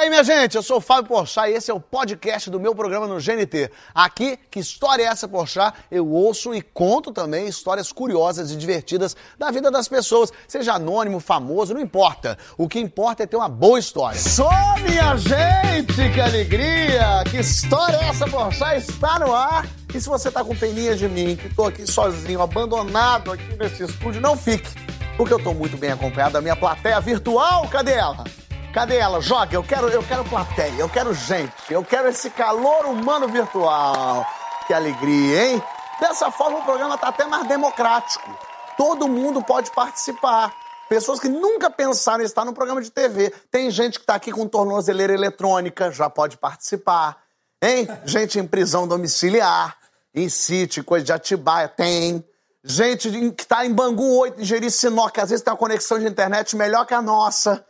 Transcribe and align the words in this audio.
aí, 0.00 0.08
minha 0.08 0.24
gente, 0.24 0.56
eu 0.56 0.62
sou 0.62 0.78
o 0.78 0.80
Fábio 0.80 1.08
Porchat 1.08 1.50
e 1.50 1.54
esse 1.54 1.70
é 1.70 1.74
o 1.74 1.80
podcast 1.80 2.48
do 2.48 2.58
meu 2.58 2.74
programa 2.74 3.06
no 3.06 3.20
GNT. 3.20 3.70
Aqui, 3.94 4.38
que 4.50 4.58
história 4.58 5.02
é 5.02 5.06
essa, 5.06 5.28
Porchat? 5.28 5.76
Eu 5.90 6.08
ouço 6.08 6.54
e 6.54 6.62
conto 6.62 7.12
também 7.12 7.46
histórias 7.46 7.92
curiosas 7.92 8.50
e 8.50 8.56
divertidas 8.56 9.14
da 9.38 9.50
vida 9.50 9.70
das 9.70 9.88
pessoas, 9.88 10.32
seja 10.48 10.72
anônimo, 10.72 11.20
famoso, 11.20 11.74
não 11.74 11.80
importa. 11.80 12.38
O 12.56 12.66
que 12.66 12.80
importa 12.80 13.24
é 13.24 13.26
ter 13.26 13.36
uma 13.36 13.48
boa 13.48 13.78
história. 13.78 14.18
Só, 14.18 14.50
minha 14.78 15.16
gente, 15.18 16.10
que 16.14 16.20
alegria! 16.20 17.22
Que 17.30 17.38
história 17.38 17.96
é 17.96 18.08
essa, 18.08 18.26
Porchat? 18.26 18.78
Está 18.78 19.18
no 19.18 19.34
ar. 19.34 19.68
E 19.94 20.00
se 20.00 20.08
você 20.08 20.30
tá 20.30 20.42
com 20.42 20.56
peninha 20.56 20.96
de 20.96 21.08
mim, 21.08 21.36
que 21.36 21.54
tô 21.54 21.64
aqui 21.64 21.86
sozinho, 21.86 22.40
abandonado 22.40 23.32
aqui 23.32 23.54
nesse 23.58 23.82
estúdio, 23.82 24.20
não 24.20 24.34
fique, 24.34 24.70
porque 25.18 25.34
eu 25.34 25.42
tô 25.42 25.52
muito 25.52 25.76
bem 25.76 25.90
acompanhado 25.90 26.32
da 26.32 26.40
minha 26.40 26.56
plateia 26.56 27.00
virtual. 27.00 27.68
Cadê 27.68 27.92
ela? 27.92 28.24
Cadê 28.72 28.98
ela? 28.98 29.20
Joga, 29.20 29.54
eu 29.54 29.64
quero, 29.64 29.88
eu 29.88 30.02
quero 30.02 30.24
plateia, 30.24 30.74
eu 30.78 30.88
quero 30.88 31.12
gente, 31.12 31.52
eu 31.68 31.84
quero 31.84 32.08
esse 32.08 32.30
calor 32.30 32.86
humano 32.86 33.26
virtual. 33.26 34.24
Que 34.66 34.72
alegria, 34.72 35.46
hein? 35.46 35.62
Dessa 36.00 36.30
forma 36.30 36.58
o 36.58 36.64
programa 36.64 36.96
tá 36.96 37.08
até 37.08 37.26
mais 37.26 37.48
democrático. 37.48 38.30
Todo 38.76 39.08
mundo 39.08 39.42
pode 39.42 39.72
participar. 39.72 40.54
Pessoas 40.88 41.18
que 41.18 41.28
nunca 41.28 41.68
pensaram 41.68 42.22
em 42.22 42.26
estar 42.26 42.44
no 42.44 42.52
programa 42.52 42.80
de 42.80 42.90
TV. 42.90 43.30
Tem 43.50 43.70
gente 43.70 43.98
que 43.98 44.06
tá 44.06 44.14
aqui 44.14 44.30
com 44.30 44.46
tornozeleira 44.46 45.12
eletrônica, 45.12 45.90
já 45.90 46.08
pode 46.08 46.36
participar. 46.36 47.18
Hein? 47.60 47.88
Gente 48.04 48.38
em 48.38 48.46
prisão 48.46 48.86
domiciliar, 48.86 49.76
em 50.14 50.28
sítio, 50.28 50.84
coisa 50.84 51.04
de 51.04 51.12
Atibaia, 51.12 51.68
tem. 51.68 52.24
Gente 52.62 53.10
que 53.32 53.46
tá 53.46 53.66
em 53.66 53.72
Bangu 53.72 54.18
8, 54.18 54.40
em 54.40 54.44
Jericinó, 54.44 55.08
que 55.08 55.20
às 55.20 55.30
vezes 55.30 55.42
tem 55.42 55.52
uma 55.52 55.58
conexão 55.58 55.98
de 55.98 56.06
internet 56.06 56.54
melhor 56.56 56.86
que 56.86 56.94
a 56.94 57.02
nossa. 57.02 57.64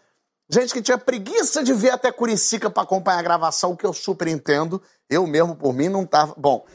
Gente 0.53 0.75
que 0.75 0.83
tinha 0.83 0.99
preguiça 0.99 1.63
de 1.63 1.73
vir 1.73 1.91
até 1.91 2.11
Curicica 2.11 2.69
para 2.69 2.83
acompanhar 2.83 3.21
a 3.21 3.23
gravação, 3.23 3.77
que 3.77 3.87
eu 3.87 3.93
super 3.93 4.27
entendo. 4.27 4.83
Eu 5.09 5.25
mesmo, 5.25 5.55
por 5.55 5.73
mim, 5.73 5.89
não 5.89 6.05
tava. 6.05 6.35
Bom. 6.37 6.67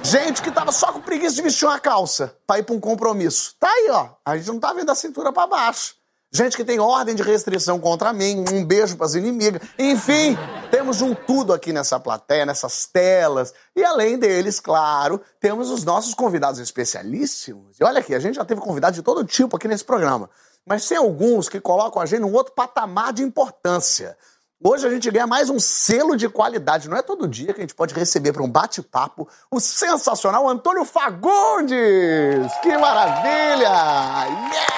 Gente 0.00 0.40
que 0.40 0.52
tava 0.52 0.70
só 0.70 0.92
com 0.92 1.00
preguiça 1.00 1.34
de 1.34 1.42
vestir 1.42 1.66
uma 1.66 1.80
calça 1.80 2.36
para 2.46 2.60
ir 2.60 2.62
para 2.62 2.76
um 2.76 2.78
compromisso. 2.78 3.56
Tá 3.58 3.68
aí, 3.68 3.88
ó. 3.90 4.10
A 4.24 4.36
gente 4.36 4.46
não 4.46 4.60
tá 4.60 4.72
vendo 4.72 4.90
a 4.90 4.94
cintura 4.94 5.32
para 5.32 5.44
baixo. 5.48 5.96
Gente 6.32 6.56
que 6.56 6.64
tem 6.64 6.78
ordem 6.78 7.16
de 7.16 7.22
restrição 7.24 7.80
contra 7.80 8.12
mim, 8.12 8.44
um 8.52 8.64
beijo 8.64 8.96
para 8.96 9.06
as 9.06 9.14
inimigas. 9.14 9.60
Enfim, 9.76 10.38
temos 10.70 11.00
um 11.00 11.12
tudo 11.12 11.52
aqui 11.52 11.72
nessa 11.72 11.98
plateia, 11.98 12.46
nessas 12.46 12.86
telas. 12.86 13.52
E 13.74 13.82
além 13.84 14.18
deles, 14.18 14.60
claro, 14.60 15.20
temos 15.40 15.70
os 15.70 15.82
nossos 15.82 16.14
convidados 16.14 16.60
especialíssimos. 16.60 17.76
E 17.80 17.84
olha 17.84 17.98
aqui, 17.98 18.14
a 18.14 18.20
gente 18.20 18.36
já 18.36 18.44
teve 18.44 18.60
convidados 18.60 18.96
de 18.96 19.02
todo 19.02 19.24
tipo 19.24 19.56
aqui 19.56 19.66
nesse 19.66 19.84
programa 19.84 20.30
mas 20.66 20.88
tem 20.88 20.98
alguns 20.98 21.48
que 21.48 21.60
colocam 21.60 22.02
a 22.02 22.06
gente 22.06 22.20
num 22.20 22.32
outro 22.32 22.52
patamar 22.52 23.12
de 23.12 23.22
importância. 23.22 24.18
Hoje 24.62 24.86
a 24.86 24.90
gente 24.90 25.10
ganha 25.10 25.26
mais 25.26 25.48
um 25.48 25.60
selo 25.60 26.16
de 26.16 26.28
qualidade. 26.28 26.88
Não 26.88 26.96
é 26.96 27.02
todo 27.02 27.28
dia 27.28 27.52
que 27.52 27.60
a 27.60 27.62
gente 27.62 27.74
pode 27.74 27.94
receber 27.94 28.32
para 28.32 28.42
um 28.42 28.50
bate-papo 28.50 29.28
o 29.50 29.60
sensacional 29.60 30.48
Antônio 30.48 30.84
Fagundes. 30.84 32.52
Que 32.62 32.76
maravilha! 32.76 33.70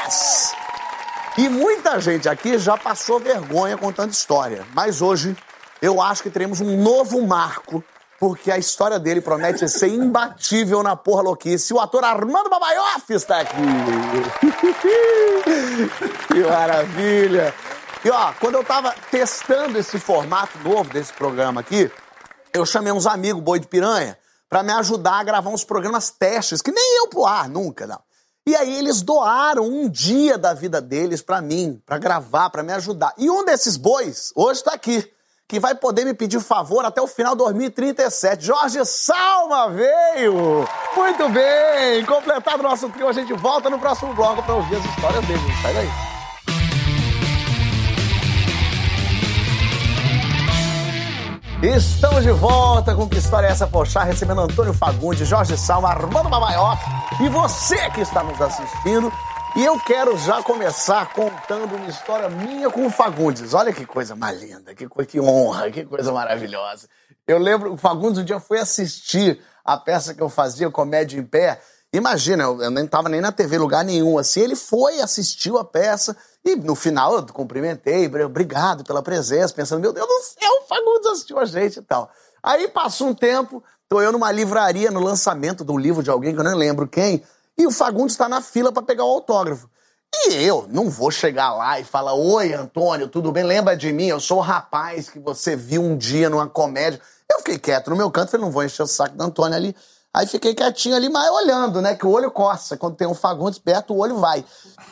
Yes! 0.05 0.53
E 1.39 1.48
muita 1.48 2.00
gente 2.00 2.28
aqui 2.28 2.58
já 2.58 2.77
passou 2.77 3.20
vergonha 3.20 3.78
contando 3.78 4.11
história. 4.11 4.67
Mas 4.75 5.00
hoje 5.00 5.36
eu 5.80 6.02
acho 6.02 6.23
que 6.23 6.30
teremos 6.30 6.61
um 6.61 6.83
novo 6.83 7.25
marco 7.25 7.83
porque 8.19 8.50
a 8.50 8.58
história 8.58 8.98
dele 8.98 9.20
promete 9.20 9.69
ser 9.69 9.88
imbatível 9.88 10.83
na 10.83 10.97
porra 10.97 11.22
louquice. 11.22 11.72
O 11.72 11.78
ator 11.78 12.05
Armando 12.05 12.50
Babaioff 12.50 13.12
está 13.12 13.41
aqui. 13.41 13.55
que 16.28 16.42
maravilha! 16.42 17.55
E 18.05 18.11
ó, 18.11 18.33
quando 18.41 18.56
eu 18.56 18.64
tava 18.64 18.94
testando 19.11 19.78
esse 19.78 19.98
formato 19.98 20.58
novo 20.58 20.92
desse 20.92 21.12
programa 21.12 21.61
aqui, 21.61 21.91
eu 22.52 22.66
chamei 22.66 22.92
uns 22.92 23.06
amigos 23.06 23.42
boi 23.42 23.61
de 23.61 23.69
piranha 23.69 24.19
para 24.48 24.62
me 24.62 24.72
ajudar 24.72 25.20
a 25.20 25.24
gravar 25.24 25.50
uns 25.50 25.64
programas 25.64 26.11
testes, 26.11 26.62
que 26.62 26.72
nem 26.72 26.98
eu 26.98 27.08
pro 27.08 27.24
ar, 27.24 27.48
nunca, 27.48 27.86
não. 27.86 28.00
E 28.46 28.57
aí 28.57 28.78
eles 28.78 29.02
doaram 29.02 29.64
um 29.64 29.89
dia 29.89 30.39
da 30.39 30.55
vida 30.55 30.80
deles 30.80 31.20
para 31.20 31.40
mim, 31.40 31.83
para 31.84 31.98
gravar, 31.98 32.48
para 32.48 32.62
me 32.62 32.73
ajudar. 32.73 33.12
E 33.18 33.30
um 33.30 33.45
desses 33.45 33.77
bois 33.77 34.33
hoje 34.34 34.64
tá 34.64 34.73
aqui 34.73 35.07
que 35.48 35.59
vai 35.59 35.75
poder 35.75 36.05
me 36.05 36.13
pedir 36.13 36.41
favor 36.41 36.85
até 36.85 37.01
o 37.01 37.07
final 37.07 37.33
de 37.33 37.39
2037. 37.39 38.45
Jorge 38.45 38.85
Salma 38.85 39.70
veio! 39.70 40.69
Muito 40.95 41.27
bem! 41.31 42.05
Completado 42.05 42.61
o 42.61 42.63
nosso 42.64 42.91
trio, 42.91 43.09
a 43.09 43.13
gente 43.14 43.33
volta 43.33 43.70
no 43.70 43.79
próximo 43.79 44.13
bloco 44.13 44.42
para 44.42 44.55
ouvir 44.55 44.77
as 44.77 44.85
histórias 44.85 45.25
dele. 45.25 45.41
Sai 45.63 45.73
daí! 45.73 45.89
Estamos 51.61 52.23
de 52.23 52.31
volta 52.31 52.95
com 52.95 53.08
Que 53.08 53.17
História 53.17 53.48
é 53.48 53.51
essa, 53.51 53.67
Poxa? 53.67 54.05
Recebendo 54.05 54.42
Antônio 54.42 54.75
Fagundes, 54.75 55.27
Jorge 55.27 55.57
Salma, 55.57 55.89
Armando 55.89 56.29
Babaioff 56.29 56.81
e 57.20 57.29
você 57.29 57.91
que 57.91 58.03
está 58.03 58.23
nos 58.23 58.41
assistindo 58.41 59.11
e 59.58 59.64
eu 59.64 59.77
quero 59.80 60.17
já 60.17 60.41
começar 60.41 61.13
contando 61.13 61.74
uma 61.74 61.89
história 61.89 62.29
minha 62.29 62.70
com 62.70 62.86
o 62.86 62.91
Fagundes. 62.91 63.55
Olha 63.55 63.73
que 63.73 63.85
coisa 63.85 64.14
mais 64.14 64.41
linda, 64.41 64.73
que, 64.73 64.86
coisa, 64.86 65.11
que 65.11 65.20
honra, 65.20 65.69
que 65.69 65.85
coisa 65.85 66.13
maravilhosa. 66.13 66.89
Eu 67.27 67.39
lembro, 67.39 67.73
o 67.73 67.77
Fagundes 67.77 68.20
um 68.20 68.24
dia 68.24 68.39
foi 68.39 68.61
assistir 68.61 69.41
a 69.64 69.77
peça 69.77 70.14
que 70.14 70.23
eu 70.23 70.29
fazia, 70.29 70.70
Comédia 70.70 71.19
em 71.19 71.24
Pé. 71.24 71.61
Imagina, 71.92 72.45
eu 72.45 72.70
nem 72.70 72.85
estava 72.85 73.08
nem 73.08 73.20
na 73.20 73.33
TV, 73.33 73.58
lugar 73.58 73.85
nenhum 73.85 74.17
assim. 74.17 74.42
Ele 74.42 74.55
foi, 74.55 75.01
assistiu 75.01 75.58
a 75.58 75.64
peça 75.64 76.17
e 76.45 76.55
no 76.55 76.77
final 76.77 77.17
eu 77.17 77.27
cumprimentei, 77.27 78.08
obrigado 78.25 78.85
pela 78.85 79.02
presença, 79.02 79.52
pensando, 79.52 79.80
meu 79.80 79.92
Deus 79.92 80.07
do 80.07 80.23
céu, 80.23 80.52
o 80.63 80.69
Fagundes 80.69 81.11
assistiu 81.11 81.36
a 81.36 81.45
gente 81.45 81.80
e 81.80 81.83
tal. 81.83 82.08
Aí 82.40 82.69
passou 82.69 83.08
um 83.08 83.14
tempo, 83.14 83.61
tô 83.89 84.01
eu 84.01 84.13
numa 84.13 84.30
livraria 84.30 84.92
no 84.92 85.01
lançamento 85.01 85.64
de 85.64 85.73
um 85.73 85.79
livro 85.79 86.01
de 86.01 86.11
alguém 86.11 86.33
que 86.33 86.39
eu 86.39 86.45
nem 86.45 86.55
lembro 86.55 86.86
quem. 86.86 87.25
E 87.58 87.67
o 87.67 87.73
Fagundes 87.73 88.14
está 88.14 88.29
na 88.29 88.41
fila 88.41 88.70
para 88.70 88.83
pegar 88.83 89.05
o 89.05 89.11
autógrafo. 89.11 89.69
E 90.14 90.35
eu 90.35 90.67
não 90.70 90.89
vou 90.89 91.11
chegar 91.11 91.52
lá 91.52 91.80
e 91.80 91.85
falar: 91.85 92.14
Oi, 92.14 92.55
Antônio, 92.55 93.08
tudo 93.08 93.33
bem? 93.33 93.42
Lembra 93.42 93.77
de 93.77 93.92
mim? 93.92 94.07
Eu 94.07 94.20
sou 94.20 94.39
o 94.39 94.42
rapaz 94.42 95.11
que 95.11 95.19
você 95.19 95.57
viu 95.57 95.83
um 95.83 95.96
dia 95.96 96.30
numa 96.30 96.48
comédia. 96.48 97.01
Eu 97.30 97.39
fiquei 97.39 97.58
quieto 97.58 97.91
no 97.91 97.96
meu 97.96 98.11
canto, 98.11 98.30
falei: 98.30 98.46
Não 98.46 98.52
vou 98.52 98.64
encher 98.64 98.83
o 98.83 98.86
saco 98.86 99.17
do 99.17 99.23
Antônio 99.23 99.57
ali. 99.57 99.77
Aí 100.14 100.27
fiquei 100.27 100.55
quietinho 100.55 100.96
ali, 100.96 101.08
mas 101.11 101.30
olhando, 101.30 101.83
né? 101.83 101.95
Que 101.95 102.07
o 102.07 102.11
olho 102.11 102.30
coça. 102.30 102.77
Quando 102.77 102.96
tem 102.96 103.07
um 103.07 103.14
Fagundes 103.14 103.58
perto, 103.58 103.92
o 103.92 103.98
olho 103.98 104.17
vai. 104.17 104.45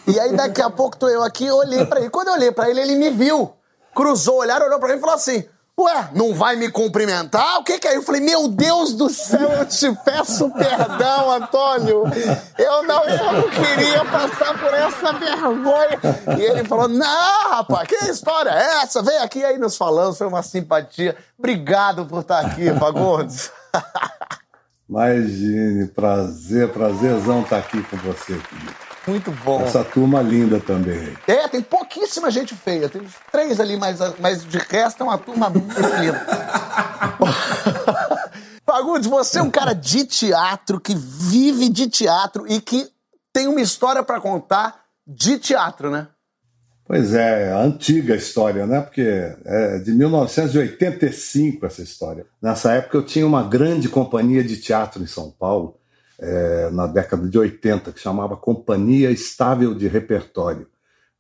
E 0.07 0.21
aí 0.21 0.37
daqui 0.37 0.61
a 0.61 0.69
pouco 0.69 0.97
tô 0.97 1.09
eu 1.09 1.23
aqui, 1.23 1.51
olhei 1.51 1.87
para 1.87 2.01
ele. 2.01 2.11
Quando 2.11 2.29
eu 2.29 2.35
olhei 2.35 2.53
para 2.53 2.69
ele, 2.69 2.81
ele 2.81 2.97
me 2.97 3.11
viu. 3.11 3.55
Cruzou 3.95 4.37
o 4.37 4.39
olhar, 4.41 4.61
olhou 4.61 4.79
para 4.79 4.91
mim 4.91 4.99
e 4.99 5.01
falou 5.01 5.15
assim: 5.15 5.49
Ué, 5.79 6.09
não 6.15 6.33
vai 6.33 6.57
me 6.57 6.71
cumprimentar? 6.71 7.59
O 7.59 7.63
que 7.63 7.79
que 7.79 7.87
é? 7.87 7.97
Eu 7.97 8.03
falei, 8.03 8.23
meu 8.23 8.49
Deus 8.49 8.95
do 8.95 9.11
céu, 9.11 9.53
eu 9.53 9.67
te 9.67 9.95
peço 10.07 10.51
perdão, 10.51 11.31
Antônio. 11.31 12.05
Eu 12.59 12.83
não, 12.85 13.05
eu 13.05 13.33
não 13.33 13.51
queria 13.51 14.03
passar 14.07 14.59
por 14.59 14.73
essa 14.73 15.13
vergonha. 15.13 16.39
E 16.39 16.43
ele 16.43 16.65
falou, 16.65 16.89
não, 16.89 17.51
rapaz, 17.51 17.87
que 17.89 17.95
história 18.11 18.49
é 18.49 18.83
essa? 18.83 19.03
Vem 19.03 19.19
aqui 19.19 19.45
aí 19.45 19.59
nos 19.59 19.77
falando, 19.77 20.15
foi 20.15 20.27
uma 20.27 20.43
simpatia. 20.43 21.15
Obrigado 21.39 22.07
por 22.07 22.21
estar 22.21 22.41
aqui, 22.41 22.73
Fagundes. 22.79 23.53
Imagine, 24.89 25.89
prazer, 25.89 26.73
prazerzão 26.73 27.43
estar 27.43 27.59
aqui 27.59 27.83
com 27.83 27.99
você, 27.99 28.39
querido. 28.39 28.86
Muito 29.07 29.31
bom. 29.31 29.63
Essa 29.63 29.85
turma 29.85 30.21
linda 30.21 30.59
também. 30.59 31.17
É, 31.29 31.47
tem 31.47 31.63
pouquíssima 31.63 32.31
gente 32.31 32.55
feia. 32.55 32.89
Tem 32.89 33.01
uns 33.01 33.15
três 33.31 33.61
ali, 33.61 33.77
mas, 33.77 34.01
mas 34.19 34.45
de 34.45 34.59
resto 34.59 35.03
é 35.03 35.05
uma 35.05 35.19
turma 35.19 35.49
muito 35.49 35.81
linda. 35.81 36.27
Fagundes, 38.67 39.09
você 39.09 39.39
é 39.39 39.43
um 39.43 39.51
cara 39.51 39.73
de 39.73 40.05
teatro, 40.05 40.81
que 40.81 40.95
vive 40.95 41.69
de 41.69 41.89
teatro 41.89 42.45
e 42.49 42.61
que 42.61 42.89
tem 43.33 43.47
uma 43.47 43.61
história 43.61 44.03
para 44.03 44.21
contar 44.21 44.85
de 45.07 45.39
teatro, 45.39 45.89
né? 45.89 46.09
Pois 46.85 47.15
é, 47.15 47.53
a 47.53 47.61
antiga 47.61 48.17
história, 48.17 48.67
né? 48.67 48.81
Porque 48.81 49.37
é 49.45 49.79
de 49.79 49.93
1985 49.93 51.65
essa 51.65 51.83
história. 51.83 52.27
Nessa 52.43 52.73
época 52.73 52.97
eu 52.97 53.05
tinha 53.05 53.27
uma 53.27 53.43
grande 53.43 53.89
companhia 53.89 54.43
de 54.43 54.57
teatro 54.57 55.03
em 55.03 55.07
São 55.07 55.31
Paulo 55.31 55.77
é, 56.19 56.71
na 56.71 56.87
década 56.87 57.29
de 57.29 57.39
80, 57.39 57.93
que 57.93 58.01
chamava 58.01 58.37
Companhia 58.37 59.11
Estável 59.11 59.75
de 59.75 59.87
Repertório. 59.87 60.67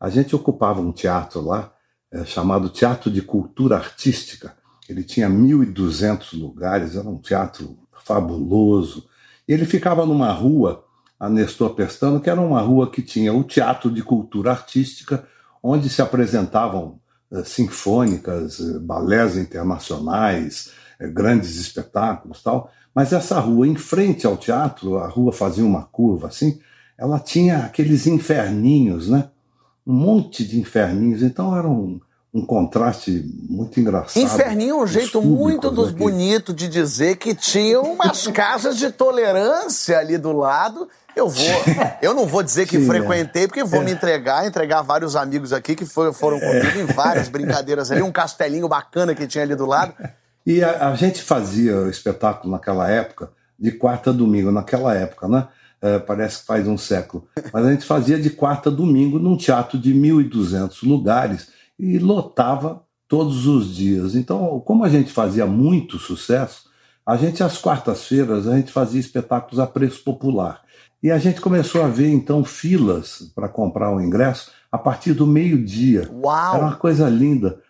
A 0.00 0.08
gente 0.10 0.34
ocupava 0.34 0.81
um 0.81 0.93
teatro 0.93 1.40
lá, 1.40 1.72
é, 2.10 2.25
chamado 2.25 2.69
Teatro 2.69 3.10
de 3.10 3.22
Cultura 3.22 3.76
Artística. 3.76 4.54
Ele 4.88 5.02
tinha 5.02 5.28
1.200 5.28 6.38
lugares, 6.38 6.96
era 6.96 7.08
um 7.08 7.19
teatro 7.19 7.76
fabuloso. 8.04 9.08
Ele 9.46 9.64
ficava 9.64 10.06
numa 10.06 10.32
rua, 10.32 10.84
a 11.19 11.28
Nestor 11.28 11.75
Pestano, 11.75 12.20
que 12.20 12.31
era 12.31 12.40
uma 12.40 12.60
rua 12.60 12.90
que 12.90 13.02
tinha 13.02 13.32
o 13.32 13.43
Teatro 13.43 13.90
de 13.90 14.02
Cultura 14.02 14.50
Artística, 14.50 15.26
onde 15.62 15.88
se 15.88 16.00
apresentavam 16.00 17.00
é, 17.32 17.43
sinfônicas, 17.43 18.60
balés 18.81 19.37
internacionais, 19.37 20.72
grandes 21.00 21.56
espetáculos 21.56 22.43
tal. 22.43 22.70
Mas 22.96 23.12
essa 23.12 23.38
rua, 23.38 23.69
em 23.69 23.76
frente 23.76 24.26
ao 24.26 24.38
teatro, 24.38 24.96
a 24.96 25.06
rua 25.06 25.31
fazia 25.31 25.62
uma 25.62 25.82
curva 25.82 26.28
assim, 26.28 26.58
ela 26.96 27.19
tinha 27.19 27.58
aqueles 27.58 28.06
inferninhos, 28.06 29.10
né? 29.10 29.28
Um 29.87 29.93
monte 29.93 30.43
de 30.43 30.58
inferninhos. 30.58 31.22
Então 31.22 31.54
era 31.54 31.69
um, 31.69 32.00
um 32.32 32.40
contraste 32.40 33.22
muito 33.50 33.78
engraçado. 33.78 34.22
Inferninho 34.22 34.76
é 34.76 34.82
um 34.82 34.87
jeito 34.87 35.20
muito 35.20 35.70
dos 35.70 35.90
aqui. 35.90 36.54
de 36.54 36.69
dizer 36.69 37.16
que 37.16 37.34
tinha 37.34 37.82
umas 37.82 38.28
casas 38.32 38.78
de 38.78 38.90
tolerância 38.90 39.98
ali 39.98 40.16
do 40.16 40.32
lado. 40.32 40.88
Eu 41.14 41.28
vou, 41.28 41.44
eu 42.00 42.14
não 42.14 42.26
vou 42.26 42.43
dizer 42.43 42.66
que 42.66 42.81
frequentei, 42.81 43.46
porque 43.46 43.62
vou 43.62 43.82
é. 43.82 43.84
me 43.84 43.93
entregar, 43.93 44.46
entregar 44.46 44.81
vários 44.81 45.14
amigos 45.16 45.52
aqui 45.52 45.75
que 45.75 45.84
foram, 45.84 46.14
foram 46.14 46.40
comigo 46.40 46.78
é. 46.78 46.81
em 46.81 46.87
várias 46.87 47.28
brincadeiras 47.28 47.90
ali, 47.90 48.00
um 48.00 48.12
castelinho 48.12 48.66
bacana 48.66 49.14
que 49.14 49.26
tinha 49.26 49.44
ali 49.44 49.54
do 49.54 49.66
lado. 49.66 49.94
E 50.46 50.62
a, 50.62 50.90
a 50.90 50.94
gente 50.94 51.22
fazia 51.22 51.76
o 51.78 51.90
espetáculo 51.90 52.52
naquela 52.52 52.88
época, 52.88 53.32
de 53.58 53.72
quarta 53.72 54.10
a 54.10 54.12
domingo, 54.12 54.52
naquela 54.52 54.94
época, 54.94 55.26
né? 55.26 55.48
É, 55.82 55.98
parece 55.98 56.40
que 56.40 56.46
faz 56.46 56.66
um 56.66 56.78
século. 56.78 57.26
Mas 57.52 57.66
a 57.66 57.72
gente 57.72 57.84
fazia 57.84 58.19
de 58.19 58.31
quarta 58.31 58.70
a 58.70 58.72
domingo 58.72 59.19
num 59.19 59.37
teatro 59.37 59.78
de 59.78 59.93
1.200 59.93 60.87
lugares 60.87 61.48
e 61.78 61.98
lotava 61.98 62.82
todos 63.08 63.46
os 63.46 63.75
dias. 63.75 64.14
Então, 64.14 64.60
como 64.60 64.84
a 64.84 64.88
gente 64.88 65.12
fazia 65.12 65.46
muito 65.46 65.98
sucesso, 65.98 66.70
a 67.04 67.16
gente 67.16 67.43
às 67.43 67.58
quartas-feiras 67.58 68.48
a 68.48 68.56
gente 68.56 68.72
fazia 68.72 69.00
espetáculos 69.00 69.58
a 69.58 69.66
preço 69.66 70.02
popular. 70.02 70.62
E 71.02 71.10
a 71.10 71.19
gente 71.19 71.40
começou 71.40 71.82
a 71.82 71.88
ver 71.88 72.08
então 72.08 72.43
filas 72.43 73.31
para 73.34 73.48
comprar 73.48 73.94
o 73.94 74.00
ingresso 74.00 74.50
a 74.72 74.78
partir 74.78 75.12
do 75.12 75.26
meio-dia. 75.26 76.10
Uau! 76.12 76.56
Era 76.56 76.64
uma 76.64 76.76
coisa 76.76 77.08
linda, 77.08 77.60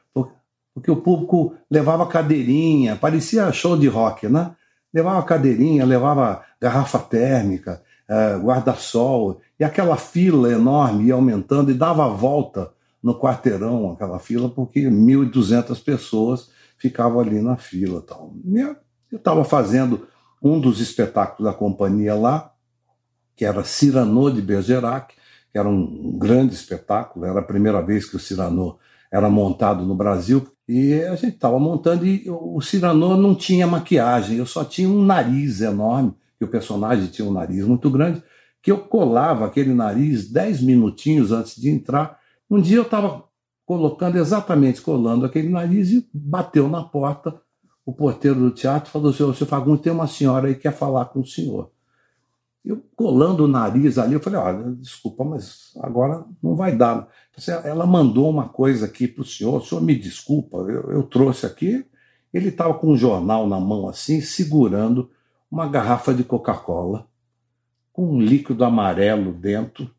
porque 0.76 0.90
o 0.90 0.96
público 0.96 1.55
levava 1.70 2.06
cadeirinha, 2.06 2.96
parecia 2.96 3.50
show 3.50 3.78
de 3.78 3.88
rock, 3.88 4.28
né? 4.28 4.55
Levava 4.93 5.23
cadeirinha, 5.23 5.87
levava 5.87 6.43
garrafa 6.61 6.99
térmica, 6.99 7.82
eh, 8.06 8.37
guarda-sol, 8.37 9.40
e 9.58 9.64
aquela 9.64 9.96
fila 9.96 10.52
enorme 10.52 11.06
ia 11.06 11.14
aumentando 11.14 11.70
e 11.70 11.75
dava 11.75 12.05
a 12.05 12.08
volta 12.08 12.75
no 13.02 13.19
quarteirão 13.19 13.93
aquela 13.93 14.19
fila, 14.19 14.50
porque 14.50 14.82
1.200 14.82 15.82
pessoas 15.82 16.50
ficavam 16.76 17.20
ali 17.20 17.40
na 17.40 17.56
fila. 17.56 18.02
Tal. 18.02 18.34
Eu 19.11 19.17
estava 19.17 19.46
fazendo 19.46 20.06
um 20.43 20.61
dos 20.61 20.78
espetáculos 20.78 21.50
da 21.50 21.56
companhia 21.56 22.14
lá, 22.14 22.52
que 23.34 23.46
era 23.46 23.64
Cyrano 23.64 24.31
de 24.31 24.43
Bergerac, 24.43 25.14
que 25.50 25.58
era 25.58 25.67
um 25.67 26.19
grande 26.19 26.55
espetáculo, 26.55 27.25
era 27.25 27.40
a 27.40 27.43
primeira 27.43 27.81
vez 27.81 28.05
que 28.05 28.17
o 28.17 28.20
Cyrano 28.20 28.78
era 29.12 29.29
montado 29.31 29.85
no 29.85 29.94
Brasil, 29.94 30.47
e 30.69 30.94
a 30.94 31.14
gente 31.14 31.35
estava 31.35 31.58
montando 31.58 32.06
e 32.06 32.25
o 32.29 32.61
Cyrano 32.61 33.17
não 33.17 33.35
tinha 33.35 33.67
maquiagem, 33.67 34.38
eu 34.38 34.47
só 34.47 34.64
tinha 34.64 34.88
um 34.88 35.05
nariz 35.05 35.61
enorme, 35.61 36.14
que 36.38 36.44
o 36.44 36.49
personagem 36.49 37.06
tinha 37.06 37.29
um 37.29 37.32
nariz 37.32 37.64
muito 37.64 37.88
grande, 37.91 38.23
que 38.62 38.70
eu 38.73 38.79
colava 38.79 39.47
aquele 39.47 39.73
nariz 39.73 40.31
dez 40.31 40.61
minutinhos 40.61 41.31
antes 41.31 41.55
de 41.56 41.70
entrar 41.70 42.19
um 42.49 42.61
dia 42.61 42.76
eu 42.76 42.82
estava 42.82 43.25
colocando 43.64 44.17
exatamente, 44.17 44.81
colando 44.81 45.26
aquele 45.26 45.49
nariz 45.49 45.91
e 45.91 46.09
bateu 46.14 46.69
na 46.69 46.82
porta. 46.82 47.41
O 47.85 47.93
porteiro 47.93 48.38
do 48.38 48.50
teatro 48.52 48.91
falou: 48.91 49.12
Senhor, 49.12 49.35
seu 49.35 49.47
Fagundes, 49.47 49.82
tem 49.82 49.93
uma 49.93 50.06
senhora 50.06 50.47
aí 50.47 50.55
que 50.55 50.62
quer 50.62 50.73
falar 50.73 51.06
com 51.06 51.20
o 51.20 51.26
senhor. 51.26 51.70
Eu 52.66 52.82
colando 52.96 53.44
o 53.44 53.48
nariz 53.48 53.96
ali, 53.96 54.14
eu 54.14 54.20
falei: 54.20 54.40
Olha, 54.40 54.72
desculpa, 54.72 55.24
mas 55.24 55.70
agora 55.80 56.24
não 56.42 56.56
vai 56.56 56.76
dar. 56.76 57.08
Ela 57.64 57.86
mandou 57.86 58.28
uma 58.28 58.48
coisa 58.48 58.86
aqui 58.86 59.06
para 59.06 59.22
o 59.22 59.24
senhor, 59.24 59.60
o 59.60 59.64
senhor 59.64 59.80
me 59.80 59.94
desculpa, 59.94 60.58
eu, 60.58 60.90
eu 60.90 61.02
trouxe 61.04 61.46
aqui. 61.46 61.86
Ele 62.34 62.48
estava 62.48 62.74
com 62.74 62.88
um 62.88 62.96
jornal 62.96 63.46
na 63.46 63.60
mão 63.60 63.88
assim, 63.88 64.20
segurando 64.20 65.10
uma 65.50 65.68
garrafa 65.68 66.12
de 66.12 66.24
Coca-Cola, 66.24 67.06
com 67.92 68.14
um 68.14 68.20
líquido 68.20 68.64
amarelo 68.64 69.32
dentro 69.32 69.90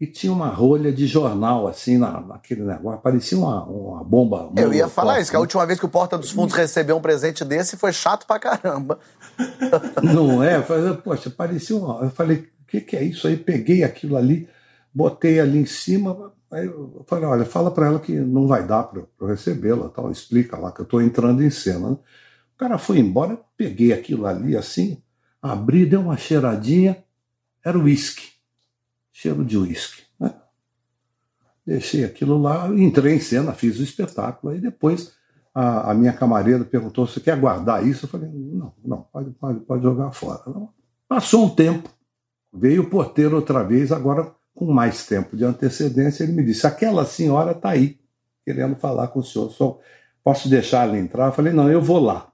e 0.00 0.06
tinha 0.06 0.32
uma 0.32 0.46
rolha 0.46 0.92
de 0.92 1.08
jornal, 1.08 1.66
assim, 1.66 1.98
na, 1.98 2.20
naquele 2.20 2.62
negócio. 2.62 3.00
Parecia 3.00 3.36
uma, 3.36 3.64
uma 3.64 4.04
bomba. 4.04 4.52
Eu 4.56 4.72
ia 4.72 4.86
falar 4.86 5.20
isso, 5.20 5.30
que 5.30 5.36
a 5.36 5.40
última 5.40 5.66
vez 5.66 5.80
que 5.80 5.86
o 5.86 5.88
Porta 5.88 6.16
dos 6.16 6.30
Fundos 6.30 6.54
recebeu 6.54 6.96
um 6.96 7.00
presente 7.00 7.44
desse 7.44 7.76
foi 7.76 7.92
chato 7.92 8.24
pra 8.24 8.38
caramba. 8.38 9.00
Não 10.02 10.42
é? 10.42 10.56
Eu 10.56 10.62
falei, 10.62 10.94
Poxa, 10.94 11.28
parecia 11.30 11.76
uma. 11.76 12.04
Eu 12.04 12.10
falei, 12.10 12.36
o 12.36 12.66
que, 12.68 12.80
que 12.80 12.96
é 12.96 13.02
isso 13.02 13.26
aí? 13.26 13.36
Peguei 13.36 13.82
aquilo 13.82 14.16
ali, 14.16 14.48
botei 14.94 15.40
ali 15.40 15.58
em 15.58 15.66
cima. 15.66 16.32
Aí 16.48 16.66
eu 16.66 17.04
falei, 17.08 17.24
olha, 17.24 17.44
fala 17.44 17.70
para 17.72 17.88
ela 17.88 17.98
que 17.98 18.12
não 18.12 18.46
vai 18.46 18.64
dar 18.64 18.84
para 18.84 19.02
eu 19.20 19.26
recebê-la, 19.26 19.88
tal, 19.88 20.12
explica 20.12 20.56
lá 20.56 20.70
que 20.70 20.80
eu 20.80 20.84
estou 20.84 21.02
entrando 21.02 21.42
em 21.42 21.50
cena. 21.50 21.90
Né? 21.90 21.96
O 22.54 22.58
cara 22.58 22.78
foi 22.78 22.98
embora, 22.98 23.36
peguei 23.56 23.92
aquilo 23.92 24.26
ali 24.26 24.56
assim, 24.56 25.02
abri, 25.42 25.84
dei 25.84 25.98
uma 25.98 26.16
cheiradinha, 26.16 27.04
era 27.64 27.76
uísque 27.76 28.37
cheiro 29.18 29.44
de 29.44 29.58
uísque. 29.58 30.04
Né? 30.18 30.32
Deixei 31.66 32.04
aquilo 32.04 32.38
lá, 32.40 32.68
entrei 32.68 33.14
em 33.14 33.20
cena, 33.20 33.52
fiz 33.52 33.80
o 33.80 33.82
espetáculo. 33.82 34.52
Aí 34.52 34.60
depois 34.60 35.12
a, 35.52 35.90
a, 35.90 35.94
minha 35.94 36.12
camareira 36.12 36.64
perguntou: 36.64 37.04
Você 37.04 37.18
quer 37.18 37.36
guardar 37.38 37.84
isso? 37.84 38.06
Eu 38.06 38.10
falei: 38.10 38.30
Não, 38.32 38.72
não, 38.84 39.02
pode, 39.12 39.30
pode, 39.30 39.60
pode 39.60 39.82
jogar 39.82 40.12
fora. 40.12 40.40
Não. 40.46 40.72
Passou 41.08 41.46
um 41.46 41.48
tempo, 41.48 41.90
veio 42.52 42.82
o 42.82 42.90
porteiro 42.90 43.34
outra 43.34 43.64
vez, 43.64 43.90
agora 43.90 44.32
com 44.54 44.72
mais 44.72 45.04
tempo 45.06 45.36
de 45.36 45.44
antecedência. 45.44 46.22
Ele 46.22 46.32
me 46.32 46.44
disse: 46.44 46.64
Aquela 46.64 47.04
senhora 47.04 47.50
está 47.52 47.70
aí, 47.70 47.98
querendo 48.44 48.76
falar 48.76 49.08
com 49.08 49.18
o 49.18 49.24
senhor. 49.24 49.50
Só 49.50 49.80
posso 50.22 50.48
deixar 50.48 50.86
ela 50.86 50.96
entrar? 50.96 51.26
Eu 51.26 51.32
falei: 51.32 51.52
Não, 51.52 51.68
eu 51.68 51.82
vou 51.82 51.98
lá. 51.98 52.30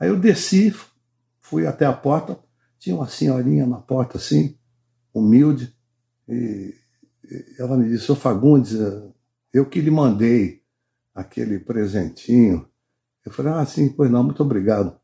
Aí 0.00 0.08
eu 0.08 0.18
desci, 0.18 0.74
fui 1.40 1.64
até 1.64 1.86
a 1.86 1.92
porta, 1.92 2.36
tinha 2.76 2.96
uma 2.96 3.06
senhorinha 3.06 3.66
na 3.66 3.78
porta 3.78 4.18
assim, 4.18 4.57
humilde. 5.12 5.74
E 6.28 6.74
ela 7.58 7.76
me 7.76 7.88
disse: 7.88 8.10
Ô 8.10 8.14
Fagundes, 8.16 8.76
eu 9.52 9.66
que 9.66 9.80
lhe 9.80 9.90
mandei 9.90 10.62
aquele 11.14 11.58
presentinho. 11.58 12.68
Eu 13.24 13.32
falei: 13.32 13.52
Ah, 13.52 13.66
sim, 13.66 13.88
pois 13.88 14.10
não, 14.10 14.22
muito 14.22 14.42
obrigado. 14.42 14.98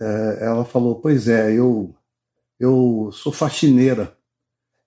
É, 0.00 0.38
ela 0.42 0.64
falou: 0.64 1.00
Pois 1.00 1.28
é, 1.28 1.52
eu, 1.52 1.94
eu 2.58 3.10
sou 3.12 3.32
faxineira 3.32 4.16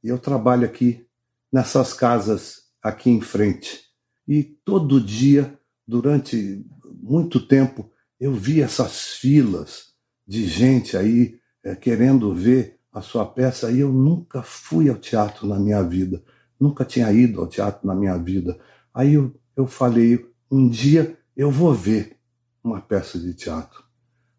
e 0.04 0.08
eu 0.08 0.18
trabalho 0.18 0.66
aqui 0.66 1.06
nessas 1.52 1.94
casas 1.94 2.62
aqui 2.82 3.10
em 3.10 3.22
frente. 3.22 3.86
E 4.28 4.44
todo 4.44 5.02
dia, 5.02 5.60
durante 5.88 6.66
muito 7.02 7.46
tempo, 7.46 7.92
eu 8.20 8.34
vi 8.34 8.62
essas 8.62 9.16
filas 9.16 9.94
de 10.28 10.46
gente 10.46 10.96
aí 10.96 11.40
é, 11.64 11.76
querendo 11.76 12.34
ver 12.34 12.80
a 12.92 13.02
sua 13.02 13.26
peça 13.26 13.72
e 13.72 13.80
eu 13.80 13.92
nunca 13.92 14.42
fui 14.42 14.90
ao 14.90 14.98
teatro 14.98 15.48
na 15.48 15.60
minha 15.60 15.82
vida, 15.82 16.24
nunca 16.60 16.84
tinha 16.84 17.12
ido 17.12 17.40
ao 17.40 17.48
teatro 17.48 17.88
na 17.88 17.96
minha 17.96 18.18
vida. 18.18 18.60
Aí 18.94 19.14
eu, 19.14 19.34
eu 19.56 19.66
falei, 19.66 20.26
um 20.52 20.68
dia 20.68 21.18
eu 21.36 21.50
vou 21.50 21.74
ver 21.74 22.18
uma 22.64 22.82
peça 22.82 23.18
de 23.18 23.34
teatro. 23.34 23.84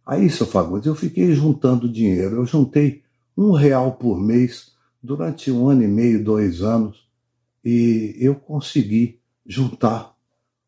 Aí, 0.05 0.29
seu 0.29 0.47
Fagundes, 0.47 0.87
eu 0.87 0.95
fiquei 0.95 1.33
juntando 1.33 1.89
dinheiro. 1.89 2.37
Eu 2.37 2.47
juntei 2.47 3.03
um 3.37 3.53
real 3.53 3.93
por 3.93 4.21
mês 4.21 4.73
durante 5.03 5.51
um 5.51 5.69
ano 5.69 5.83
e 5.83 5.89
meio, 5.89 6.23
dois 6.23 6.63
anos, 6.63 7.09
e 7.65 8.17
eu 8.19 8.35
consegui 8.35 9.21
juntar 9.47 10.15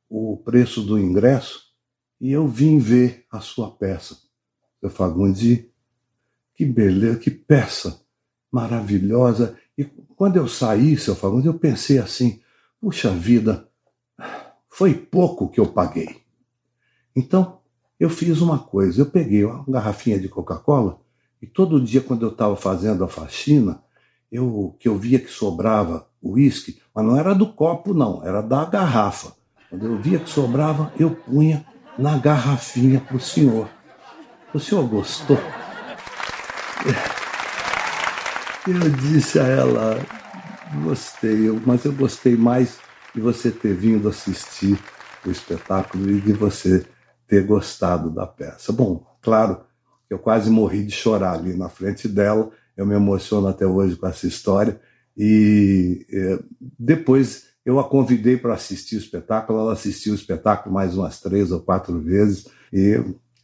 o 0.09 0.37
preço 0.37 0.83
do 0.83 0.99
ingresso 0.99 1.65
e 2.21 2.31
eu 2.33 2.47
vim 2.47 2.79
ver 2.79 3.27
a 3.31 3.41
sua 3.41 3.71
peça, 3.71 4.17
seu 4.81 4.91
Fagundes, 4.91 5.67
que 6.55 6.65
beleza, 6.65 7.19
que 7.19 7.31
peça 7.31 8.01
maravilhosa. 8.51 9.57
E 9.77 9.85
quando 9.85 10.37
eu 10.37 10.49
saí, 10.49 10.97
seu 10.97 11.15
Fagundes, 11.15 11.47
eu 11.47 11.55
pensei 11.55 11.99
assim: 11.99 12.41
puxa 12.81 13.11
vida, 13.11 13.69
foi 14.69 14.95
pouco 14.95 15.49
que 15.49 15.61
eu 15.61 15.67
paguei. 15.67 16.23
Então, 17.15 17.59
eu 17.99 18.09
fiz 18.09 18.41
uma 18.41 18.59
coisa: 18.59 19.01
eu 19.01 19.07
peguei 19.07 19.45
uma 19.45 19.65
garrafinha 19.67 20.19
de 20.19 20.29
Coca-Cola 20.29 21.01
e 21.45 21.47
todo 21.47 21.79
dia, 21.79 22.01
quando 22.01 22.25
eu 22.25 22.31
estava 22.31 22.57
fazendo 22.57 23.05
a 23.05 23.09
faxina, 23.09 23.83
eu, 24.33 24.75
que 24.81 24.89
eu 24.89 24.97
via 24.97 25.19
que 25.19 25.31
sobrava 25.31 26.09
uísque, 26.23 26.81
mas 26.95 27.05
não 27.05 27.19
era 27.19 27.35
do 27.35 27.47
copo, 27.47 27.93
não, 27.93 28.25
era 28.25 28.41
da 28.41 28.65
garrafa. 28.65 29.33
Quando 29.69 29.85
eu 29.85 29.99
via 29.99 30.19
que 30.19 30.31
sobrava, 30.31 30.91
eu 30.99 31.11
punha 31.11 31.67
na 31.99 32.17
garrafinha 32.17 32.99
para 32.99 33.19
o 33.19 33.21
senhor. 33.21 33.69
O 34.55 34.59
senhor 34.59 34.89
gostou? 34.89 35.37
Eu 38.67 38.89
disse 38.89 39.39
a 39.39 39.43
ela, 39.43 39.99
gostei, 40.83 41.51
mas 41.67 41.85
eu 41.85 41.93
gostei 41.93 42.35
mais 42.35 42.79
de 43.15 43.21
você 43.21 43.51
ter 43.51 43.75
vindo 43.75 44.09
assistir 44.09 44.79
o 45.27 45.31
espetáculo 45.31 46.11
e 46.11 46.19
de 46.19 46.33
você 46.33 46.87
ter 47.27 47.45
gostado 47.45 48.11
da 48.11 48.27
peça. 48.27 48.73
Bom, 48.73 49.07
claro, 49.21 49.61
eu 50.09 50.19
quase 50.19 50.51
morri 50.51 50.83
de 50.83 50.93
chorar 50.93 51.35
ali 51.35 51.55
na 51.55 51.69
frente 51.69 52.09
dela, 52.09 52.51
eu 52.75 52.87
me 52.87 52.95
emociono 52.95 53.49
até 53.49 53.67
hoje 53.67 53.97
com 53.97 54.07
essa 54.07 54.27
história, 54.27 54.81
e 55.17 56.07
é, 56.11 56.39
depois 56.79 57.49
eu 57.65 57.79
a 57.79 57.85
convidei 57.85 58.37
para 58.37 58.55
assistir 58.55 58.97
o 58.97 58.99
espetáculo, 58.99 59.59
ela 59.59 59.73
assistiu 59.75 60.13
o 60.13 60.17
espetáculo 60.17 60.75
mais 60.75 60.97
umas 60.97 61.21
três 61.21 61.53
ou 61.53 61.61
quatro 61.61 61.99
vezes, 62.01 62.47
e 62.73 63.03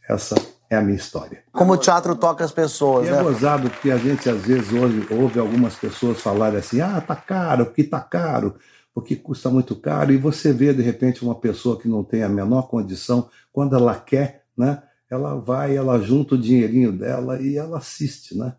essa 0.09 0.35
é 0.71 0.77
a 0.77 0.81
minha 0.81 0.95
história. 0.95 1.43
Como 1.51 1.73
o 1.73 1.77
teatro 1.77 2.15
toca 2.15 2.45
as 2.45 2.51
pessoas, 2.51 3.05
e 3.05 3.11
né? 3.11 3.19
É 3.19 3.23
gozado 3.23 3.69
porque 3.69 3.91
a 3.91 3.97
gente 3.97 4.29
às 4.29 4.41
vezes 4.41 4.71
ouve, 4.71 5.13
ouve 5.13 5.37
algumas 5.37 5.75
pessoas 5.75 6.21
falarem 6.21 6.59
assim: 6.59 6.79
ah, 6.79 7.01
tá 7.05 7.13
caro, 7.13 7.65
porque 7.65 7.83
tá 7.83 7.99
caro, 7.99 8.55
porque 8.95 9.17
custa 9.17 9.49
muito 9.49 9.75
caro. 9.75 10.13
E 10.13 10.17
você 10.17 10.53
vê, 10.53 10.73
de 10.73 10.81
repente, 10.81 11.25
uma 11.25 11.35
pessoa 11.35 11.77
que 11.77 11.89
não 11.89 12.05
tem 12.05 12.23
a 12.23 12.29
menor 12.29 12.69
condição, 12.69 13.29
quando 13.51 13.75
ela 13.75 13.95
quer, 13.95 14.43
né? 14.57 14.81
Ela 15.09 15.35
vai, 15.35 15.75
ela 15.75 15.99
junta 15.99 16.35
o 16.35 16.41
dinheirinho 16.41 16.93
dela 16.93 17.41
e 17.41 17.57
ela 17.57 17.77
assiste, 17.79 18.37
né? 18.37 18.53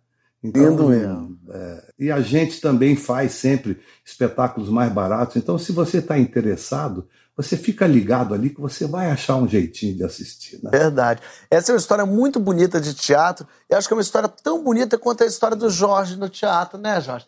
Então, 0.45 0.89
mesmo. 0.89 1.39
É, 1.49 1.85
e 1.99 2.11
a 2.11 2.21
gente 2.21 2.61
também 2.61 2.95
faz 2.95 3.33
sempre 3.33 3.79
espetáculos 4.05 4.69
mais 4.69 4.93
baratos. 4.93 5.37
Então, 5.37 5.57
se 5.57 5.73
você 5.73 5.99
está 5.99 6.19
interessado, 6.19 7.09
você 7.37 7.57
fica 7.57 7.87
ligado 7.87 8.35
ali 8.35 8.51
que 8.51 8.61
você 8.61 8.87
vai 8.87 9.11
achar 9.11 9.37
um 9.37 9.49
jeitinho 9.49 9.97
de 9.97 10.05
assistir. 10.05 10.61
Né? 10.63 10.71
Verdade. 10.71 11.21
Essa 11.51 11.73
é 11.73 11.75
uma 11.75 11.79
história 11.79 12.05
muito 12.05 12.39
bonita 12.39 12.81
de 12.81 12.93
teatro. 12.93 13.47
Eu 13.69 13.79
acho 13.79 13.89
que 13.89 13.95
é 13.95 13.97
uma 13.97 14.03
história 14.03 14.29
tão 14.29 14.63
bonita 14.63 14.99
quanto 14.99 15.25
a 15.25 15.27
história 15.27 15.57
do 15.57 15.71
Jorge 15.71 16.17
no 16.17 16.29
teatro, 16.29 16.79
né, 16.79 17.01
Jorge? 17.01 17.27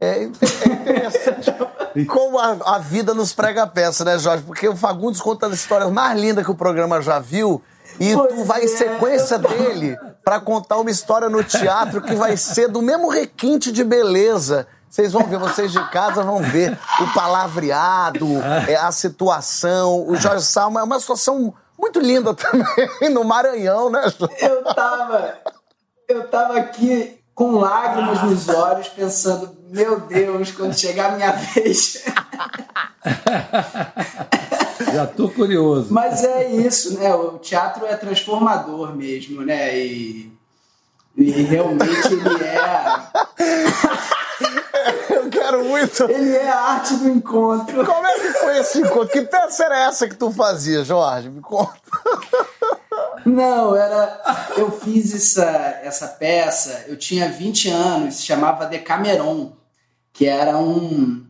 É, 0.00 0.20
é 0.20 0.24
interessante 0.24 1.52
como 2.08 2.38
a, 2.38 2.76
a, 2.76 2.78
vida 2.78 3.12
nos 3.14 3.32
prega 3.32 3.62
a 3.62 3.66
peça, 3.66 4.04
né, 4.04 4.18
Jorge? 4.18 4.42
Porque 4.42 4.66
o 4.66 4.74
Fagundes 4.74 5.20
conta 5.20 5.46
as 5.46 5.52
histórias 5.52 5.92
mais 5.92 6.18
lindas 6.18 6.44
que 6.44 6.50
o 6.50 6.56
programa 6.56 7.02
já 7.02 7.18
viu. 7.18 7.62
E 8.00 8.14
pois 8.14 8.34
tu 8.34 8.44
vai 8.44 8.62
em 8.62 8.64
é. 8.64 8.68
sequência 8.68 9.38
dele 9.38 9.96
para 10.24 10.40
contar 10.40 10.78
uma 10.78 10.90
história 10.90 11.28
no 11.28 11.44
teatro 11.44 12.00
que 12.00 12.14
vai 12.14 12.36
ser 12.38 12.68
do 12.68 12.80
mesmo 12.80 13.08
requinte 13.08 13.70
de 13.70 13.84
beleza 13.84 14.66
vocês 14.92 15.12
vão 15.14 15.24
ver, 15.24 15.38
vocês 15.38 15.72
de 15.72 15.90
casa 15.90 16.22
vão 16.22 16.42
ver 16.42 16.78
o 17.00 17.14
palavreado, 17.14 18.26
é, 18.68 18.76
a 18.76 18.92
situação. 18.92 20.06
O 20.06 20.14
Jorge 20.16 20.44
Salma 20.44 20.80
é 20.80 20.82
uma 20.82 21.00
situação 21.00 21.54
muito 21.78 21.98
linda 21.98 22.34
também 22.34 23.08
no 23.10 23.24
Maranhão, 23.24 23.88
né, 23.88 24.02
Jorge? 24.02 24.36
Eu 24.38 24.62
tava, 24.62 25.38
eu 26.06 26.28
tava 26.28 26.58
aqui 26.58 27.18
com 27.34 27.52
lágrimas 27.52 28.22
nos 28.22 28.50
olhos, 28.50 28.88
pensando, 28.88 29.56
meu 29.70 29.98
Deus, 29.98 30.52
quando 30.52 30.78
chegar 30.78 31.12
a 31.12 31.16
minha 31.16 31.32
vez. 31.32 32.04
Já 34.92 35.06
tô 35.06 35.30
curioso. 35.30 35.86
Mas 35.90 36.22
é 36.22 36.50
isso, 36.50 36.98
né? 36.98 37.14
O 37.14 37.38
teatro 37.38 37.86
é 37.86 37.96
transformador 37.96 38.94
mesmo, 38.94 39.40
né? 39.40 39.74
E, 39.74 40.31
e 41.16 41.30
realmente 41.30 42.12
ele 42.12 42.44
é. 42.44 42.62
Eu 45.10 45.30
quero 45.30 45.64
muito. 45.64 46.04
Ele 46.04 46.36
é 46.36 46.50
a 46.50 46.60
arte 46.60 46.94
do 46.94 47.08
encontro. 47.08 47.84
Como 47.84 48.06
é 48.06 48.14
que 48.14 48.32
foi 48.32 48.58
esse 48.58 48.80
encontro? 48.80 49.08
Que 49.08 49.22
peça 49.22 49.64
era 49.64 49.78
essa 49.86 50.08
que 50.08 50.16
tu 50.16 50.30
fazia, 50.30 50.84
Jorge? 50.84 51.28
Me 51.28 51.40
conta. 51.40 51.80
Não, 53.24 53.76
era. 53.76 54.20
Eu 54.56 54.70
fiz 54.70 55.14
essa, 55.14 55.44
essa 55.82 56.08
peça, 56.08 56.86
eu 56.88 56.96
tinha 56.96 57.28
20 57.28 57.70
anos, 57.70 58.16
se 58.16 58.22
chamava 58.22 58.66
Decameron, 58.66 59.52
que 60.12 60.26
era 60.26 60.58
um, 60.58 61.24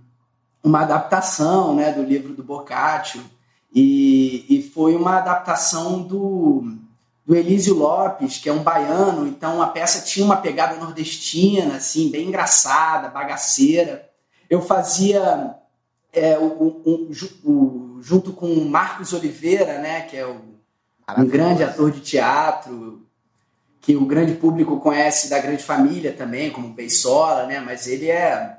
uma 0.62 0.82
adaptação 0.82 1.74
né, 1.74 1.92
do 1.92 2.02
livro 2.02 2.32
do 2.34 2.42
Boccaccio. 2.42 3.22
E, 3.74 4.46
e 4.48 4.62
foi 4.70 4.94
uma 4.94 5.16
adaptação 5.16 6.02
do 6.02 6.76
do 7.24 7.36
Elísio 7.36 7.74
Lopes, 7.74 8.38
que 8.38 8.48
é 8.48 8.52
um 8.52 8.62
baiano, 8.62 9.26
então 9.28 9.62
a 9.62 9.68
peça 9.68 10.04
tinha 10.04 10.26
uma 10.26 10.36
pegada 10.36 10.76
nordestina, 10.76 11.76
assim, 11.76 12.10
bem 12.10 12.28
engraçada, 12.28 13.08
bagaceira. 13.08 14.10
Eu 14.50 14.60
fazia 14.60 15.54
é, 16.12 16.36
o, 16.38 16.82
o, 16.84 17.12
o, 17.44 17.98
junto 18.02 18.32
com 18.32 18.52
o 18.52 18.68
Marcos 18.68 19.12
Oliveira, 19.12 19.78
né, 19.78 20.02
que 20.02 20.16
é 20.16 20.26
um 20.26 21.26
grande 21.26 21.62
ator 21.62 21.90
de 21.90 22.00
teatro, 22.00 23.02
que 23.80 23.96
o 23.96 24.04
grande 24.04 24.34
público 24.34 24.80
conhece 24.80 25.30
da 25.30 25.38
grande 25.38 25.62
família 25.62 26.12
também, 26.12 26.50
como 26.50 26.74
Beisola, 26.74 27.46
né, 27.46 27.60
mas 27.60 27.86
ele 27.86 28.10
é 28.10 28.58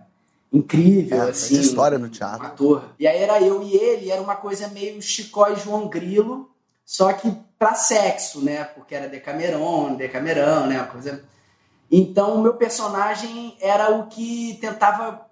incrível, 0.51 1.23
é, 1.23 1.29
assim. 1.31 1.59
história 1.59 1.97
no 1.97 2.09
teatro. 2.09 2.43
Um 2.43 2.47
ator. 2.47 2.83
E 2.97 3.07
aí 3.07 3.17
era 3.17 3.41
eu 3.41 3.61
e 3.63 3.75
ele, 3.75 4.09
era 4.09 4.21
uma 4.21 4.35
coisa 4.35 4.67
meio 4.69 5.01
Chicó 5.01 5.49
e 5.49 5.55
João 5.55 5.87
Grilo, 5.87 6.49
só 6.85 7.11
que 7.13 7.31
para 7.57 7.75
sexo, 7.75 8.43
né? 8.43 8.63
Porque 8.63 8.93
era 8.93 9.07
Decameron, 9.07 9.95
Decamerão, 9.95 10.67
né? 10.67 10.83
Coisa. 10.91 11.23
Então, 11.89 12.35
o 12.35 12.41
meu 12.41 12.55
personagem 12.55 13.57
era 13.61 13.91
o 13.91 14.07
que 14.07 14.57
tentava 14.59 15.25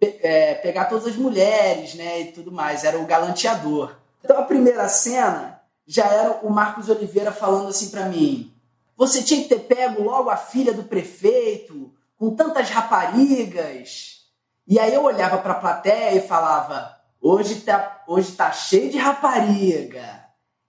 é, 0.00 0.54
pegar 0.54 0.84
todas 0.86 1.06
as 1.06 1.16
mulheres, 1.16 1.94
né? 1.94 2.20
E 2.20 2.32
tudo 2.32 2.52
mais. 2.52 2.84
Era 2.84 2.98
o 2.98 3.06
galanteador. 3.06 3.96
Então, 4.22 4.38
a 4.38 4.44
primeira 4.44 4.88
cena 4.88 5.60
já 5.86 6.06
era 6.06 6.40
o 6.42 6.50
Marcos 6.50 6.88
Oliveira 6.88 7.32
falando 7.32 7.68
assim 7.68 7.90
para 7.90 8.06
mim: 8.06 8.52
você 8.96 9.22
tinha 9.22 9.42
que 9.42 9.48
ter 9.48 9.60
pego 9.60 10.02
logo 10.02 10.30
a 10.30 10.36
filha 10.36 10.72
do 10.72 10.84
prefeito, 10.84 11.92
com 12.16 12.34
tantas 12.34 12.70
raparigas. 12.70 14.22
E 14.66 14.78
aí 14.78 14.94
eu 14.94 15.02
olhava 15.02 15.38
para 15.38 15.52
a 15.52 15.60
plateia 15.60 16.14
e 16.14 16.26
falava: 16.26 16.96
hoje 17.20 17.56
tá, 17.62 18.04
hoje 18.06 18.32
tá 18.32 18.52
cheio 18.52 18.90
de 18.90 18.98
rapariga. 18.98 20.21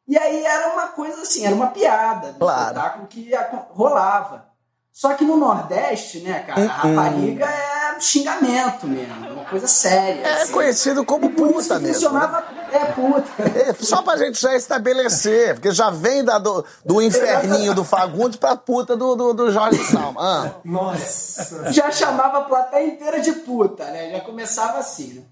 E 0.07 0.17
aí 0.17 0.45
era 0.45 0.73
uma 0.73 0.87
coisa 0.87 1.21
assim, 1.21 1.45
era 1.45 1.55
uma 1.55 1.67
piada 1.67 2.33
do 2.33 2.39
claro. 2.39 2.67
espetáculo 2.67 3.07
que 3.07 3.31
rolava. 3.69 4.53
Só 4.91 5.15
que 5.15 5.25
no 5.25 5.37
Nordeste, 5.37 6.19
né, 6.19 6.43
cara, 6.43 6.61
a 6.61 6.85
uhum. 6.85 6.95
rapariga 6.95 7.45
é 7.45 7.99
xingamento 7.99 8.85
mesmo, 8.85 9.31
uma 9.31 9.45
coisa 9.45 9.65
séria. 9.65 10.21
É 10.21 10.41
assim. 10.43 10.53
conhecido 10.53 11.03
como 11.03 11.31
puta 11.31 11.79
mesmo. 11.79 11.95
Funcionava, 11.95 12.41
né? 12.51 12.67
é 12.71 12.85
puta. 12.91 13.23
É, 13.63 13.73
só 13.73 14.01
pra 14.01 14.17
gente 14.17 14.39
já 14.39 14.55
estabelecer, 14.55 15.55
porque 15.55 15.71
já 15.71 15.89
vem 15.89 16.23
da, 16.23 16.37
do, 16.37 16.63
do 16.85 17.01
inferninho 17.01 17.73
do 17.73 17.83
Fagundes 17.83 18.37
pra 18.37 18.55
puta 18.55 18.95
do, 18.95 19.15
do, 19.15 19.33
do 19.33 19.51
Jorge 19.51 19.83
Salma. 19.83 20.21
Ah. 20.21 20.51
Nossa. 20.63 21.71
Já 21.71 21.89
chamava 21.91 22.39
a 22.39 22.41
plateia 22.41 22.87
inteira 22.87 23.19
de 23.19 23.31
puta, 23.31 23.85
né? 23.85 24.11
Já 24.11 24.21
começava 24.21 24.77
assim, 24.77 25.13
né? 25.13 25.23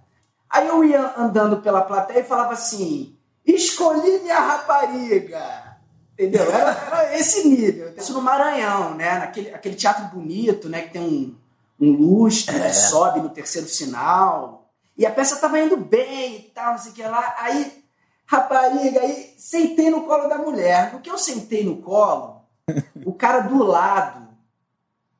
Aí 0.50 0.68
eu 0.68 0.84
ia 0.84 1.14
andando 1.18 1.58
pela 1.58 1.82
plateia 1.82 2.20
e 2.20 2.24
falava 2.24 2.54
assim 2.54 3.16
escolhi 3.46 4.20
minha 4.20 4.40
rapariga. 4.40 5.78
Entendeu? 6.14 6.52
Era, 6.52 6.72
era, 6.72 7.18
esse 7.18 7.48
nível. 7.48 7.94
Isso 7.98 8.14
no 8.14 8.22
Maranhão, 8.22 8.96
né? 8.96 9.20
Naquele, 9.20 9.54
aquele 9.54 9.76
teatro 9.76 10.06
bonito, 10.06 10.70
né? 10.70 10.82
Que 10.82 10.90
tem 10.92 11.02
um, 11.02 11.36
um 11.80 11.92
lustre 11.92 12.56
é. 12.56 12.70
que 12.70 12.76
sobe 12.76 13.22
no 13.22 13.30
terceiro 13.30 13.68
sinal. 13.68 14.70
E 14.98 15.06
a 15.06 15.12
peça 15.12 15.38
tava 15.38 15.60
indo 15.60 15.78
bem 15.78 16.36
e 16.36 16.42
tal, 16.54 16.74
não 16.74 16.78
sei 16.78 16.92
o 16.92 16.96
que 16.96 17.04
lá. 17.04 17.36
Aí, 17.40 17.84
rapariga, 18.26 19.02
aí 19.02 19.34
sentei 19.38 19.90
no 19.90 20.04
colo 20.06 20.28
da 20.28 20.38
mulher. 20.38 20.94
No 20.94 21.00
que 21.00 21.10
eu 21.10 21.18
sentei 21.18 21.64
no 21.64 21.78
colo, 21.78 22.42
o 23.06 23.14
cara 23.14 23.40
do 23.40 23.64
lado 23.64 24.28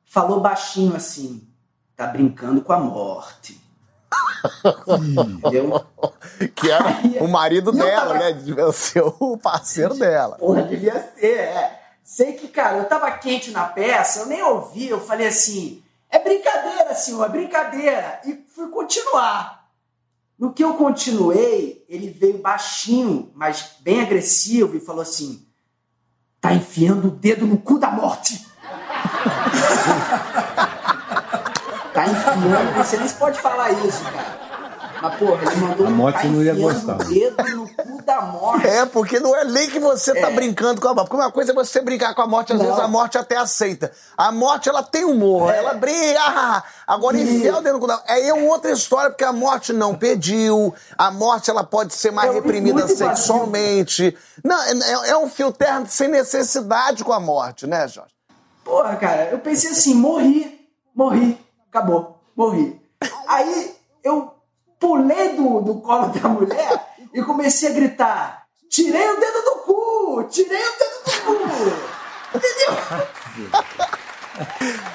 falou 0.04 0.40
baixinho 0.40 0.94
assim: 0.94 1.48
tá 1.96 2.06
brincando 2.06 2.62
com 2.62 2.72
a 2.72 2.78
morte. 2.78 3.61
Que 6.54 6.70
era 6.70 6.84
o 7.20 7.28
marido 7.28 7.72
dela, 7.72 8.14
né? 8.14 8.32
Devia 8.32 8.70
ser 8.72 9.02
o 9.02 9.36
parceiro 9.36 9.94
dela. 9.94 10.36
Porra, 10.36 10.62
devia 10.62 11.12
ser, 11.14 11.38
é. 11.38 11.80
Sei 12.04 12.32
que, 12.32 12.48
cara, 12.48 12.78
eu 12.78 12.84
tava 12.84 13.10
quente 13.12 13.50
na 13.50 13.64
peça, 13.64 14.20
eu 14.20 14.26
nem 14.26 14.42
ouvi, 14.42 14.88
eu 14.88 15.00
falei 15.00 15.28
assim: 15.28 15.82
é 16.10 16.18
brincadeira, 16.18 16.94
senhor, 16.94 17.24
é 17.24 17.28
brincadeira. 17.28 18.20
E 18.24 18.44
fui 18.54 18.68
continuar. 18.68 19.62
No 20.38 20.52
que 20.52 20.64
eu 20.64 20.74
continuei, 20.74 21.84
ele 21.88 22.10
veio 22.10 22.38
baixinho, 22.38 23.30
mas 23.34 23.76
bem 23.80 24.00
agressivo, 24.00 24.76
e 24.76 24.80
falou 24.80 25.02
assim: 25.02 25.46
tá 26.40 26.52
enfiando 26.52 27.08
o 27.08 27.12
dedo 27.12 27.46
no 27.46 27.58
cu 27.58 27.78
da 27.78 27.90
morte. 27.90 28.44
Tá 32.02 32.08
enfiando, 32.08 32.74
você 32.76 32.96
nem 32.96 33.08
pode 33.10 33.40
falar 33.40 33.70
isso, 33.70 34.02
cara. 34.02 34.52
Mas, 35.00 35.16
porra, 35.16 35.42
ele 35.42 35.56
mandou 35.56 35.86
a 35.86 35.90
morte 35.90 36.26
não 36.28 36.42
ia 36.42 36.54
gostar. 36.54 36.94
o 36.94 37.04
dedo 37.04 37.56
no 37.56 37.68
cu 37.68 38.02
da 38.04 38.20
morte. 38.22 38.66
É, 38.66 38.86
porque 38.86 39.18
não 39.18 39.36
é 39.36 39.44
nem 39.44 39.68
que 39.68 39.80
você 39.80 40.12
tá 40.12 40.18
é. 40.18 40.22
tá 40.22 40.30
brincando 40.30 40.80
com 40.80 40.88
a 40.88 40.94
morte. 40.94 41.08
Porque 41.08 41.22
uma 41.22 41.32
coisa 41.32 41.50
é 41.50 41.54
você 41.54 41.80
brincar 41.80 42.14
com 42.14 42.22
a 42.22 42.26
morte, 42.26 42.52
às 42.52 42.58
não. 42.58 42.66
vezes 42.66 42.80
a 42.80 42.86
morte 42.86 43.18
até 43.18 43.36
aceita. 43.36 43.90
A 44.16 44.30
morte, 44.30 44.68
ela 44.68 44.82
tem 44.82 45.04
humor, 45.04 45.52
é. 45.52 45.58
ela 45.58 45.74
brinca. 45.74 46.20
Ah, 46.20 46.62
agora, 46.86 47.16
enfiar 47.18 47.58
o 47.58 47.62
dedo 47.62 47.74
no 47.74 47.80
cu 47.80 47.86
da 47.86 47.94
morte. 47.94 48.12
É 48.12 48.34
outra 48.34 48.70
história, 48.70 49.10
porque 49.10 49.24
a 49.24 49.32
morte 49.32 49.72
não 49.72 49.94
pediu. 49.94 50.72
A 50.96 51.10
morte, 51.10 51.50
ela 51.50 51.64
pode 51.64 51.94
ser 51.94 52.12
mais 52.12 52.32
reprimida 52.32 52.86
sexualmente. 52.86 54.16
Não, 54.44 54.60
é, 54.62 55.10
é 55.10 55.16
um 55.16 55.28
fio 55.28 55.52
terno 55.52 55.86
sem 55.88 56.08
necessidade 56.08 57.02
com 57.02 57.12
a 57.12 57.20
morte, 57.20 57.66
né, 57.66 57.88
Jorge? 57.88 58.12
Porra, 58.64 58.94
cara, 58.96 59.30
eu 59.32 59.38
pensei 59.40 59.70
assim, 59.70 59.94
morri, 59.94 60.68
morri 60.94 61.38
acabou, 61.72 62.20
morri. 62.36 62.78
Aí 63.26 63.74
eu 64.04 64.34
pulei 64.78 65.30
do, 65.30 65.60
do 65.62 65.80
colo 65.80 66.08
da 66.08 66.28
mulher 66.28 66.86
e 67.14 67.22
comecei 67.22 67.70
a 67.70 67.72
gritar: 67.72 68.46
tirei 68.68 69.08
o 69.08 69.18
dedo 69.18 69.42
do 69.42 69.56
cu! 69.62 70.24
Tirei 70.24 70.60
o 70.60 70.78
dedo 70.78 71.04
do 71.04 71.10
cu! 71.22 71.32
Entendeu? 72.36 72.72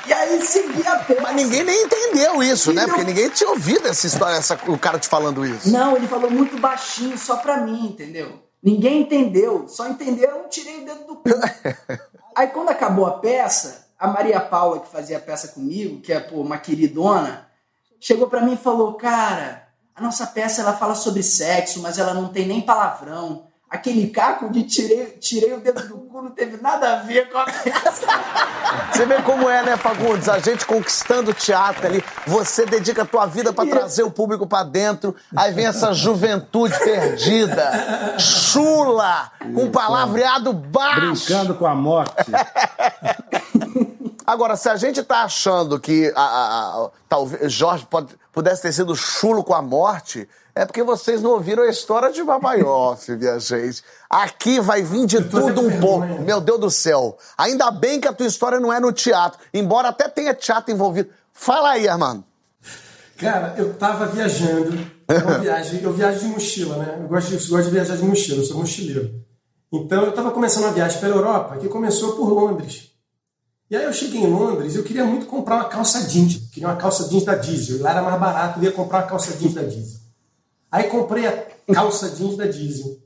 E 0.08 0.14
aí 0.14 0.46
segui 0.46 0.86
a 0.88 0.98
peça. 0.98 1.22
Mas 1.22 1.36
ninguém 1.36 1.64
nem 1.64 1.84
entendeu 1.84 2.44
isso, 2.44 2.72
e 2.72 2.76
né? 2.76 2.86
Porque 2.86 3.04
ninguém 3.04 3.30
tinha 3.30 3.50
ouvido 3.50 3.88
essa 3.88 4.06
história, 4.06 4.36
essa, 4.36 4.60
o 4.68 4.78
cara 4.78 5.00
te 5.00 5.08
falando 5.08 5.46
isso. 5.46 5.70
Não, 5.70 5.96
ele 5.96 6.08
falou 6.08 6.30
muito 6.30 6.60
baixinho, 6.60 7.18
só 7.18 7.38
pra 7.38 7.58
mim, 7.58 7.88
entendeu? 7.88 8.40
Ninguém 8.62 9.02
entendeu, 9.02 9.68
só 9.68 9.88
entenderam, 9.88 10.48
tirei 10.50 10.82
o 10.82 10.86
dedo 10.86 11.06
do 11.06 11.16
cu. 11.18 11.30
aí 12.36 12.48
quando 12.48 12.70
acabou 12.70 13.06
a 13.06 13.20
peça, 13.20 13.87
a 13.98 14.08
Maria 14.08 14.40
Paula, 14.40 14.80
que 14.80 14.88
fazia 14.88 15.18
a 15.18 15.22
peça 15.22 15.50
comigo, 15.50 16.02
que 16.02 16.14
é 16.14 16.20
pô, 16.20 16.42
uma 16.42 16.58
queridona, 16.58 17.48
chegou 18.00 18.28
para 18.28 18.42
mim 18.42 18.54
e 18.54 18.58
falou: 18.58 18.94
Cara, 18.94 19.68
a 19.96 20.02
nossa 20.02 20.28
peça 20.28 20.62
ela 20.62 20.74
fala 20.74 20.96
sobre 20.96 21.24
sexo, 21.24 21.82
mas 21.82 21.98
ela 21.98 22.14
não 22.14 22.30
tem 22.30 22.48
nem 22.48 22.62
palavrão. 22.62 23.48
Aquele 23.70 24.08
caco 24.08 24.50
de 24.50 24.64
tirei, 24.64 25.08
tirei 25.20 25.54
o 25.54 25.60
dedo 25.60 25.86
do 25.90 25.98
cu 25.98 26.22
não 26.22 26.32
teve 26.32 26.62
nada 26.62 26.94
a 26.94 26.96
ver 27.04 27.30
com 27.30 27.38
a 27.38 27.46
peça. 27.46 28.08
Você 28.94 29.06
vê 29.06 29.22
como 29.22 29.50
é, 29.50 29.62
né, 29.64 29.78
Fagundes? 29.78 30.30
A 30.30 30.40
gente 30.40 30.66
conquistando 30.66 31.32
o 31.32 31.34
teatro 31.34 31.86
ali, 31.86 32.04
você 32.26 32.66
dedica 32.66 33.04
a 33.04 33.06
tua 33.06 33.26
vida 33.26 33.54
para 33.54 33.70
trazer 33.70 34.04
o 34.04 34.12
público 34.12 34.48
para 34.48 34.64
dentro, 34.64 35.16
aí 35.36 35.54
vem 35.54 35.66
essa 35.66 35.94
juventude 35.94 36.78
perdida, 36.80 38.16
chula, 38.18 39.32
com 39.54 39.70
palavreado 39.72 40.52
baixo. 40.52 41.26
Brincando 41.28 41.56
com 41.56 41.66
a 41.66 41.76
morte. 41.76 42.14
Agora, 44.28 44.58
se 44.58 44.68
a 44.68 44.76
gente 44.76 45.02
tá 45.04 45.24
achando 45.24 45.80
que 45.80 46.12
a, 46.14 46.22
a- 46.22 46.84
a- 46.86 46.90
talvez 47.08 47.50
Jorge 47.54 47.88
pode- 47.90 48.14
pudesse 48.34 48.62
ter 48.62 48.74
sido 48.74 48.94
chulo 48.94 49.42
com 49.42 49.54
a 49.54 49.62
morte, 49.62 50.28
é 50.54 50.66
porque 50.66 50.84
vocês 50.84 51.22
não 51.22 51.32
ouviram 51.32 51.64
a 51.64 51.70
história 51.70 52.12
de 52.12 52.22
Babaioff, 52.24 53.10
minha 53.16 53.40
gente. 53.40 53.82
Aqui 54.10 54.60
vai 54.60 54.82
vir 54.84 55.06
de 55.06 55.24
tudo 55.24 55.62
um 55.62 55.80
pouco. 55.80 56.22
Meu 56.22 56.42
Deus 56.42 56.60
do 56.60 56.70
céu. 56.70 57.18
Ainda 57.38 57.72
bem 57.72 58.02
que 58.02 58.08
a 58.08 58.12
tua 58.12 58.28
história 58.28 58.60
não 58.60 58.74
é 58.74 58.82
no 58.82 58.92
teatro, 58.92 59.40
embora 59.54 59.88
até 59.88 60.10
tenha 60.10 60.34
teatro 60.34 60.74
envolvido. 60.74 61.10
Fala 61.32 61.70
aí, 61.70 61.88
Armando. 61.88 62.24
Cara, 63.18 63.56
eu 63.58 63.74
tava 63.76 64.06
viajando. 64.08 64.78
É 65.08 65.18
uma 65.20 65.38
viagem. 65.40 65.82
Eu 65.82 65.94
viajo 65.94 66.20
de 66.20 66.26
mochila, 66.26 66.76
né? 66.78 66.98
Eu 67.02 67.08
gosto 67.08 67.30
de, 67.30 67.36
eu 67.36 67.50
gosto 67.50 67.66
de 67.66 67.72
viajar 67.72 67.96
de 67.96 68.04
mochila, 68.04 68.42
eu 68.42 68.46
sou 68.46 68.58
mochileiro. 68.58 69.10
Então 69.72 70.04
eu 70.04 70.12
tava 70.12 70.32
começando 70.32 70.64
uma 70.66 70.74
viagem 70.74 71.00
pela 71.00 71.16
Europa, 71.16 71.58
que 71.58 71.68
começou 71.70 72.16
por 72.16 72.30
Londres. 72.30 72.92
E 73.70 73.76
aí 73.76 73.84
eu 73.84 73.94
cheguei 73.94 74.22
em 74.22 74.32
Londres 74.32 74.76
e 74.76 74.78
eu 74.78 74.84
queria 74.84 75.04
muito 75.04 75.26
comprar 75.26 75.56
uma 75.56 75.66
calça 75.66 76.08
jeans. 76.08 76.50
Queria 76.52 76.70
uma 76.70 76.78
calça 76.78 77.08
jeans 77.10 77.26
da 77.26 77.36
Diesel. 77.36 77.78
E 77.78 77.80
lá 77.80 77.92
era 77.92 78.02
mais 78.02 78.20
barato, 78.20 78.60
eu 78.60 78.64
ia 78.64 78.72
comprar 78.72 79.00
uma 79.00 79.08
calça 79.08 79.36
jeans 79.36 79.54
da 79.54 79.64
Diesel. 79.64 80.00
Aí 80.72 80.86
comprei 80.86 81.28
a 81.28 81.46
calça 81.74 82.10
jeans 82.10 82.38
da 82.38 82.46
Diesel. 82.46 82.98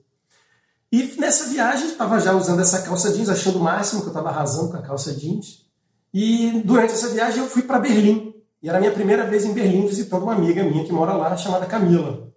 E 0.92 1.16
nessa 1.18 1.48
viagem, 1.48 1.88
estava 1.88 2.20
já 2.20 2.34
usando 2.34 2.60
essa 2.60 2.82
calça 2.82 3.12
jeans, 3.12 3.30
achando 3.30 3.58
o 3.58 3.64
máximo 3.64 4.02
que 4.02 4.08
eu 4.08 4.12
estava 4.12 4.30
arrasando 4.30 4.70
com 4.70 4.78
a 4.78 4.82
calça 4.82 5.14
jeans. 5.14 5.66
E 6.14 6.62
durante 6.66 6.94
essa 6.94 7.10
viagem 7.10 7.40
eu 7.40 7.50
fui 7.50 7.64
para 7.64 7.80
Berlim. 7.80 8.36
E 8.62 8.70
era 8.70 8.78
a 8.78 8.82
minha 8.82 8.92
primeira 8.92 9.26
vez 9.26 9.46
em 9.46 9.54
Berlim 9.54 9.88
visitando 9.88 10.24
uma 10.24 10.36
amiga 10.36 10.64
minha 10.64 10.86
que 10.86 10.92
mora 10.92 11.14
lá, 11.14 11.36
chamada 11.36 11.66
Camila. 11.66 12.32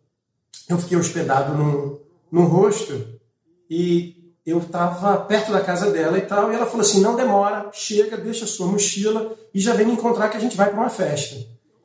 Eu 0.68 0.78
fiquei 0.78 0.96
hospedado 0.96 1.52
num, 1.52 1.98
num 2.30 2.44
hostel 2.46 3.00
e 3.68 4.13
eu 4.46 4.58
estava 4.58 5.16
perto 5.18 5.52
da 5.52 5.60
casa 5.60 5.90
dela 5.90 6.18
e 6.18 6.22
tal. 6.22 6.52
E 6.52 6.54
ela 6.54 6.66
falou 6.66 6.82
assim: 6.82 7.00
não 7.00 7.16
demora, 7.16 7.70
chega, 7.72 8.16
deixa 8.16 8.44
a 8.44 8.48
sua 8.48 8.66
mochila 8.66 9.34
e 9.54 9.60
já 9.60 9.74
vem 9.74 9.86
me 9.86 9.92
encontrar 9.92 10.28
que 10.28 10.36
a 10.36 10.40
gente 10.40 10.56
vai 10.56 10.70
para 10.70 10.78
uma 10.80 10.90
festa. 10.90 11.36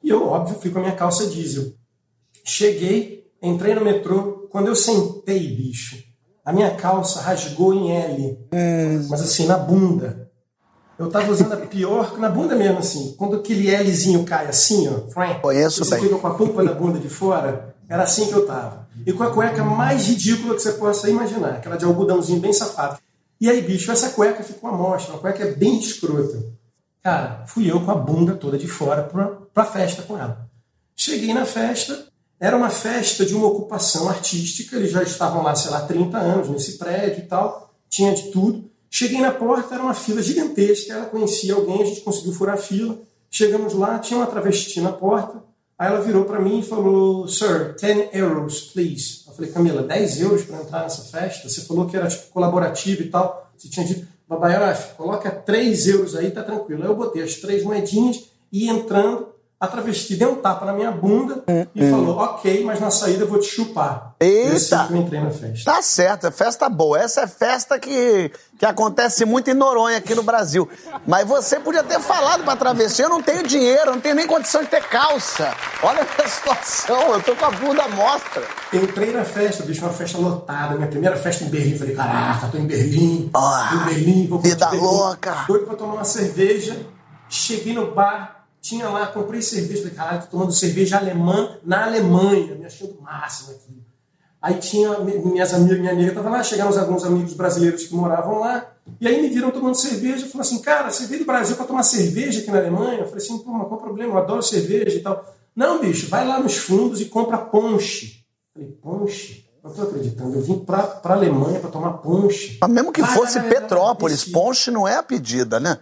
E 0.03 0.09
eu, 0.09 0.27
óbvio, 0.27 0.57
fui 0.59 0.69
com 0.71 0.79
a 0.79 0.81
minha 0.81 0.95
calça 0.95 1.27
diesel. 1.27 1.73
Cheguei, 2.43 3.27
entrei 3.41 3.75
no 3.75 3.83
metrô. 3.83 4.47
Quando 4.49 4.67
eu 4.67 4.75
sentei, 4.75 5.39
bicho, 5.55 5.97
a 6.43 6.51
minha 6.51 6.71
calça 6.75 7.21
rasgou 7.21 7.73
em 7.73 7.91
L. 7.91 8.39
Mas 9.09 9.21
assim, 9.21 9.45
na 9.45 9.57
bunda. 9.57 10.27
Eu 10.97 11.09
tava 11.09 11.31
usando 11.31 11.53
a 11.53 11.57
pior, 11.57 12.17
na 12.17 12.27
bunda 12.27 12.55
mesmo, 12.55 12.79
assim. 12.79 13.15
Quando 13.17 13.37
aquele 13.37 13.73
Lzinho 13.83 14.25
cai 14.25 14.47
assim, 14.47 14.85
ó. 14.89 15.09
frém, 15.09 15.39
Conheço 15.39 15.85
você 15.85 15.91
bem. 15.95 16.03
fica 16.03 16.17
com 16.17 16.27
a 16.27 16.33
polpa 16.33 16.61
da 16.63 16.73
bunda 16.73 16.99
de 16.99 17.07
fora. 17.07 17.68
Era 17.89 18.03
assim 18.03 18.27
que 18.27 18.33
eu 18.33 18.45
tava. 18.45 18.87
E 19.05 19.11
com 19.11 19.23
a 19.23 19.31
cueca 19.31 19.63
mais 19.63 20.07
ridícula 20.07 20.53
que 20.53 20.61
você 20.61 20.73
possa 20.73 21.09
imaginar. 21.09 21.55
Aquela 21.55 21.75
de 21.75 21.85
algodãozinho 21.85 22.39
bem 22.39 22.53
safado. 22.53 22.99
E 23.41 23.49
aí, 23.49 23.61
bicho, 23.61 23.91
essa 23.91 24.09
cueca 24.09 24.43
ficou 24.43 24.69
uma 24.69 24.77
mostra. 24.77 25.13
Uma 25.13 25.19
cueca 25.19 25.45
bem 25.57 25.79
escrota. 25.79 26.43
Cara, 27.01 27.45
fui 27.47 27.69
eu 27.69 27.83
com 27.83 27.89
a 27.89 27.95
bunda 27.95 28.35
toda 28.35 28.57
de 28.57 28.67
fora 28.67 29.03
pra, 29.03 29.27
pra 29.53 29.65
festa 29.65 30.03
com 30.03 30.17
ela. 30.17 30.47
Cheguei 30.95 31.33
na 31.33 31.45
festa, 31.45 32.07
era 32.39 32.55
uma 32.55 32.69
festa 32.69 33.25
de 33.25 33.33
uma 33.33 33.47
ocupação 33.47 34.09
artística, 34.09 34.75
eles 34.75 34.91
já 34.91 35.01
estavam 35.01 35.41
lá, 35.41 35.55
sei 35.55 35.71
lá, 35.71 35.81
30 35.81 36.17
anos 36.17 36.49
nesse 36.49 36.77
prédio 36.77 37.23
e 37.23 37.27
tal, 37.27 37.73
tinha 37.89 38.13
de 38.13 38.31
tudo. 38.31 38.69
Cheguei 38.89 39.21
na 39.21 39.31
porta, 39.31 39.75
era 39.75 39.83
uma 39.83 39.93
fila 39.93 40.21
gigantesca, 40.21 40.93
ela 40.93 41.05
conhecia 41.05 41.53
alguém, 41.53 41.81
a 41.81 41.85
gente 41.85 42.01
conseguiu 42.01 42.33
furar 42.33 42.55
a 42.55 42.57
fila. 42.57 42.97
Chegamos 43.31 43.73
lá, 43.73 43.97
tinha 43.99 44.19
uma 44.19 44.27
travesti 44.27 44.81
na 44.81 44.91
porta, 44.91 45.41
aí 45.79 45.87
ela 45.87 46.01
virou 46.01 46.25
para 46.25 46.41
mim 46.41 46.59
e 46.59 46.63
falou, 46.63 47.27
Sir, 47.27 47.75
10 47.79 48.09
euros, 48.13 48.71
please. 48.73 49.23
Eu 49.25 49.33
falei, 49.33 49.49
Camila, 49.49 49.81
10 49.81 50.21
euros 50.21 50.43
para 50.43 50.61
entrar 50.61 50.81
nessa 50.81 51.03
festa? 51.03 51.47
Você 51.47 51.61
falou 51.61 51.87
que 51.87 51.95
era 51.95 52.07
tipo 52.07 52.27
colaborativo 52.33 53.01
e 53.01 53.09
tal. 53.09 53.49
Você 53.57 53.69
tinha 53.69 53.85
dito, 53.85 54.05
Babaioff, 54.27 54.95
coloca 54.95 55.31
3 55.31 55.87
euros 55.87 56.15
aí, 56.15 56.29
tá 56.29 56.43
tranquilo. 56.43 56.83
Aí 56.83 56.89
eu 56.89 56.95
botei 56.95 57.23
as 57.23 57.35
três 57.35 57.63
moedinhas 57.63 58.29
e 58.51 58.67
entrando, 58.67 59.28
a 59.59 59.67
travesti 59.67 60.15
deu 60.15 60.31
um 60.31 60.35
tapa 60.35 60.65
na 60.65 60.71
minha 60.71 60.89
bunda 60.89 61.43
e 61.75 61.89
falou, 61.89 62.17
ok, 62.17 62.63
mas 62.63 62.79
na 62.79 62.89
saída 62.89 63.23
eu 63.23 63.27
vou 63.27 63.39
te 63.39 63.47
chupar. 63.47 64.13
Eita! 64.17 64.53
Assim 64.53 64.87
que 64.87 64.93
eu 64.93 64.97
entrei 64.97 65.19
na 65.19 65.31
festa. 65.31 65.71
Tá 65.73 65.81
certo, 65.81 66.27
é 66.27 66.31
festa 66.31 66.69
boa. 66.69 66.97
Essa 66.97 67.21
é 67.21 67.27
festa 67.27 67.77
que, 67.77 68.31
que 68.57 68.65
acontece 68.65 69.25
muito 69.25 69.49
em 69.49 69.53
Noronha, 69.53 69.97
aqui 69.97 70.15
no 70.15 70.23
Brasil. 70.23 70.69
Mas 71.05 71.27
você 71.27 71.59
podia 71.59 71.83
ter 71.83 71.99
falado 71.99 72.45
pra 72.45 72.55
travesti, 72.55 73.01
eu 73.01 73.09
não 73.09 73.21
tenho 73.21 73.43
dinheiro, 73.43 73.91
não 73.91 73.99
tenho 73.99 74.15
nem 74.15 74.25
condição 74.25 74.63
de 74.63 74.69
ter 74.69 74.83
calça. 74.83 75.53
Olha 75.83 76.03
a 76.03 76.27
situação, 76.27 77.11
eu 77.13 77.21
tô 77.21 77.35
com 77.35 77.45
a 77.45 77.51
bunda 77.51 77.85
mostra. 77.89 78.43
Entrei 78.71 79.11
na 79.11 79.25
festa, 79.25 79.63
bicho, 79.63 79.81
uma 79.83 79.91
festa 79.91 80.17
lotada. 80.17 80.75
Minha 80.75 80.87
primeira 80.87 81.17
festa 81.17 81.43
em 81.43 81.49
Berlim. 81.49 81.77
Falei, 81.77 81.95
caraca, 81.95 82.47
tô 82.47 82.57
em 82.57 82.65
Berlim. 82.65 83.29
Ah, 83.33 83.71
em 83.73 83.85
Berlim, 83.89 84.27
vou 84.27 84.39
vida 84.39 84.67
Berlim. 84.67 84.85
louca. 84.85 85.43
Doido 85.47 85.65
pra 85.65 85.75
tomar 85.75 85.95
uma 85.95 86.05
cerveja. 86.05 86.77
Cheguei 87.27 87.73
no 87.73 87.91
bar, 87.91 88.38
tinha 88.61 88.87
lá, 88.89 89.07
comprei 89.07 89.41
cerveja. 89.41 89.81
Falei, 89.81 89.95
caralho, 89.95 90.21
tô 90.21 90.27
tomando 90.27 90.51
cerveja 90.51 90.97
alemã 90.97 91.57
na 91.63 91.85
Alemanha, 91.85 92.55
me 92.55 92.65
achando 92.65 92.97
o 92.99 93.01
máximo 93.01 93.51
aqui. 93.51 93.79
Aí 94.41 94.53
tinha 94.55 94.97
mi- 94.99 95.17
minhas 95.19 95.53
amigas, 95.53 95.79
minha 95.79 95.91
amiga 95.91 96.13
tava 96.13 96.29
lá, 96.29 96.41
chegaram 96.43 96.69
uns- 96.69 96.77
alguns 96.77 97.03
amigos 97.03 97.33
brasileiros 97.33 97.83
que 97.83 97.93
moravam 97.93 98.39
lá, 98.39 98.71
e 99.01 99.07
aí 99.07 99.21
me 99.21 99.27
viram 99.27 99.51
tomando 99.51 99.75
cerveja, 99.75 100.25
falaram 100.27 100.41
assim, 100.41 100.59
cara, 100.61 100.89
você 100.91 101.05
veio 101.07 101.21
do 101.21 101.25
Brasil 101.25 101.55
para 101.57 101.65
tomar 101.65 101.83
cerveja 101.83 102.39
aqui 102.39 102.49
na 102.49 102.57
Alemanha? 102.59 102.99
Eu 102.99 103.05
falei 103.07 103.23
assim, 103.23 103.37
pô, 103.39 103.51
mas 103.51 103.67
qual 103.67 103.79
o 103.79 103.83
problema? 103.83 104.13
Eu 104.13 104.17
adoro 104.17 104.41
cerveja 104.41 104.95
e 104.97 105.01
tal. 105.01 105.25
Não, 105.55 105.81
bicho, 105.81 106.07
vai 106.09 106.25
lá 106.25 106.39
nos 106.39 106.55
fundos 106.57 107.01
e 107.01 107.05
compra 107.05 107.37
ponche. 107.37 108.23
Eu 108.55 108.61
falei, 108.61 108.77
ponche? 108.81 109.45
Não 109.61 109.71
tô 109.73 109.81
acreditando, 109.81 110.35
eu 110.37 110.41
vim 110.41 110.59
pra, 110.59 110.83
pra 110.83 111.15
Alemanha 111.15 111.59
para 111.59 111.69
tomar 111.69 111.93
ponche. 111.97 112.57
Mas 112.61 112.69
mesmo 112.71 112.93
que 112.93 113.01
Vai, 113.01 113.13
fosse 113.13 113.33
vai, 113.33 113.41
vai, 113.41 113.51
vai, 113.51 113.61
Petrópolis. 113.61 114.23
Ponche 114.23 114.71
não 114.71 114.87
é 114.87 114.95
a 114.95 115.03
pedida, 115.03 115.59
né? 115.59 115.79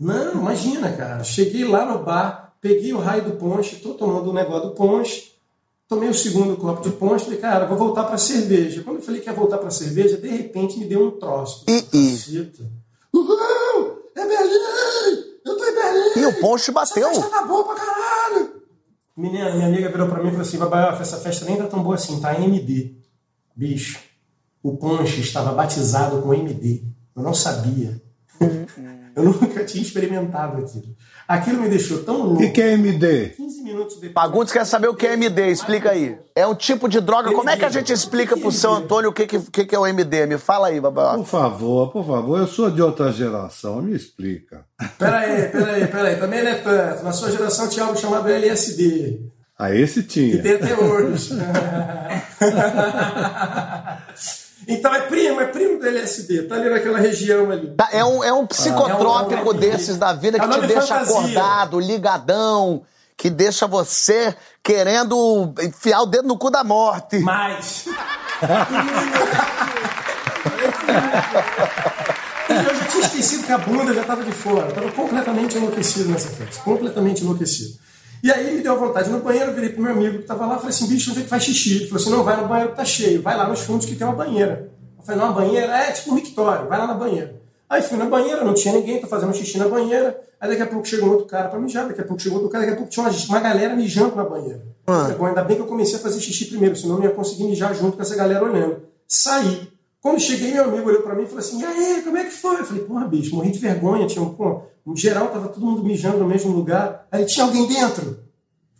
Não, 0.00 0.32
imagina, 0.32 0.90
cara. 0.92 1.22
Cheguei 1.22 1.62
lá 1.66 1.84
no 1.84 2.02
bar, 2.02 2.54
peguei 2.58 2.94
o 2.94 2.98
raio 2.98 3.24
do 3.24 3.32
ponche, 3.32 3.76
tô 3.76 3.92
tomando 3.92 4.30
o 4.30 4.32
negócio 4.32 4.70
do 4.70 4.74
ponche, 4.74 5.32
tomei 5.86 6.08
o 6.08 6.14
segundo 6.14 6.56
copo 6.56 6.80
de 6.80 6.96
ponche, 6.96 7.26
falei, 7.26 7.38
cara, 7.38 7.66
vou 7.66 7.76
voltar 7.76 8.04
pra 8.04 8.16
cerveja. 8.16 8.82
Quando 8.82 8.96
eu 8.96 9.02
falei 9.02 9.20
que 9.20 9.28
ia 9.28 9.34
voltar 9.34 9.58
pra 9.58 9.70
cerveja, 9.70 10.16
de 10.16 10.28
repente 10.28 10.78
me 10.78 10.86
deu 10.86 11.06
um 11.06 11.10
troço. 11.10 11.66
Ih. 11.68 11.82
Caceta. 11.82 12.64
Uhul! 13.12 14.10
É 14.16 14.26
Berlim! 14.26 15.24
Eu 15.44 15.56
tô 15.58 15.64
em 15.66 15.74
Berlim! 15.74 16.20
E 16.20 16.26
o 16.26 16.40
Ponche 16.40 16.72
bateu. 16.72 17.08
Essa 17.08 17.20
festa 17.20 17.38
tá 17.38 17.44
boa 17.44 17.64
pra 17.64 17.74
caralho! 17.74 18.62
Menina, 19.14 19.54
minha 19.54 19.66
amiga 19.66 19.90
virou 19.90 20.08
pra 20.08 20.22
mim 20.22 20.28
e 20.28 20.30
falou 20.30 20.46
assim, 20.46 20.56
Babaioff, 20.56 21.02
essa 21.02 21.18
festa 21.18 21.44
nem 21.44 21.58
tá 21.58 21.66
tão 21.66 21.82
boa 21.82 21.96
assim, 21.96 22.20
tá 22.20 22.40
MD. 22.40 22.94
Bicho, 23.54 24.00
o 24.62 24.78
ponche 24.78 25.20
estava 25.20 25.52
batizado 25.52 26.22
com 26.22 26.32
MD. 26.32 26.84
Eu 27.14 27.22
não 27.22 27.34
sabia. 27.34 28.00
Eu 29.24 29.32
nunca 29.40 29.64
tinha 29.64 29.82
experimentado 29.82 30.58
aquilo. 30.58 30.96
Aquilo 31.28 31.62
me 31.62 31.68
deixou 31.68 32.02
tão 32.02 32.20
O 32.20 32.24
louco. 32.24 32.38
que, 32.40 32.48
que 32.50 32.60
é 32.60 32.72
MD? 32.72 33.28
15 33.36 33.62
minutos 33.62 33.94
depois. 34.00 34.12
Fagundes 34.12 34.52
quer 34.52 34.66
saber 34.66 34.88
o 34.88 34.94
que 34.94 35.06
é 35.06 35.12
MD, 35.12 35.46
explica 35.48 35.90
aí. 35.92 36.18
É 36.34 36.44
um 36.46 36.54
tipo 36.56 36.88
de 36.88 37.00
droga, 37.00 37.30
como 37.32 37.48
é 37.48 37.56
que 37.56 37.64
a 37.64 37.68
gente 37.68 37.92
explica 37.92 38.36
pro 38.36 38.50
seu 38.50 38.72
Antônio 38.72 39.10
o 39.10 39.12
que, 39.12 39.26
que, 39.26 39.38
que 39.38 39.64
que 39.64 39.74
é 39.74 39.78
o 39.78 39.86
MD? 39.86 40.26
Me 40.26 40.38
fala 40.38 40.68
aí, 40.68 40.80
Babaioff. 40.80 41.18
Por 41.18 41.26
favor, 41.26 41.92
por 41.92 42.04
favor, 42.04 42.40
eu 42.40 42.46
sou 42.48 42.68
de 42.70 42.82
outra 42.82 43.12
geração, 43.12 43.80
me 43.80 43.94
explica. 43.94 44.64
Peraí, 44.98 45.48
peraí, 45.50 45.86
peraí. 45.86 46.16
Também 46.16 46.42
não 46.42 46.50
é 46.50 46.54
tanto. 46.56 47.04
Na 47.04 47.12
sua 47.12 47.30
geração 47.30 47.68
tinha 47.68 47.84
algo 47.84 47.96
chamado 47.98 48.28
LSD. 48.28 49.20
Ah, 49.56 49.72
esse 49.74 50.02
Que 50.02 50.08
tinha. 50.08 50.42
tem 50.42 50.52
até 50.54 50.74
hoje. 50.74 51.30
então 54.70 54.94
é 54.94 55.00
primo, 55.02 55.40
é 55.40 55.46
primo 55.46 55.78
do 55.78 55.86
LSD. 55.86 56.42
Tá 56.44 56.54
ali 56.56 56.68
naquela 56.70 56.98
região 56.98 57.50
ali. 57.50 57.68
Tá, 57.76 57.88
É 57.92 58.04
um, 58.04 58.22
é 58.24 58.32
um 58.32 58.46
psicotrópico 58.46 59.50
É 59.50 59.54
um- 59.54 59.58
desses 59.58 59.96
da 59.96 60.12
vida 60.12 60.38
É 60.38 60.40
que 60.40 60.48
te 60.48 60.66
deixa 60.66 60.86
fantasia. 60.86 61.16
acordado, 61.18 61.80
ligadão, 61.80 62.82
que 63.16 63.28
deixa 63.30 63.66
você 63.66 64.34
querendo 64.62 65.52
enfiar 65.60 66.02
o 66.02 66.06
dedo 66.06 66.26
no 66.28 66.38
cu 66.38 66.50
da 66.50 66.62
morte. 66.64 67.18
Mas. 67.18 67.84
Eu 72.48 72.74
já 72.74 72.84
tinha 72.86 73.04
esquecido 73.04 73.44
que 73.46 73.52
a 73.52 73.58
bunda 73.58 73.94
já 73.94 74.00
estava 74.02 74.24
de 74.24 74.32
fora. 74.32 74.62
Eu 74.66 74.68
estava 74.70 74.90
completamente 74.92 75.56
enlouquecido 75.56 76.08
nessa 76.10 76.28
festa. 76.30 76.60
Completamente 76.62 77.22
enlouquecido. 77.22 77.74
E 78.22 78.30
aí 78.30 78.54
me 78.54 78.62
deu 78.62 78.78
vontade 78.78 79.08
no 79.08 79.20
banheiro, 79.20 79.52
virei 79.52 79.70
pro 79.70 79.82
meu 79.82 79.92
amigo 79.92 80.16
que 80.16 80.22
estava 80.22 80.46
lá, 80.46 80.56
falei 80.56 80.70
assim, 80.70 80.86
bicho, 80.86 81.10
onde 81.10 81.20
é 81.20 81.22
que 81.22 81.28
faz 81.28 81.42
xixi? 81.42 81.76
Ele 81.76 81.86
falou 81.86 82.00
assim, 82.00 82.10
não, 82.10 82.24
vai 82.24 82.40
no 82.40 82.48
banheiro 82.48 82.70
que 82.70 82.76
tá 82.76 82.84
cheio, 82.84 83.22
vai 83.22 83.36
lá 83.36 83.48
nos 83.48 83.60
fundos 83.60 83.86
que 83.86 83.94
tem 83.94 84.06
uma 84.06 84.16
banheira. 84.16 84.70
Eu 84.98 85.04
falei, 85.04 85.20
não, 85.20 85.28
uma 85.28 85.34
banheira? 85.34 85.72
É, 85.74 85.92
tipo 85.92 86.10
um 86.10 86.14
mictório, 86.14 86.68
vai 86.68 86.78
lá 86.78 86.86
na 86.86 86.94
banheira. 86.94 87.40
Aí 87.68 87.82
fui 87.82 87.96
na 87.96 88.06
banheira, 88.06 88.44
não 88.44 88.52
tinha 88.52 88.74
ninguém, 88.74 89.00
tô 89.00 89.06
fazendo 89.06 89.32
xixi 89.32 89.56
na 89.56 89.68
banheira. 89.68 90.20
Aí 90.40 90.48
daqui 90.50 90.62
a 90.62 90.66
pouco 90.66 90.86
chegou 90.86 91.08
um 91.08 91.12
outro 91.12 91.26
cara 91.26 91.48
pra 91.48 91.58
mijar, 91.58 91.86
daqui 91.86 92.00
a 92.00 92.04
pouco 92.04 92.20
chegou 92.20 92.38
outro 92.38 92.50
cara, 92.50 92.64
daqui 92.64 92.74
a 92.74 92.76
pouco 92.76 92.90
tinha 92.90 93.06
uma, 93.06 93.12
uma 93.28 93.40
galera 93.40 93.76
mijando 93.76 94.16
na 94.16 94.24
banheira. 94.24 94.62
Eu 94.86 94.94
falei, 95.02 95.16
bom, 95.16 95.26
ainda 95.26 95.44
bem 95.44 95.56
que 95.56 95.62
eu 95.62 95.66
comecei 95.66 95.96
a 95.96 95.98
fazer 95.98 96.20
xixi 96.20 96.46
primeiro, 96.46 96.74
senão 96.74 96.96
eu 96.96 96.98
não 96.98 97.06
ia 97.06 97.14
conseguir 97.14 97.44
mijar 97.44 97.74
junto 97.74 97.96
com 97.96 98.02
essa 98.02 98.16
galera 98.16 98.44
olhando. 98.44 98.82
Saí. 99.06 99.68
Quando 100.00 100.18
cheguei, 100.18 100.52
meu 100.52 100.64
amigo 100.64 100.88
olhou 100.88 101.02
pra 101.02 101.14
mim 101.14 101.24
e 101.24 101.26
falou 101.26 101.40
assim: 101.40 101.60
e 101.60 101.64
aí, 101.64 102.02
como 102.02 102.16
é 102.16 102.24
que 102.24 102.30
foi? 102.30 102.58
Eu 102.58 102.64
falei, 102.64 102.82
porra, 102.82 103.06
bicho, 103.06 103.36
morri 103.36 103.50
de 103.50 103.58
vergonha. 103.58 104.06
Tinha 104.06 104.24
um, 104.24 104.34
pô, 104.34 104.62
em 104.86 104.96
geral, 104.96 105.28
tava 105.28 105.48
todo 105.48 105.64
mundo 105.64 105.84
mijando 105.84 106.18
no 106.18 106.26
mesmo 106.28 106.52
lugar. 106.52 107.06
Aí 107.10 107.24
tinha 107.26 107.44
alguém 107.46 107.66
dentro. 107.68 108.24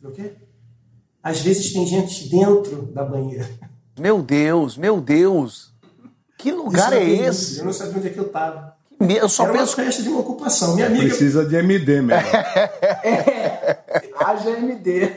Falei, 0.00 0.12
o 0.12 0.16
quê? 0.16 0.32
Às 1.22 1.40
vezes 1.40 1.72
tem 1.72 1.86
gente 1.86 2.28
dentro 2.28 2.82
da 2.92 3.04
banheira. 3.04 3.48
Meu 3.98 4.22
Deus, 4.22 4.76
meu 4.76 5.00
Deus. 5.00 5.70
Que 6.38 6.50
lugar 6.50 6.92
é 6.94 7.04
esse? 7.04 7.58
Eu 7.58 7.66
não 7.66 7.72
sabia 7.72 7.98
onde 7.98 8.06
é 8.08 8.10
que 8.10 8.18
eu 8.18 8.28
tava. 8.30 8.74
Eu 8.98 9.28
só 9.28 9.44
Era 9.44 9.52
uma 9.52 9.58
penso. 9.60 9.76
festa 9.76 10.02
de 10.02 10.08
uma 10.08 10.20
ocupação. 10.20 10.74
Minha 10.74 10.86
amiga. 10.86 11.06
Precisa 11.06 11.44
de 11.44 11.56
MD 11.56 12.02
mesmo. 12.02 12.22
Haja 14.18 14.50
MD. 14.50 15.12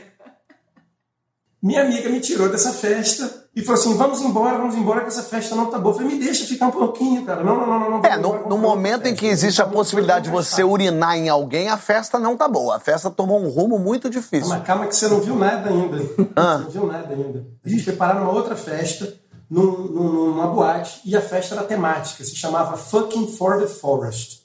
Minha 1.64 1.80
amiga 1.82 2.10
me 2.10 2.20
tirou 2.20 2.50
dessa 2.50 2.74
festa 2.74 3.46
e 3.56 3.62
falou 3.62 3.80
assim: 3.80 3.96
vamos 3.96 4.20
embora, 4.20 4.58
vamos 4.58 4.74
embora, 4.74 5.00
que 5.00 5.06
essa 5.06 5.22
festa 5.22 5.54
não 5.56 5.70
tá 5.70 5.78
boa. 5.78 5.94
Eu 5.94 5.98
falei, 5.98 6.12
me 6.18 6.22
deixa 6.22 6.44
ficar 6.44 6.66
um 6.66 6.70
pouquinho, 6.70 7.24
cara. 7.24 7.42
Não, 7.42 7.56
não, 7.56 7.66
não, 7.66 7.80
não. 7.80 7.90
não 8.02 8.04
É, 8.04 8.18
no, 8.18 8.46
no 8.50 8.58
momento 8.58 9.06
em 9.06 9.14
que 9.14 9.24
existe 9.24 9.62
a 9.62 9.66
possibilidade 9.66 10.26
de 10.26 10.30
você 10.30 10.62
urinar 10.62 11.16
em 11.16 11.30
alguém, 11.30 11.70
a 11.70 11.78
festa 11.78 12.18
não 12.18 12.36
tá 12.36 12.46
boa. 12.46 12.76
A 12.76 12.80
festa 12.80 13.08
tomou 13.10 13.40
um 13.40 13.48
rumo 13.48 13.78
muito 13.78 14.10
difícil. 14.10 14.50
Mas 14.50 14.62
calma 14.62 14.86
que 14.86 14.94
você 14.94 15.08
não 15.08 15.20
viu 15.22 15.36
nada 15.36 15.70
ainda. 15.70 15.96
Ah. 16.36 16.58
Você 16.58 16.64
não 16.64 16.70
viu 16.70 16.86
nada 16.86 17.14
ainda. 17.14 17.46
A 17.64 17.68
gente 17.70 17.82
foi 17.82 17.94
parar 17.94 18.20
numa 18.20 18.30
outra 18.32 18.54
festa, 18.56 19.14
num, 19.48 19.62
num- 19.72 20.12
numa 20.32 20.48
boate, 20.48 21.00
e 21.02 21.16
a 21.16 21.22
festa 21.22 21.54
era 21.54 21.64
temática, 21.64 22.22
se 22.24 22.36
chamava 22.36 22.76
Fucking 22.76 23.28
for 23.38 23.58
the 23.58 23.66
Forest. 23.66 24.42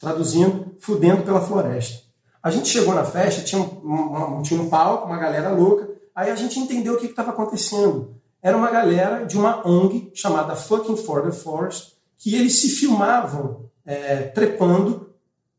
Traduzindo, 0.00 0.76
fudendo 0.78 1.22
pela 1.24 1.40
floresta. 1.40 1.98
A 2.40 2.50
gente 2.50 2.68
chegou 2.68 2.94
na 2.94 3.04
festa, 3.04 3.42
tinha 3.42 3.60
um, 3.60 4.38
um- 4.38 4.42
tinha 4.42 4.60
um 4.62 4.68
palco, 4.68 5.06
uma 5.06 5.18
galera 5.18 5.50
louca, 5.50 5.87
aí 6.18 6.30
a 6.32 6.34
gente 6.34 6.58
entendeu 6.58 6.94
o 6.94 6.98
que 6.98 7.06
estava 7.06 7.30
acontecendo. 7.30 8.16
Era 8.42 8.56
uma 8.56 8.70
galera 8.70 9.24
de 9.24 9.38
uma 9.38 9.66
ONG 9.66 10.10
chamada 10.14 10.56
Fucking 10.56 10.96
for 10.96 11.22
the 11.22 11.30
Forest, 11.30 11.92
que 12.16 12.34
eles 12.34 12.60
se 12.60 12.70
filmavam 12.70 13.70
é, 13.86 14.22
trepando 14.22 15.06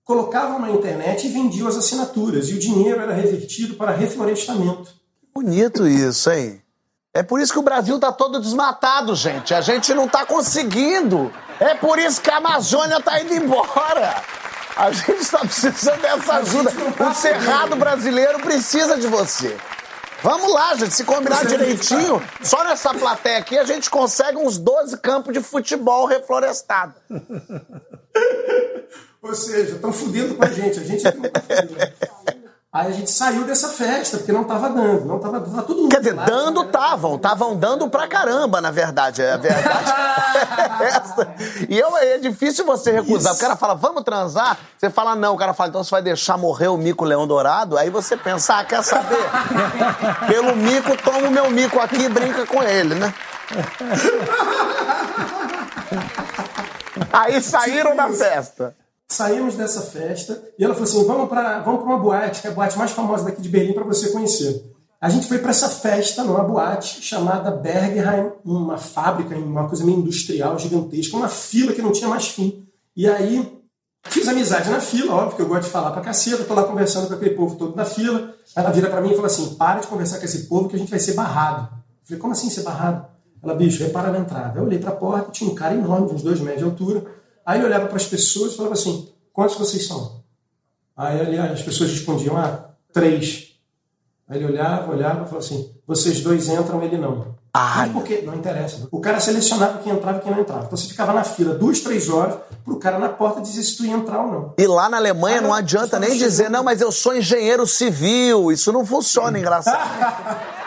colocavam 0.03 0.57
na 0.57 0.71
internet 0.71 1.27
e 1.27 1.29
vendiam 1.29 1.67
as 1.67 1.77
assinaturas. 1.77 2.49
E 2.49 2.55
o 2.55 2.59
dinheiro 2.59 2.99
era 2.99 3.13
revertido 3.13 3.75
para 3.75 3.91
reflorestamento. 3.91 4.91
Bonito 5.31 5.87
isso, 5.87 6.31
hein? 6.31 6.59
É 7.13 7.21
por 7.21 7.39
isso 7.39 7.53
que 7.53 7.59
o 7.59 7.63
Brasil 7.63 7.99
tá 7.99 8.11
todo 8.11 8.39
desmatado, 8.39 9.15
gente. 9.15 9.53
A 9.53 9.61
gente 9.61 9.93
não 9.93 10.07
tá 10.07 10.25
conseguindo. 10.25 11.31
É 11.59 11.75
por 11.75 11.99
isso 11.99 12.19
que 12.21 12.31
a 12.31 12.37
Amazônia 12.37 12.99
tá 12.99 13.21
indo 13.21 13.35
embora. 13.35 14.23
A 14.75 14.91
gente 14.91 15.21
está 15.21 15.39
precisando 15.39 16.01
dessa 16.01 16.33
ajuda. 16.37 16.71
tá 16.97 17.09
O 17.11 17.13
Cerrado 17.13 17.75
brasileiro 17.75 18.39
precisa 18.39 18.97
de 18.97 19.05
você. 19.05 19.55
Vamos 20.21 20.53
lá, 20.53 20.75
gente. 20.75 20.93
Se 20.93 21.03
combinar 21.03 21.45
direitinho, 21.45 22.21
só 22.41 22.63
nessa 22.63 22.93
plateia 22.93 23.37
aqui 23.37 23.57
a 23.57 23.63
gente 23.63 23.89
consegue 23.89 24.37
uns 24.37 24.57
12 24.57 24.97
campos 24.97 25.33
de 25.33 25.41
futebol 25.41 26.05
reflorestados. 26.05 26.95
Ou 29.21 29.35
seja, 29.35 29.75
estão 29.75 29.91
fudendo 29.91 30.35
com 30.35 30.43
a 30.43 30.49
gente. 30.49 30.79
A 30.79 30.83
gente 30.83 31.05
é 31.05 31.11
que 31.11 31.17
não 31.17 31.29
tá 31.29 31.41
fudendo. 31.41 31.75
Aí 32.71 32.87
a 32.87 32.91
gente 32.91 33.09
saiu 33.09 33.45
dessa 33.45 33.69
festa, 33.69 34.17
porque 34.17 34.31
não 34.31 34.43
estava 34.43 34.69
dando. 34.69 35.03
Não 35.03 35.17
tava, 35.17 35.41
tava 35.41 35.63
todo 35.63 35.81
mundo 35.81 35.89
Quer 35.89 36.01
dizer, 36.01 36.13
lá, 36.13 36.23
dando 36.23 36.59
a 36.59 36.65
galera 36.65 36.67
estavam, 36.67 37.15
estavam 37.15 37.55
dando 37.55 37.89
pra 37.89 38.07
caramba, 38.07 38.61
na 38.61 38.69
verdade. 38.69 39.23
A 39.23 39.37
verdade 39.37 39.91
é 40.79 40.85
essa. 40.85 41.33
E 41.67 41.79
eu, 41.79 41.97
é 41.97 42.19
difícil 42.19 42.63
você 42.67 42.91
recusar. 42.91 43.33
Isso. 43.33 43.41
O 43.41 43.43
cara 43.43 43.55
fala, 43.55 43.73
vamos 43.73 44.03
transar? 44.03 44.55
Você 44.77 44.87
fala, 44.91 45.15
não. 45.15 45.33
O 45.33 45.37
cara 45.37 45.51
fala, 45.55 45.69
então 45.69 45.83
você 45.83 45.89
vai 45.89 46.03
deixar 46.03 46.37
morrer 46.37 46.67
o 46.67 46.77
mico 46.77 47.03
leão 47.05 47.25
dourado? 47.25 47.75
Aí 47.75 47.89
você 47.89 48.15
pensa, 48.15 48.59
ah, 48.59 48.63
quer 48.63 48.83
saber? 48.83 49.17
Pelo 50.27 50.55
mico, 50.55 50.95
toma 50.97 51.27
o 51.27 51.31
meu 51.31 51.49
mico 51.49 51.79
aqui 51.79 52.03
e 52.03 52.09
brinca 52.09 52.45
com 52.45 52.61
ele, 52.61 52.93
né? 52.93 53.11
Aí 57.11 57.41
saíram 57.41 57.95
da 57.95 58.09
festa. 58.09 58.75
Saímos 59.11 59.55
dessa 59.55 59.81
festa 59.81 60.41
e 60.57 60.63
ela 60.63 60.75
falou 60.75 60.87
assim: 60.87 61.05
vamos 61.05 61.29
para 61.29 61.59
vamos 61.61 61.83
uma 61.83 61.97
boate, 61.97 62.41
que 62.41 62.47
é 62.47 62.51
a 62.51 62.53
boate 62.53 62.77
mais 62.77 62.91
famosa 62.91 63.25
daqui 63.25 63.41
de 63.41 63.49
Berlim, 63.49 63.73
para 63.73 63.83
você 63.83 64.11
conhecer. 64.11 64.71
A 65.01 65.09
gente 65.09 65.27
foi 65.27 65.39
para 65.39 65.49
essa 65.49 65.69
festa 65.69 66.23
numa 66.23 66.43
boate 66.43 67.01
chamada 67.01 67.49
Bergheim, 67.49 68.31
uma 68.45 68.77
fábrica, 68.77 69.35
uma 69.35 69.67
coisa 69.67 69.83
meio 69.83 69.99
industrial, 69.99 70.59
gigantesca, 70.59 71.17
uma 71.17 71.29
fila 71.29 71.73
que 71.73 71.81
não 71.81 71.91
tinha 71.91 72.09
mais 72.09 72.27
fim. 72.27 72.67
E 72.95 73.07
aí 73.07 73.59
fiz 74.03 74.27
amizade 74.27 74.69
na 74.69 74.81
fila, 74.81 75.15
óbvio 75.15 75.37
que 75.37 75.41
eu 75.41 75.47
gosto 75.47 75.63
de 75.63 75.69
falar 75.69 75.91
pra 75.91 76.01
caceta, 76.01 76.43
tô 76.43 76.53
lá 76.53 76.63
conversando 76.63 77.07
com 77.07 77.13
aquele 77.13 77.33
povo 77.33 77.55
todo 77.55 77.75
na 77.75 77.85
fila. 77.85 78.35
Ela 78.55 78.69
vira 78.71 78.89
para 78.89 79.01
mim 79.01 79.13
e 79.13 79.15
fala 79.15 79.27
assim: 79.27 79.55
para 79.55 79.79
de 79.79 79.87
conversar 79.87 80.19
com 80.19 80.25
esse 80.25 80.47
povo 80.47 80.69
que 80.69 80.75
a 80.75 80.79
gente 80.79 80.91
vai 80.91 80.99
ser 80.99 81.13
barrado. 81.13 81.69
Eu 81.71 82.05
falei: 82.05 82.19
como 82.19 82.33
assim 82.33 82.49
ser 82.49 82.61
barrado? 82.61 83.07
Ela, 83.41 83.55
bicho, 83.55 83.81
repara 83.81 84.11
na 84.11 84.19
entrada. 84.19 84.59
Eu 84.59 84.65
olhei 84.65 84.79
pra 84.79 84.91
porta, 84.91 85.31
tinha 85.31 85.49
um 85.49 85.55
cara 85.55 85.73
enorme, 85.73 86.09
de 86.09 86.15
uns 86.15 86.21
dois 86.21 86.39
metros 86.41 86.59
de 86.59 86.65
altura. 86.65 87.18
Aí 87.49 87.57
ele 87.57 87.65
olhava 87.65 87.87
para 87.87 87.97
as 87.97 88.05
pessoas 88.05 88.53
e 88.53 88.57
falava 88.57 88.75
assim: 88.75 89.09
quantos 89.33 89.57
vocês 89.57 89.87
são? 89.87 90.21
Aí 90.95 91.35
as 91.39 91.63
pessoas 91.63 91.89
respondiam: 91.89 92.37
ah, 92.37 92.65
três. 92.93 93.55
Aí 94.29 94.37
ele 94.37 94.51
olhava, 94.51 94.91
olhava 94.91 95.23
e 95.23 95.25
falava 95.25 95.39
assim: 95.39 95.73
vocês 95.87 96.21
dois 96.21 96.47
entram, 96.47 96.83
ele 96.83 96.99
não. 96.99 97.33
Ai. 97.51 97.87
Mas 97.87 97.93
por 97.93 98.03
quê? 98.03 98.21
Não 98.23 98.35
interessa. 98.35 98.87
O 98.91 99.01
cara 99.01 99.19
selecionava 99.19 99.79
quem 99.79 99.91
entrava 99.91 100.19
e 100.19 100.21
quem 100.21 100.31
não 100.31 100.41
entrava. 100.41 100.65
Então 100.65 100.77
você 100.77 100.89
ficava 100.89 101.11
na 101.11 101.23
fila 101.23 101.55
duas, 101.55 101.79
três 101.79 102.07
horas 102.07 102.37
pro 102.63 102.77
cara 102.77 102.99
na 102.99 103.09
porta 103.09 103.41
dizer 103.41 103.63
se 103.63 103.75
tu 103.75 103.83
ia 103.83 103.93
entrar 103.93 104.23
ou 104.23 104.31
não. 104.31 104.53
E 104.55 104.67
lá 104.67 104.87
na 104.87 104.97
Alemanha 104.97 105.39
Ah, 105.39 105.41
não 105.41 105.51
adianta 105.51 105.97
nem 105.97 106.15
dizer, 106.19 106.51
não, 106.51 106.63
mas 106.63 106.81
eu 106.81 106.91
sou 106.91 107.15
engenheiro 107.17 107.65
civil. 107.65 108.51
Isso 108.51 108.71
não 108.71 108.85
funciona, 108.85 109.39
engraçado. 109.39 109.89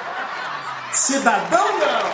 Cidadão 0.92 1.78
não! 1.78 2.12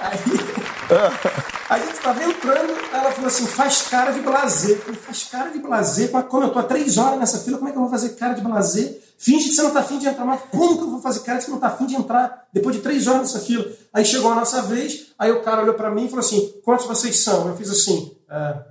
Aí, 0.00 0.49
a 1.68 1.78
gente 1.78 1.92
estava 1.92 2.24
entrando, 2.24 2.72
ela 2.92 3.12
falou 3.12 3.28
assim: 3.28 3.46
faz 3.46 3.82
cara 3.82 4.10
de 4.10 4.20
blazer. 4.20 4.70
Eu 4.70 4.78
falei, 4.78 5.00
faz 5.00 5.24
cara 5.24 5.50
de 5.50 5.58
blazer? 5.58 6.10
Como 6.28 6.44
eu 6.44 6.50
tô 6.50 6.58
há 6.58 6.62
três 6.64 6.98
horas 6.98 7.18
nessa 7.18 7.38
fila, 7.38 7.58
como 7.58 7.68
é 7.68 7.72
que 7.72 7.78
eu 7.78 7.82
vou 7.82 7.90
fazer 7.90 8.10
cara 8.10 8.34
de 8.34 8.42
blazer? 8.42 9.00
Finge 9.18 9.50
que 9.50 9.54
você 9.54 9.62
não 9.62 9.70
tá 9.70 9.80
afim 9.80 9.98
de 9.98 10.08
entrar, 10.08 10.24
mas 10.24 10.40
como 10.50 10.78
que 10.78 10.82
eu 10.84 10.90
vou 10.90 11.00
fazer 11.00 11.20
cara 11.20 11.38
que 11.38 11.50
não 11.50 11.60
tá 11.60 11.68
afim 11.68 11.86
de 11.86 11.94
entrar 11.94 12.48
depois 12.52 12.74
de 12.74 12.82
três 12.82 13.06
horas 13.06 13.20
nessa 13.32 13.40
fila? 13.40 13.70
Aí 13.92 14.04
chegou 14.04 14.32
a 14.32 14.34
nossa 14.34 14.62
vez, 14.62 15.12
aí 15.18 15.30
o 15.30 15.42
cara 15.42 15.62
olhou 15.62 15.74
para 15.74 15.90
mim 15.90 16.06
e 16.06 16.08
falou 16.08 16.24
assim: 16.24 16.54
quantos 16.64 16.86
vocês 16.86 17.22
são? 17.22 17.48
Eu 17.48 17.56
fiz 17.56 17.70
assim: 17.70 18.16
"Ah, 18.28 18.64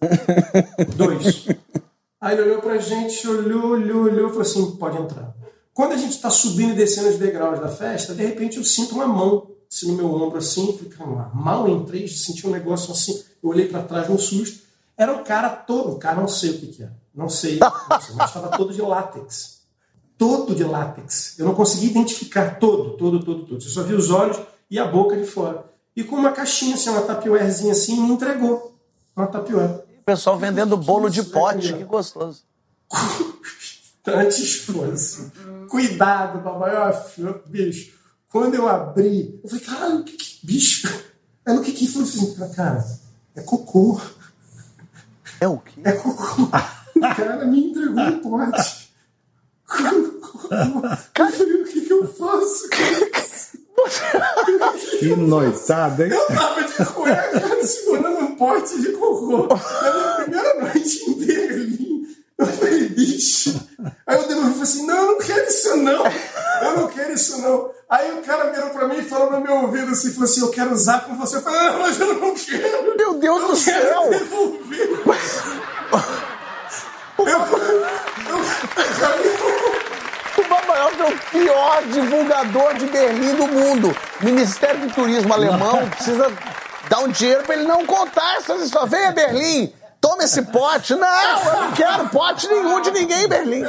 dois. 0.96 1.46
Aí 2.20 2.34
ele 2.34 2.42
olhou 2.42 2.60
pra 2.60 2.78
gente, 2.78 3.26
olhou, 3.28 3.70
olhou, 3.70 4.04
olhou 4.04 4.28
falou 4.28 4.42
assim: 4.42 4.76
pode 4.76 5.00
entrar. 5.00 5.34
Quando 5.72 5.92
a 5.92 5.96
gente 5.96 6.16
está 6.16 6.28
subindo 6.28 6.72
e 6.72 6.76
descendo 6.76 7.08
os 7.08 7.18
degraus 7.18 7.60
da 7.60 7.68
festa, 7.68 8.12
de 8.12 8.26
repente 8.26 8.56
eu 8.56 8.64
sinto 8.64 8.96
uma 8.96 9.06
mão 9.06 9.57
assim, 9.70 9.88
no 9.88 9.94
meu 9.94 10.12
ombro 10.12 10.38
assim, 10.38 10.76
falei, 10.76 10.90
cara, 10.90 11.30
mal 11.34 11.68
entrei, 11.68 12.08
senti 12.08 12.46
um 12.46 12.50
negócio 12.50 12.92
assim, 12.92 13.22
eu 13.42 13.50
olhei 13.50 13.68
para 13.68 13.82
trás 13.82 14.08
no 14.08 14.18
susto. 14.18 14.66
Era 14.96 15.12
um 15.12 15.22
cara 15.22 15.50
todo, 15.50 15.94
um 15.94 15.98
cara 15.98 16.20
não 16.20 16.26
sei 16.26 16.50
o 16.50 16.58
que, 16.58 16.66
que 16.68 16.82
era, 16.82 16.96
não 17.14 17.28
sei, 17.28 17.58
não 17.60 18.00
sei, 18.00 18.14
mas 18.16 18.30
estava 18.30 18.56
todo 18.56 18.72
de 18.72 18.82
látex. 18.82 19.58
Todo 20.16 20.54
de 20.54 20.64
látex. 20.64 21.38
Eu 21.38 21.46
não 21.46 21.54
consegui 21.54 21.86
identificar 21.86 22.58
todo, 22.58 22.96
todo, 22.96 23.24
todo, 23.24 23.44
todo. 23.44 23.54
Eu 23.54 23.60
só 23.70 23.84
vi 23.84 23.94
os 23.94 24.10
olhos 24.10 24.40
e 24.68 24.78
a 24.78 24.84
boca 24.84 25.16
de 25.16 25.24
fora. 25.24 25.64
E 25.94 26.02
com 26.02 26.16
uma 26.16 26.32
caixinha, 26.32 26.74
assim, 26.74 26.90
uma 26.90 27.02
tapioerzinha 27.02 27.72
assim, 27.72 28.00
me 28.00 28.10
entregou. 28.10 28.76
Uma 29.14 29.26
tapioer. 29.28 29.84
O 30.00 30.04
pessoal 30.04 30.36
vendendo 30.36 30.76
bolo 30.76 31.08
de 31.08 31.22
pote, 31.22 31.72
que 31.72 31.84
gostoso. 31.84 32.42
Antes 34.06 34.60
fosse. 34.60 35.30
Cuidado, 35.68 36.42
papai. 36.42 36.76
Ó, 36.76 37.34
bicho. 37.46 37.97
Quando 38.30 38.54
eu 38.54 38.68
abri, 38.68 39.40
eu 39.42 39.48
falei, 39.48 39.64
caralho, 39.64 40.04
que, 40.04 40.16
que 40.16 40.46
bicho? 40.46 40.86
Aí 41.46 41.54
no 41.54 41.62
que 41.62 41.72
que 41.72 41.86
foi? 41.86 42.02
Eu 42.02 42.06
falei, 42.06 42.32
assim, 42.34 42.54
cara, 42.54 42.86
é 43.34 43.40
cocô. 43.40 44.00
É 45.40 45.48
o 45.48 45.58
quê? 45.58 45.80
É 45.84 45.92
cocô. 45.92 46.42
O 46.42 47.00
cara 47.00 47.46
me 47.46 47.70
entregou 47.70 48.00
um 48.00 48.18
pote. 48.20 48.90
Cara, 49.66 49.96
o 49.96 51.64
que 51.64 51.80
que 51.82 51.92
eu 51.92 52.06
faço? 52.12 52.68
Que 54.98 55.14
noitada, 55.16 56.04
hein? 56.04 56.12
Eu 56.12 56.26
tava 56.26 56.62
de 56.64 56.84
cueca 56.92 57.66
segurando 57.66 58.18
um 58.18 58.34
pote 58.36 58.80
de 58.82 58.92
cocô. 58.92 59.46
Na 59.46 59.92
minha 59.94 60.14
primeira 60.16 60.60
noite 60.60 61.04
em 61.08 61.14
Berlim, 61.14 61.87
eu 62.38 62.46
falei, 62.46 62.88
bicho. 62.88 63.68
Aí 64.06 64.16
eu 64.16 64.28
devolvi 64.28 64.50
e 64.50 64.52
falei 64.52 64.62
assim: 64.62 64.86
não, 64.86 64.96
eu 64.96 65.06
não 65.06 65.18
quero 65.18 65.48
isso 65.48 65.76
não. 65.76 66.04
Eu 66.62 66.76
não 66.76 66.88
quero 66.88 67.12
isso 67.12 67.42
não. 67.42 67.70
Aí 67.90 68.12
o 68.12 68.22
cara 68.22 68.52
virou 68.52 68.70
pra 68.70 68.86
mim 68.86 68.98
e 68.98 69.02
falou 69.02 69.30
no 69.30 69.40
meu 69.40 69.54
ouvido 69.62 69.90
assim: 69.90 70.12
falou 70.12 70.24
assim, 70.24 70.40
eu 70.40 70.50
quero 70.50 70.72
usar 70.72 71.00
com 71.00 71.16
você. 71.16 71.36
Eu 71.36 71.42
falei, 71.42 71.58
ah, 71.58 71.76
mas 71.80 71.98
eu 71.98 72.14
não 72.14 72.34
quero. 72.34 72.96
Meu 72.96 73.14
Deus 73.14 73.42
do 73.42 73.48
Eu 73.50 73.56
céu! 73.56 74.02
quero 74.08 74.10
devolver. 74.10 74.88
Eu, 77.18 77.26
eu, 77.26 77.40
O 80.38 80.48
Babaioca 80.48 81.02
é 81.02 81.08
o 81.08 81.18
pior 81.30 81.82
divulgador 81.86 82.74
de 82.74 82.86
Berlim 82.86 83.34
do 83.34 83.48
mundo. 83.48 83.96
Ministério 84.20 84.86
do 84.86 84.94
Turismo 84.94 85.34
alemão 85.34 85.88
precisa 85.90 86.30
Dá 86.88 87.00
um 87.00 87.08
dinheiro 87.08 87.44
pra 87.44 87.54
ele 87.54 87.64
não 87.64 87.84
contar 87.84 88.36
essas 88.38 88.62
histórias. 88.62 88.90
Venha, 88.90 89.12
Berlim, 89.12 89.72
toma 90.18 90.24
esse 90.24 90.42
pote. 90.42 90.94
Não, 90.94 91.44
eu 91.44 91.60
não 91.62 91.72
quero 91.72 92.08
pote 92.08 92.48
nenhum 92.48 92.80
de 92.82 92.90
ninguém, 92.90 93.28
Berlim. 93.28 93.62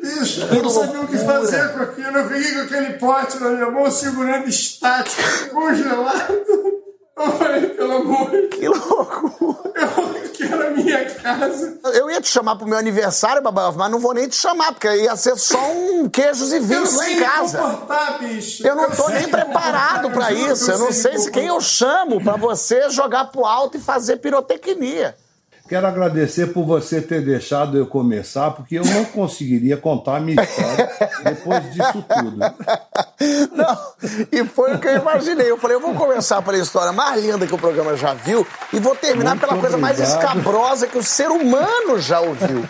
Bicho, 0.00 0.42
eu 0.42 0.62
não 0.62 0.70
sabia 0.70 1.00
o 1.00 1.08
que 1.08 1.18
fazer 1.18 1.72
com 1.72 1.82
aquilo. 1.82 2.18
Eu 2.18 2.28
fiquei 2.28 2.54
com 2.54 2.60
aquele 2.60 2.92
pote 2.94 3.38
na 3.38 3.50
minha 3.50 3.70
mão, 3.70 3.90
segurando 3.90 4.48
estático, 4.48 5.22
congelado. 5.50 6.42
Eu 7.16 7.32
falei, 7.32 7.66
pelo 7.68 7.92
amor 7.96 8.30
de 8.30 8.48
Que 8.48 8.68
louco. 8.68 9.62
Eu 9.74 10.30
quero 10.32 10.66
a 10.66 10.70
minha 10.70 11.04
casa. 11.04 11.11
Eu 11.94 12.10
ia 12.10 12.20
te 12.20 12.28
chamar 12.28 12.56
pro 12.56 12.66
meu 12.66 12.78
aniversário, 12.78 13.42
Babaioff, 13.42 13.76
mas 13.78 13.90
não 13.90 13.98
vou 13.98 14.14
nem 14.14 14.28
te 14.28 14.36
chamar, 14.36 14.72
porque 14.72 14.88
ia 14.88 15.14
ser 15.16 15.36
só 15.36 15.58
um 15.72 16.08
queijos 16.08 16.52
e 16.52 16.56
Eu 16.56 16.62
vinhos 16.62 16.94
lá 16.94 17.04
sei 17.04 17.14
em 17.14 17.20
casa. 17.20 17.78
bicho. 18.20 18.66
Eu 18.66 18.74
não 18.76 18.90
tô 18.90 19.04
sei 19.04 19.14
nem 19.20 19.28
preparado 19.28 20.08
juro 20.10 20.32
isso. 20.52 20.64
que 20.66 20.70
Eu 20.72 20.78
não 20.78 20.86
me 20.88 20.92
sei 20.92 21.18
se 21.18 21.30
quem 21.30 21.46
eu 21.46 21.60
chamo 21.60 22.22
pra 22.22 22.36
você 22.36 22.88
jogar 22.90 23.26
pro 23.26 23.44
alto 23.44 23.76
e 23.76 23.80
fazer 23.80 24.16
pirotecnia. 24.16 25.16
Quero 25.68 25.86
agradecer 25.86 26.48
por 26.48 26.64
você 26.64 27.00
ter 27.00 27.24
deixado 27.24 27.78
eu 27.78 27.86
começar, 27.86 28.50
porque 28.50 28.78
eu 28.78 28.84
não 28.84 29.04
conseguiria 29.04 29.76
contar 29.76 30.16
a 30.16 30.20
minha 30.20 30.42
história 30.42 30.90
depois 31.24 31.72
disso 31.72 32.04
tudo. 32.08 32.36
Não, 33.54 33.78
e 34.32 34.44
foi 34.44 34.74
o 34.74 34.78
que 34.78 34.88
eu 34.88 34.96
imaginei. 34.96 35.48
Eu 35.48 35.56
falei, 35.56 35.76
eu 35.76 35.80
vou 35.80 35.94
começar 35.94 36.42
pela 36.42 36.58
história 36.58 36.92
mais 36.92 37.24
linda 37.24 37.46
que 37.46 37.54
o 37.54 37.58
programa 37.58 37.96
já 37.96 38.12
viu 38.12 38.44
e 38.72 38.80
vou 38.80 38.96
terminar 38.96 39.30
Muito 39.30 39.46
pela 39.46 39.60
coisa 39.60 39.78
mais 39.78 40.00
escabrosa 40.00 40.88
que 40.88 40.98
o 40.98 41.02
ser 41.02 41.30
humano 41.30 41.98
já 41.98 42.20
ouviu. 42.20 42.68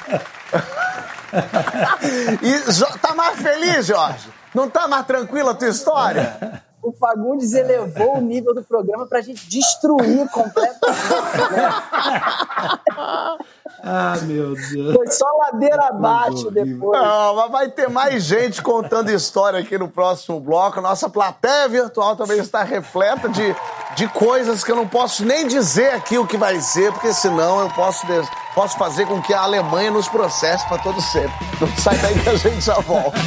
e 2.42 2.98
tá 2.98 3.14
mais 3.14 3.40
feliz, 3.40 3.86
Jorge? 3.86 4.28
Não 4.54 4.68
tá 4.68 4.86
mais 4.86 5.06
tranquila 5.06 5.52
a 5.52 5.54
tua 5.54 5.68
história? 5.68 6.62
O 6.82 6.92
Fagundes 6.92 7.52
elevou 7.52 8.16
o 8.16 8.20
nível 8.20 8.52
do 8.52 8.62
programa 8.64 9.06
pra 9.06 9.20
gente 9.20 9.48
destruir 9.48 10.28
completamente. 10.30 11.52
né? 11.52 11.72
Ah, 13.84 14.16
meu 14.22 14.54
Deus. 14.54 14.94
Foi 14.94 15.10
só 15.10 15.26
ladeira 15.38 15.88
abaixo 15.88 16.52
depois. 16.52 17.00
Não, 17.00 17.34
mas 17.34 17.50
vai 17.50 17.68
ter 17.68 17.88
mais 17.88 18.22
gente 18.22 18.62
contando 18.62 19.10
história 19.10 19.58
aqui 19.58 19.76
no 19.76 19.88
próximo 19.88 20.38
bloco. 20.38 20.80
Nossa 20.80 21.10
plateia 21.10 21.68
virtual 21.68 22.14
também 22.14 22.38
está 22.38 22.62
repleta 22.62 23.28
de, 23.28 23.56
de 23.96 24.06
coisas 24.08 24.62
que 24.62 24.70
eu 24.70 24.76
não 24.76 24.86
posso 24.86 25.24
nem 25.24 25.48
dizer 25.48 25.94
aqui 25.94 26.16
o 26.16 26.24
que 26.26 26.36
vai 26.36 26.60
ser, 26.60 26.92
porque 26.92 27.12
senão 27.12 27.60
eu 27.60 27.70
posso, 27.70 28.06
posso 28.54 28.78
fazer 28.78 29.04
com 29.06 29.20
que 29.20 29.34
a 29.34 29.40
Alemanha 29.42 29.90
nos 29.90 30.06
processe 30.06 30.64
para 30.68 30.80
todo 30.80 31.00
sempre. 31.00 31.34
Não 31.60 31.66
sai 31.76 31.98
daí 31.98 32.16
que 32.22 32.28
a 32.28 32.36
gente 32.36 32.60
já 32.60 32.78
volta. 32.78 33.18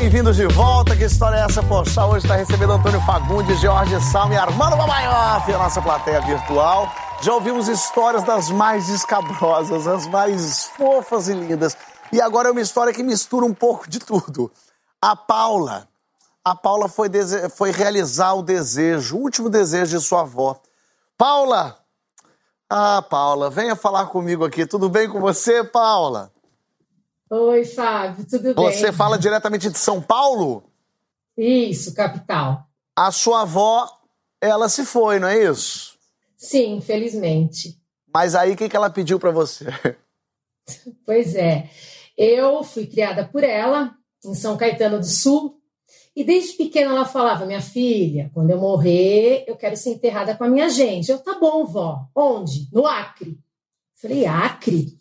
Bem-vindos 0.00 0.34
de 0.36 0.46
volta. 0.46 0.96
Que 0.96 1.04
história 1.04 1.36
é 1.36 1.40
essa, 1.44 1.62
poxa? 1.62 2.06
Hoje 2.06 2.24
está 2.24 2.34
recebendo 2.34 2.72
Antônio 2.72 3.00
Fagundes, 3.02 3.60
Jorge 3.60 4.00
Salme 4.10 4.34
e 4.34 4.38
Armando 4.38 4.74
Babaioff, 4.74 5.52
a 5.52 5.58
nossa 5.58 5.82
plateia 5.82 6.22
virtual. 6.22 6.90
Já 7.20 7.34
ouvimos 7.34 7.68
histórias 7.68 8.24
das 8.24 8.48
mais 8.48 8.88
escabrosas, 8.88 9.86
as 9.86 10.06
mais 10.06 10.64
fofas 10.64 11.28
e 11.28 11.34
lindas. 11.34 11.76
E 12.10 12.18
agora 12.18 12.48
é 12.48 12.52
uma 12.52 12.62
história 12.62 12.94
que 12.94 13.02
mistura 13.02 13.44
um 13.44 13.52
pouco 13.52 13.90
de 13.90 13.98
tudo. 13.98 14.50
A 15.02 15.14
Paula. 15.14 15.86
A 16.42 16.54
Paula 16.56 16.88
foi, 16.88 17.10
dese- 17.10 17.50
foi 17.50 17.70
realizar 17.70 18.32
o 18.32 18.42
desejo, 18.42 19.18
o 19.18 19.20
último 19.20 19.50
desejo 19.50 19.98
de 19.98 20.02
sua 20.02 20.22
avó. 20.22 20.58
Paula! 21.18 21.76
Ah, 22.70 23.02
Paula, 23.02 23.50
venha 23.50 23.76
falar 23.76 24.06
comigo 24.06 24.46
aqui. 24.46 24.64
Tudo 24.64 24.88
bem 24.88 25.10
com 25.10 25.20
você, 25.20 25.62
Paula? 25.62 26.32
Oi, 27.32 27.64
Fábio, 27.64 28.26
tudo 28.28 28.54
Você 28.54 28.84
bem? 28.84 28.92
fala 28.92 29.16
diretamente 29.16 29.70
de 29.70 29.78
São 29.78 30.02
Paulo? 30.02 30.64
Isso, 31.36 31.94
capital. 31.94 32.66
A 32.96 33.12
sua 33.12 33.42
avó, 33.42 33.88
ela 34.40 34.68
se 34.68 34.84
foi, 34.84 35.20
não 35.20 35.28
é 35.28 35.44
isso? 35.44 35.96
Sim, 36.36 36.76
infelizmente. 36.76 37.80
Mas 38.12 38.34
aí 38.34 38.52
o 38.52 38.56
que, 38.56 38.68
que 38.68 38.76
ela 38.76 38.90
pediu 38.90 39.18
pra 39.18 39.30
você? 39.30 39.66
Pois 41.04 41.34
é. 41.34 41.68
Eu 42.16 42.62
fui 42.62 42.86
criada 42.86 43.26
por 43.26 43.42
ela 43.42 43.92
em 44.24 44.34
São 44.34 44.56
Caetano 44.56 45.00
do 45.00 45.04
Sul. 45.06 45.60
E 46.14 46.22
desde 46.22 46.52
pequena 46.56 46.92
ela 46.92 47.04
falava: 47.04 47.44
Minha 47.44 47.60
filha, 47.60 48.30
quando 48.32 48.50
eu 48.50 48.60
morrer, 48.60 49.44
eu 49.48 49.56
quero 49.56 49.76
ser 49.76 49.90
enterrada 49.90 50.36
com 50.36 50.44
a 50.44 50.48
minha 50.48 50.68
gente. 50.68 51.10
Eu, 51.10 51.18
tá 51.18 51.36
bom, 51.40 51.64
vó. 51.64 52.06
Onde? 52.14 52.68
No 52.72 52.86
Acre. 52.86 53.36
Falei: 54.00 54.26
Acre? 54.26 54.96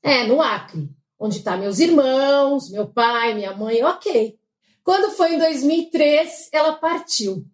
É, 0.00 0.24
no 0.24 0.40
Acre. 0.40 0.88
Onde 1.24 1.40
tá 1.40 1.56
meus 1.56 1.78
irmãos, 1.78 2.68
meu 2.68 2.88
pai, 2.88 3.32
minha 3.32 3.54
mãe. 3.54 3.80
Ok. 3.84 4.36
Quando 4.82 5.12
foi 5.12 5.34
em 5.34 5.38
2003, 5.38 6.48
ela 6.50 6.72
partiu. 6.72 7.46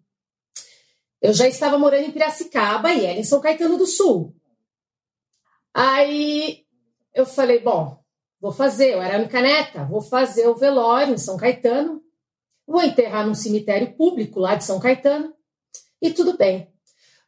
Eu 1.21 1.33
já 1.33 1.47
estava 1.47 1.77
morando 1.77 2.05
em 2.05 2.11
Piracicaba 2.11 2.91
e 2.91 3.05
ela 3.05 3.19
em 3.19 3.23
São 3.23 3.39
Caetano 3.39 3.77
do 3.77 3.85
Sul. 3.85 4.35
Aí 5.71 6.65
eu 7.13 7.27
falei, 7.27 7.59
bom, 7.59 8.03
vou 8.41 8.51
fazer, 8.51 8.95
eu 8.95 9.03
era 9.03 9.17
a 9.17 9.19
única 9.19 9.39
neta, 9.39 9.85
vou 9.85 10.01
fazer 10.01 10.47
o 10.47 10.55
velório 10.55 11.13
em 11.13 11.19
São 11.19 11.37
Caetano, 11.37 12.01
vou 12.65 12.81
enterrar 12.81 13.27
num 13.27 13.35
cemitério 13.35 13.95
público 13.95 14.39
lá 14.39 14.55
de 14.55 14.63
São 14.63 14.79
Caetano, 14.79 15.31
e 16.01 16.09
tudo 16.09 16.35
bem. 16.35 16.73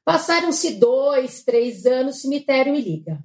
Passaram-se 0.04 0.72
dois, 0.80 1.44
três 1.44 1.86
anos, 1.86 2.18
o 2.18 2.22
cemitério 2.22 2.74
me 2.74 2.82
liga. 2.82 3.24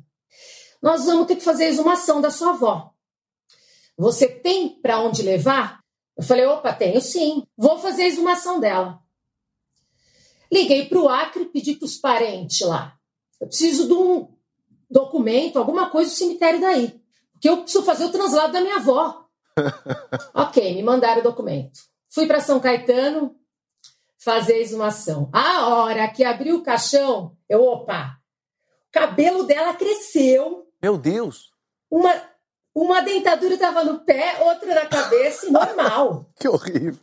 Nós 0.83 1.07
vamos 1.07 1.27
ter 1.27 1.37
que 1.37 1.45
fazer 1.45 1.65
a 1.65 1.69
exumação 1.69 2.21
da 2.21 2.31
sua 2.31 2.51
avó. 2.51 2.95
Você 3.97 4.29
tem 4.29 4.69
para 4.69 5.01
onde 5.01 5.23
levar? 5.23 5.81
Eu 6.17 6.23
falei, 6.23 6.47
opa, 6.47 6.73
tenho 6.73 7.01
sim. 7.01 7.47
Vou 7.57 7.79
fazer 7.79 8.03
a 8.03 8.09
exumação 8.09 8.61
dela. 8.61 9.01
Liguei 10.51 10.87
para 10.87 10.99
o 10.99 11.09
Acre, 11.09 11.47
pedi 11.47 11.75
para 11.75 11.87
os 11.87 11.97
parentes 11.97 12.61
lá. 12.61 12.97
Eu 13.41 13.49
preciso 13.49 13.87
de 13.87 13.93
um 13.93 14.29
documento, 14.91 15.59
alguma 15.59 15.91
coisa 15.91 16.11
do 16.11 16.17
cemitério 16.17 16.61
daí. 16.61 17.01
Porque 17.33 17.49
eu 17.49 17.59
preciso 17.59 17.85
fazer 17.85 18.05
o 18.05 18.13
translado 18.13 18.53
da 18.53 18.61
minha 18.61 18.77
avó. 18.77 19.27
ok, 20.35 20.75
me 20.75 20.83
mandaram 20.83 21.21
o 21.21 21.25
documento. 21.25 21.81
Fui 22.09 22.27
para 22.27 22.41
São 22.41 22.61
Caetano 22.61 23.37
fazer 24.19 24.55
a 24.55 24.59
exumação. 24.59 25.29
A 25.33 25.69
hora 25.69 26.09
que 26.09 26.25
abri 26.25 26.53
o 26.53 26.63
caixão, 26.63 27.37
eu, 27.49 27.63
opa, 27.63 28.19
o 28.89 28.93
cabelo 28.93 29.45
dela 29.45 29.75
cresceu, 29.75 30.67
Meu 30.83 30.97
Deus, 30.97 31.51
uma, 31.91 32.13
uma 32.83 33.01
dentadura 33.01 33.55
estava 33.55 33.83
no 33.83 34.01
pé, 34.01 34.37
outra 34.43 34.75
na 34.75 34.87
cabeça, 34.87 35.47
e 35.47 35.51
normal. 35.51 36.27
que 36.39 36.47
horrível. 36.49 36.95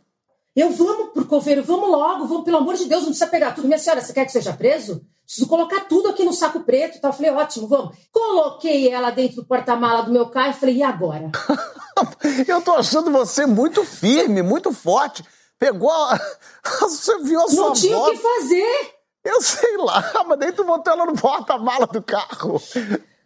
Eu, 0.54 0.70
vamos 0.70 1.10
pro 1.12 1.26
coveiro, 1.26 1.64
vamos 1.64 1.90
logo, 1.90 2.26
vamos, 2.26 2.44
pelo 2.44 2.58
amor 2.58 2.76
de 2.76 2.84
Deus, 2.84 3.00
não 3.02 3.08
precisa 3.08 3.26
pegar 3.26 3.52
tudo. 3.52 3.66
Minha 3.66 3.78
senhora, 3.78 4.00
você 4.00 4.12
quer 4.12 4.24
que 4.24 4.30
seja 4.30 4.52
preso? 4.52 5.04
Preciso 5.24 5.48
colocar 5.48 5.80
tudo 5.88 6.08
aqui 6.10 6.22
no 6.22 6.32
saco 6.32 6.60
preto 6.60 7.00
tal. 7.00 7.10
Eu 7.10 7.16
falei, 7.16 7.32
ótimo, 7.32 7.66
vamos. 7.66 7.96
Coloquei 8.12 8.88
ela 8.88 9.10
dentro 9.10 9.36
do 9.36 9.44
porta-mala 9.46 10.02
do 10.02 10.12
meu 10.12 10.28
carro 10.28 10.50
e 10.50 10.54
falei, 10.54 10.76
e 10.76 10.82
agora? 10.82 11.32
Eu 12.46 12.60
tô 12.62 12.72
achando 12.74 13.10
você 13.10 13.46
muito 13.46 13.84
firme, 13.84 14.42
muito 14.42 14.72
forte. 14.72 15.24
Pegou. 15.58 15.90
a- 15.90 16.20
Você 16.82 17.18
viu 17.22 17.40
a 17.40 17.48
sua 17.48 17.66
Não 17.68 17.72
tinha 17.72 17.98
o 17.98 18.10
que 18.10 18.16
fazer. 18.16 18.94
Eu 19.24 19.40
sei 19.40 19.76
lá, 19.78 20.12
mas 20.26 20.38
daí 20.38 20.52
tu 20.52 20.64
botou 20.64 20.92
ela 20.92 21.06
no 21.06 21.14
porta-mala 21.14 21.86
do 21.86 22.02
carro. 22.02 22.60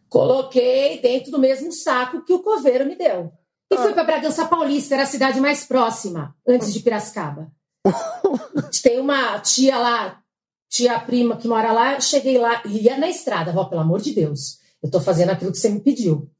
Coloquei 0.08 1.00
dentro 1.00 1.30
do 1.30 1.38
mesmo 1.38 1.70
saco 1.72 2.24
que 2.24 2.32
o 2.32 2.42
coveiro 2.42 2.86
me 2.86 2.96
deu. 2.96 3.32
E 3.70 3.76
fui 3.76 3.92
para 3.92 4.04
Bragança 4.04 4.46
Paulista, 4.46 4.94
era 4.94 5.02
a 5.02 5.06
cidade 5.06 5.40
mais 5.40 5.64
próxima, 5.64 6.34
antes 6.46 6.72
de 6.72 6.80
Piracicaba. 6.80 7.52
Tem 8.82 8.98
uma 8.98 9.38
tia 9.40 9.76
lá, 9.76 10.22
tia 10.70 10.98
prima 11.00 11.36
que 11.36 11.46
mora 11.46 11.70
lá, 11.70 12.00
cheguei 12.00 12.38
lá, 12.38 12.62
ia 12.64 12.96
na 12.96 13.08
estrada, 13.08 13.52
vó, 13.52 13.64
pelo 13.64 13.82
amor 13.82 14.00
de 14.00 14.14
Deus, 14.14 14.58
eu 14.82 14.90
tô 14.90 15.00
fazendo 15.00 15.30
aquilo 15.30 15.52
que 15.52 15.58
você 15.58 15.68
me 15.68 15.80
pediu. 15.80 16.30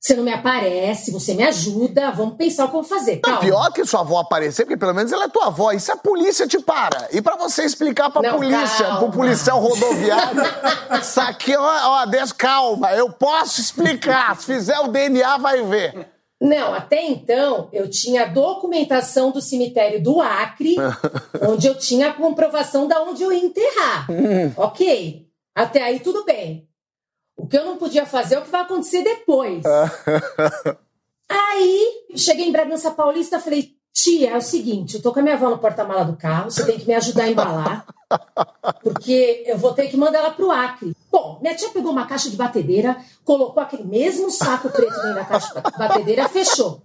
Você 0.00 0.14
não 0.16 0.24
me 0.24 0.32
aparece, 0.32 1.10
você 1.10 1.34
me 1.34 1.42
ajuda, 1.42 2.10
vamos 2.10 2.36
pensar 2.36 2.64
o 2.64 2.68
que 2.70 2.76
eu 2.76 2.80
vou 2.80 2.88
fazer. 2.88 3.16
Não, 3.16 3.20
Calma. 3.20 3.40
pior 3.40 3.70
que 3.70 3.84
sua 3.84 4.00
avó 4.00 4.20
aparecer, 4.20 4.64
porque 4.64 4.78
pelo 4.78 4.94
menos 4.94 5.12
ela 5.12 5.24
é 5.24 5.28
tua 5.28 5.48
avó. 5.48 5.72
E 5.72 5.78
se 5.78 5.92
a 5.92 5.96
polícia 5.96 6.46
te 6.48 6.58
para? 6.58 7.06
E 7.12 7.20
pra 7.20 7.36
você 7.36 7.64
explicar 7.64 8.08
pra 8.10 8.22
Não, 8.22 8.36
polícia, 8.38 8.86
calma. 8.86 8.98
pro 9.00 9.10
policial 9.10 9.60
rodoviário, 9.60 10.40
isso 11.02 11.20
aqui, 11.20 11.54
ó, 11.54 11.62
ó, 12.00 12.06
deixa, 12.06 12.32
calma, 12.32 12.92
eu 12.94 13.12
posso 13.12 13.60
explicar. 13.60 14.34
Se 14.40 14.46
fizer 14.46 14.78
o 14.80 14.88
DNA, 14.88 15.36
vai 15.36 15.62
ver. 15.64 16.08
Não, 16.40 16.72
até 16.72 17.02
então 17.04 17.68
eu 17.70 17.90
tinha 17.90 18.22
a 18.22 18.26
documentação 18.26 19.30
do 19.30 19.42
cemitério 19.42 20.02
do 20.02 20.22
Acre, 20.22 20.76
onde 21.46 21.66
eu 21.66 21.74
tinha 21.74 22.08
a 22.08 22.14
comprovação 22.14 22.88
da 22.88 23.02
onde 23.02 23.22
eu 23.22 23.30
ia 23.30 23.44
enterrar. 23.44 24.06
ok. 24.56 25.26
Até 25.54 25.82
aí 25.82 26.00
tudo 26.00 26.24
bem. 26.24 26.69
O 27.40 27.46
que 27.46 27.56
eu 27.56 27.64
não 27.64 27.76
podia 27.76 28.04
fazer 28.04 28.34
é 28.34 28.38
o 28.38 28.42
que 28.42 28.50
vai 28.50 28.60
acontecer 28.60 29.02
depois. 29.02 29.64
aí 31.28 32.04
cheguei 32.14 32.48
em 32.48 32.52
Bragança 32.52 32.90
Paulista, 32.90 33.40
falei, 33.40 33.74
Tia, 33.92 34.30
é 34.30 34.36
o 34.36 34.42
seguinte, 34.42 34.96
eu 34.96 35.02
tô 35.02 35.12
com 35.12 35.20
a 35.20 35.22
minha 35.22 35.34
avó 35.34 35.50
no 35.50 35.58
porta-mala 35.58 36.04
do 36.04 36.16
carro, 36.16 36.50
você 36.50 36.64
tem 36.64 36.78
que 36.78 36.86
me 36.86 36.94
ajudar 36.94 37.24
a 37.24 37.28
embalar, 37.28 37.86
porque 38.82 39.42
eu 39.46 39.58
vou 39.58 39.72
ter 39.72 39.88
que 39.88 39.96
mandar 39.96 40.18
ela 40.18 40.30
pro 40.30 40.50
Acre. 40.50 40.94
Bom, 41.10 41.40
minha 41.42 41.56
tia 41.56 41.70
pegou 41.70 41.90
uma 41.90 42.06
caixa 42.06 42.30
de 42.30 42.36
batedeira, 42.36 42.96
colocou 43.24 43.60
aquele 43.60 43.84
mesmo 43.84 44.30
saco 44.30 44.70
preto 44.70 44.94
dentro 44.94 45.14
da 45.14 45.24
caixa 45.24 45.54
de 45.54 45.78
batedeira, 45.78 46.28
fechou. 46.28 46.82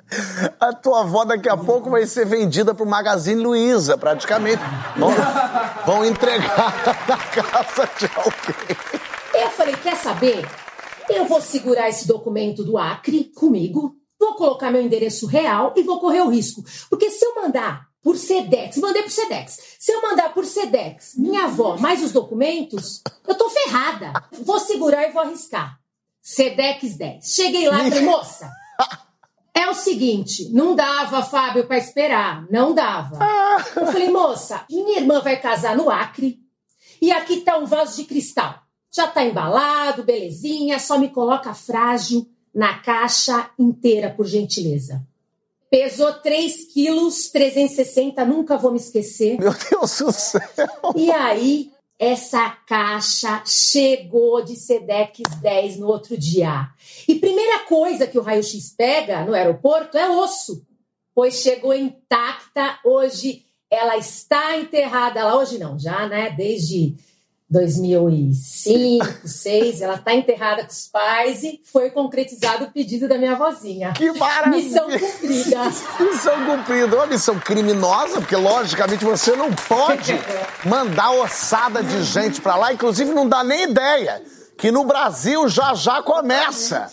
A 0.60 0.74
tua 0.74 1.02
avó 1.02 1.26
daqui 1.26 1.48
a 1.48 1.56
pouco 1.56 1.91
vai 1.91 2.08
ser 2.08 2.26
vendida 2.26 2.74
pro 2.74 2.88
Magazine 2.88 3.41
Luiza, 3.41 3.98
praticamente. 3.98 4.63
Vão, 4.98 5.12
vão 5.86 6.06
entregar 6.06 6.74
na 7.08 7.18
casa 7.18 7.89
de 8.00 8.10
alguém. 8.15 9.05
Eu 9.36 9.52
falei, 9.52 9.76
quer 9.76 9.98
saber? 9.98 10.48
Eu 11.10 11.26
vou 11.26 11.41
segurar 11.41 11.89
esse 11.89 12.08
documento 12.08 12.63
do 12.63 12.78
Acre 12.78 13.26
comigo, 13.36 13.95
vou 14.17 14.36
colocar 14.36 14.71
meu 14.71 14.82
endereço 14.82 15.28
real 15.28 15.74
e 15.76 15.84
vou 15.84 16.00
correr 16.00 16.21
o 16.21 16.30
risco. 16.30 16.63
Porque 16.89 17.12
se 17.12 17.26
eu 17.26 17.36
mandar 17.36 17.88
por 18.02 18.17
Sedex, 18.17 18.78
mandei 18.78 19.04
por 19.04 19.12
Sedex. 19.12 19.76
Se 19.78 19.91
eu 19.91 20.02
mandar 20.02 20.34
por 20.34 20.45
Sedex, 20.45 21.15
minha 21.17 21.45
avó, 21.45 21.78
mais 21.78 22.02
os 22.02 22.13
documentos, 22.13 23.02
eu 23.28 23.36
tô 23.36 23.50
ferrada. 23.50 24.13
Vou 24.32 24.60
segurar 24.60 25.10
e 25.10 25.12
vou 25.12 25.21
arriscar. 25.21 25.80
Sedex 26.21 26.95
10. 26.95 27.26
Cheguei 27.34 27.67
lá 27.67 27.86
e 27.86 27.89
falei, 27.89 28.06
moça, 28.06 28.50
é 29.54 29.69
o 29.69 29.74
seguinte, 29.74 30.50
não 30.52 30.76
dava, 30.76 31.24
Fábio, 31.24 31.67
para 31.67 31.78
esperar. 31.78 32.48
Não 32.50 32.74
dava. 32.74 33.19
Eu 33.76 33.88
falei, 33.88 34.10
moça, 34.10 34.63
minha 34.69 35.00
irmã 35.00 35.19
vai 35.19 35.39
casar 35.39 35.76
no 35.76 35.89
Acre 35.89 36.39
e 37.02 37.12
aqui 37.12 37.41
tá 37.41 37.58
um 37.58 37.65
vaso 37.65 37.98
de 37.98 38.06
cristal. 38.06 38.64
Já 38.95 39.08
tá 39.08 39.25
embalado, 39.25 40.03
belezinha, 40.03 40.79
só 40.79 40.97
me 40.97 41.10
coloca 41.10 41.53
frágil 41.53 42.25
na 42.53 42.79
caixa 42.79 43.49
inteira, 43.60 44.10
por 44.10 44.25
gentileza. 44.25 45.05
Pesou 45.69 46.13
3 46.13 46.71
quilos, 46.71 47.27
360, 47.27 48.23
nunca 48.23 48.55
vou 48.55 48.71
me 48.71 48.77
esquecer. 48.77 49.38
Meu 49.38 49.53
Deus 49.69 49.99
do 49.99 50.12
céu! 50.13 50.39
E 50.95 51.12
aí, 51.12 51.73
essa 51.99 52.49
caixa 52.65 53.43
chegou 53.45 54.41
de 54.41 54.55
Sedex 54.55 55.19
10 55.41 55.79
no 55.79 55.88
outro 55.88 56.17
dia. 56.17 56.69
E 57.05 57.15
primeira 57.15 57.65
coisa 57.65 58.08
que 58.08 58.17
o 58.17 58.21
raio-x 58.21 58.73
pega 58.77 59.25
no 59.25 59.34
aeroporto 59.34 59.97
é 59.97 60.10
osso, 60.10 60.65
pois 61.13 61.41
chegou 61.41 61.73
intacta. 61.73 62.79
Hoje 62.86 63.43
ela 63.69 63.97
está 63.97 64.58
enterrada 64.58 65.21
lá. 65.25 65.38
Hoje 65.38 65.58
não, 65.58 65.77
já, 65.77 66.08
né? 66.08 66.29
Desde 66.29 66.95
2005, 67.49 69.05
2006, 69.05 69.81
ela 69.81 69.95
está 69.95 70.13
enterrada 70.15 70.63
com 70.63 70.71
os 70.71 70.88
pais 70.88 71.43
e 71.43 71.62
foi 71.71 71.91
concretizado 71.91 72.65
o 72.65 72.71
pedido 72.71 73.08
da 73.08 73.17
minha 73.17 73.34
avózinha. 73.34 73.93
Que 73.93 74.12
maravilha! 74.12 74.63
Missão 74.63 74.89
cumprida. 74.89 75.63
missão 75.99 76.45
cumprida. 76.45 76.95
Uma 76.95 77.05
missão 77.05 77.39
criminosa, 77.39 78.19
porque 78.19 78.36
logicamente 78.36 79.05
você 79.05 79.36
não 79.36 79.53
pode 79.53 80.13
mandar 80.65 81.12
ossada 81.12 81.84
de 81.84 82.03
gente 82.03 82.41
para 82.41 82.55
lá, 82.55 82.73
inclusive 82.73 83.13
não 83.13 83.29
dá 83.29 83.43
nem 83.43 83.63
ideia 83.63 84.23
que 84.58 84.71
no 84.71 84.84
Brasil 84.84 85.47
já 85.47 85.75
já 85.75 86.01
começa. 86.01 86.89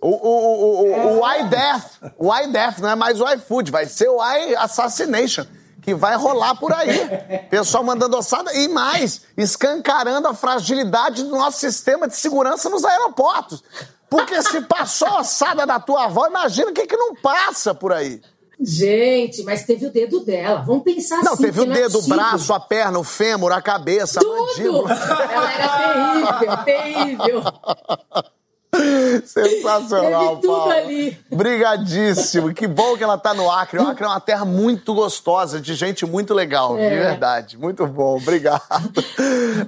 O, 0.00 0.10
o, 0.10 0.30
o, 0.30 1.18
o, 1.18 1.20
o 1.20 1.34
iDeath, 1.40 2.12
o 2.16 2.32
iDeath 2.32 2.78
não 2.78 2.90
é 2.90 2.94
mais 2.94 3.20
o 3.20 3.28
iFood, 3.28 3.72
vai 3.72 3.86
ser 3.86 4.08
o 4.08 4.22
iAssassination 4.22 5.44
que 5.88 5.94
vai 5.94 6.16
rolar 6.16 6.54
por 6.56 6.70
aí. 6.70 7.08
Pessoal 7.48 7.82
mandando 7.82 8.14
ossada 8.18 8.52
e 8.52 8.68
mais, 8.68 9.22
escancarando 9.38 10.28
a 10.28 10.34
fragilidade 10.34 11.22
do 11.22 11.30
nosso 11.30 11.60
sistema 11.60 12.06
de 12.06 12.14
segurança 12.14 12.68
nos 12.68 12.84
aeroportos. 12.84 13.64
Porque 14.10 14.42
se 14.42 14.60
passou 14.62 15.08
a 15.08 15.20
ossada 15.20 15.66
da 15.66 15.80
tua 15.80 16.04
avó, 16.04 16.26
imagina 16.26 16.70
o 16.70 16.74
que, 16.74 16.86
que 16.86 16.96
não 16.96 17.14
passa 17.14 17.74
por 17.74 17.90
aí. 17.90 18.20
Gente, 18.60 19.42
mas 19.44 19.64
teve 19.64 19.86
o 19.86 19.90
dedo 19.90 20.20
dela. 20.20 20.60
Vamos 20.60 20.82
pensar 20.82 21.22
Não, 21.22 21.32
assim. 21.32 21.44
teve 21.44 21.62
o 21.62 21.64
não 21.64 21.72
é 21.72 21.80
dedo, 21.80 22.00
o 22.00 22.02
braço, 22.02 22.52
a 22.52 22.60
perna, 22.60 22.98
o 22.98 23.04
fêmur, 23.04 23.50
a 23.50 23.62
cabeça, 23.62 24.20
a 24.20 24.22
Tudo! 24.22 24.46
mandíbula. 24.46 24.92
Ela 24.92 25.52
era 25.52 26.56
terrível, 26.64 26.64
terrível. 26.64 27.42
Sensacional, 29.24 30.28
Teve 30.36 30.40
tudo 30.42 30.46
Paulo. 30.56 30.70
ali. 30.72 31.18
Brigadíssimo. 31.30 32.52
Que 32.52 32.66
bom 32.66 32.96
que 32.96 33.02
ela 33.04 33.16
tá 33.18 33.32
no 33.34 33.50
Acre. 33.50 33.78
O 33.78 33.86
Acre 33.88 34.04
é 34.04 34.06
uma 34.08 34.20
terra 34.20 34.44
muito 34.44 34.94
gostosa, 34.94 35.60
de 35.60 35.74
gente 35.74 36.04
muito 36.06 36.34
legal, 36.34 36.76
de 36.76 36.82
É. 36.82 36.90
verdade. 37.10 37.56
Muito 37.58 37.86
bom, 37.86 38.16
obrigado. 38.16 38.62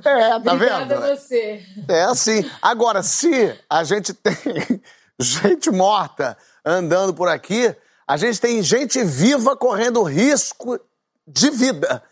É, 0.05 0.39
tá 0.41 0.53
Obrigada 0.53 0.85
vendo? 0.95 1.05
a 1.05 1.17
você. 1.17 1.63
É 1.89 2.03
assim. 2.03 2.49
Agora, 2.61 3.03
se 3.03 3.55
a 3.69 3.83
gente 3.85 4.13
tem 4.13 4.37
gente 5.19 5.71
morta 5.71 6.37
andando 6.65 7.15
por 7.15 7.29
aqui, 7.29 7.75
a 8.07 8.17
gente 8.17 8.41
tem 8.41 8.63
gente 8.63 9.03
viva 9.05 9.57
correndo 9.57 10.03
risco 10.03 10.79
de 11.27 11.51
vida. 11.51 12.03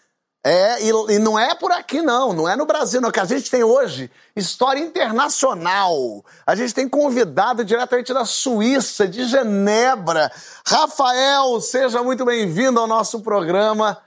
É, 0.49 0.83
e, 0.83 0.89
e 0.89 1.19
não 1.19 1.39
é 1.39 1.55
por 1.55 1.71
aqui, 1.71 2.01
não. 2.01 2.33
Não 2.33 2.49
é 2.49 2.57
no 2.57 2.65
Brasil, 2.65 3.03
não. 3.03 3.11
Que 3.11 3.21
a 3.21 3.27
gente 3.27 3.51
tem 3.51 3.63
hoje 3.63 4.11
história 4.35 4.81
internacional. 4.81 6.25
A 6.47 6.55
gente 6.55 6.73
tem 6.73 6.89
convidado 6.89 7.63
diretamente 7.63 8.15
da 8.15 8.25
Suíça, 8.25 9.07
de 9.07 9.27
Genebra. 9.27 10.33
Rafael, 10.67 11.61
seja 11.61 12.03
muito 12.03 12.25
bem-vindo 12.25 12.81
ao 12.81 12.87
nosso 12.87 13.21
programa. 13.21 13.99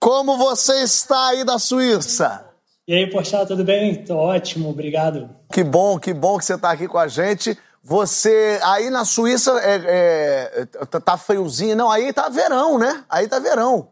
Como 0.00 0.38
você 0.38 0.82
está 0.82 1.28
aí 1.28 1.44
da 1.44 1.58
Suíça? 1.58 2.42
E 2.88 2.94
aí, 2.94 3.10
Porchat, 3.10 3.46
tudo 3.46 3.62
bem? 3.62 4.02
Tô 4.02 4.16
ótimo, 4.16 4.70
obrigado. 4.70 5.28
Que 5.52 5.62
bom, 5.62 5.98
que 5.98 6.14
bom 6.14 6.38
que 6.38 6.46
você 6.46 6.54
está 6.54 6.70
aqui 6.70 6.88
com 6.88 6.96
a 6.96 7.06
gente. 7.06 7.58
Você, 7.84 8.58
aí 8.62 8.88
na 8.88 9.04
Suíça, 9.04 9.60
é, 9.60 10.64
é, 10.64 10.86
tá- 10.86 11.18
friozinho. 11.18 11.76
Não, 11.76 11.90
aí 11.90 12.14
tá 12.14 12.30
verão, 12.30 12.78
né? 12.78 13.04
Aí 13.10 13.28
tá 13.28 13.38
verão. 13.38 13.88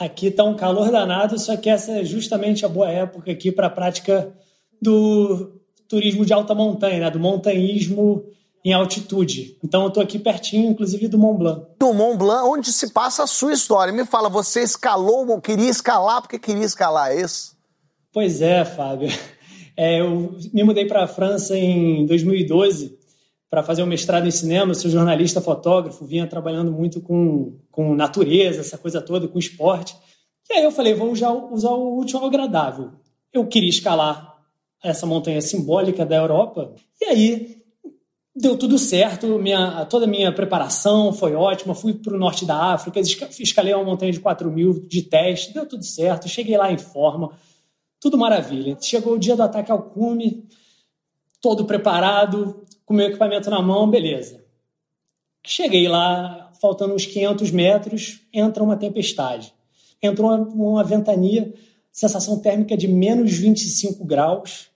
Aqui 0.00 0.30
tá 0.30 0.42
um 0.44 0.56
calor 0.56 0.90
danado, 0.90 1.38
só 1.38 1.54
que 1.58 1.68
essa 1.68 1.92
é 1.92 2.04
justamente 2.04 2.64
a 2.64 2.68
boa 2.70 2.90
época 2.90 3.30
aqui 3.30 3.52
para 3.52 3.66
a 3.66 3.70
prática 3.70 4.32
do 4.80 5.60
turismo 5.86 6.24
de 6.24 6.32
alta 6.32 6.54
montanha, 6.54 7.00
né? 7.00 7.10
do 7.10 7.20
montanhismo 7.20 8.24
em 8.64 8.72
altitude. 8.72 9.58
Então 9.62 9.84
eu 9.84 9.90
tô 9.90 10.00
aqui 10.00 10.18
pertinho, 10.18 10.70
inclusive, 10.70 11.06
do 11.06 11.18
Mont 11.18 11.38
Blanc. 11.38 11.66
Do 11.78 11.92
Mont 11.92 12.16
Blanc, 12.16 12.48
onde 12.48 12.72
se 12.72 12.94
passa 12.94 13.24
a 13.24 13.26
sua 13.26 13.52
história. 13.52 13.92
Me 13.92 14.06
fala, 14.06 14.30
você 14.30 14.62
escalou, 14.62 15.38
queria 15.38 15.68
escalar 15.68 16.22
porque 16.22 16.38
queria 16.38 16.64
escalar, 16.64 17.10
é 17.10 17.20
isso? 17.20 17.54
Pois 18.10 18.40
é, 18.40 18.64
Fábio. 18.64 19.10
É, 19.76 19.98
eu 19.98 20.36
me 20.52 20.62
mudei 20.62 20.84
para 20.84 21.04
a 21.04 21.06
França 21.06 21.56
em 21.56 22.04
2012 22.04 22.98
para 23.50 23.62
fazer 23.64 23.82
um 23.82 23.86
mestrado 23.86 24.26
em 24.26 24.30
cinema. 24.30 24.72
Sou 24.74 24.88
jornalista, 24.90 25.40
fotógrafo, 25.40 26.04
vinha 26.06 26.26
trabalhando 26.26 26.70
muito 26.70 27.00
com, 27.00 27.58
com 27.70 27.94
natureza, 27.94 28.60
essa 28.60 28.78
coisa 28.78 29.00
toda, 29.02 29.26
com 29.26 29.38
esporte. 29.38 29.96
E 30.48 30.54
aí 30.54 30.64
eu 30.64 30.70
falei, 30.70 30.94
vou 30.94 31.10
usar, 31.10 31.32
usar 31.32 31.70
o 31.70 31.98
útil 31.98 32.20
ao 32.20 32.26
agradável. 32.26 32.92
Eu 33.32 33.46
queria 33.46 33.68
escalar 33.68 34.36
essa 34.82 35.04
montanha 35.06 35.40
simbólica 35.42 36.06
da 36.06 36.16
Europa. 36.16 36.74
E 37.00 37.04
aí 37.06 37.56
deu 38.34 38.56
tudo 38.56 38.78
certo, 38.78 39.26
minha, 39.38 39.84
toda 39.86 40.04
a 40.06 40.08
minha 40.08 40.32
preparação 40.32 41.12
foi 41.12 41.34
ótima. 41.34 41.74
Fui 41.74 41.92
para 41.94 42.14
o 42.14 42.18
norte 42.18 42.46
da 42.46 42.72
África, 42.72 43.00
esca- 43.00 43.28
escalei 43.40 43.74
uma 43.74 43.84
montanha 43.84 44.12
de 44.12 44.20
4 44.20 44.50
mil 44.50 44.86
de 44.88 45.02
teste, 45.02 45.52
deu 45.52 45.66
tudo 45.66 45.84
certo. 45.84 46.28
Cheguei 46.28 46.56
lá 46.56 46.72
em 46.72 46.78
forma, 46.78 47.30
tudo 48.00 48.16
maravilha. 48.16 48.76
Chegou 48.80 49.14
o 49.14 49.18
dia 49.18 49.34
do 49.36 49.42
ataque 49.42 49.70
ao 49.70 49.82
cume, 49.82 50.44
todo 51.40 51.64
preparado, 51.64 52.64
com 52.84 52.94
meu 52.94 53.06
equipamento 53.06 53.48
na 53.50 53.62
mão, 53.62 53.88
beleza. 53.88 54.44
Cheguei 55.46 55.88
lá, 55.88 56.50
faltando 56.60 56.94
uns 56.94 57.06
500 57.06 57.50
metros, 57.50 58.20
entra 58.32 58.62
uma 58.62 58.76
tempestade. 58.76 59.54
Entrou 60.02 60.28
uma, 60.28 60.38
uma 60.38 60.84
ventania, 60.84 61.52
sensação 61.92 62.38
térmica 62.38 62.76
de 62.76 62.86
menos 62.86 63.32
25 63.32 64.04
graus. 64.04 64.68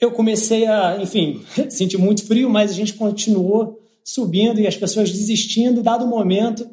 Eu 0.00 0.12
comecei 0.12 0.66
a, 0.66 0.98
enfim, 1.00 1.44
sentir 1.70 1.98
muito 1.98 2.26
frio, 2.26 2.48
mas 2.48 2.70
a 2.70 2.74
gente 2.74 2.94
continuou 2.94 3.80
subindo 4.04 4.60
e 4.60 4.66
as 4.66 4.76
pessoas 4.76 5.10
desistindo. 5.10 5.82
Dado 5.82 6.04
o 6.04 6.08
momento, 6.08 6.68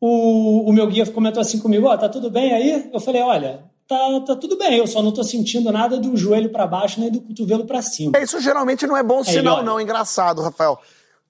o, 0.00 0.68
o 0.68 0.72
meu 0.72 0.86
guia 0.86 1.06
comentou 1.06 1.40
assim 1.40 1.58
comigo: 1.58 1.86
Ó, 1.86 1.96
tá 1.96 2.08
tudo 2.08 2.30
bem 2.30 2.52
aí? 2.52 2.90
Eu 2.92 3.00
falei: 3.00 3.22
Olha, 3.22 3.64
tá, 3.86 4.20
tá 4.26 4.36
tudo 4.36 4.56
bem, 4.56 4.78
eu 4.78 4.86
só 4.86 5.02
não 5.02 5.12
tô 5.12 5.22
sentindo 5.22 5.70
nada 5.70 5.98
do 5.98 6.16
joelho 6.16 6.50
para 6.50 6.66
baixo 6.66 7.00
nem 7.00 7.10
do 7.10 7.20
cotovelo 7.20 7.64
para 7.64 7.82
cima. 7.82 8.12
É, 8.16 8.22
Isso 8.22 8.40
geralmente 8.40 8.86
não 8.86 8.96
é 8.96 9.02
bom 9.02 9.22
sinal, 9.22 9.62
não. 9.62 9.80
Engraçado, 9.80 10.42
Rafael. 10.42 10.78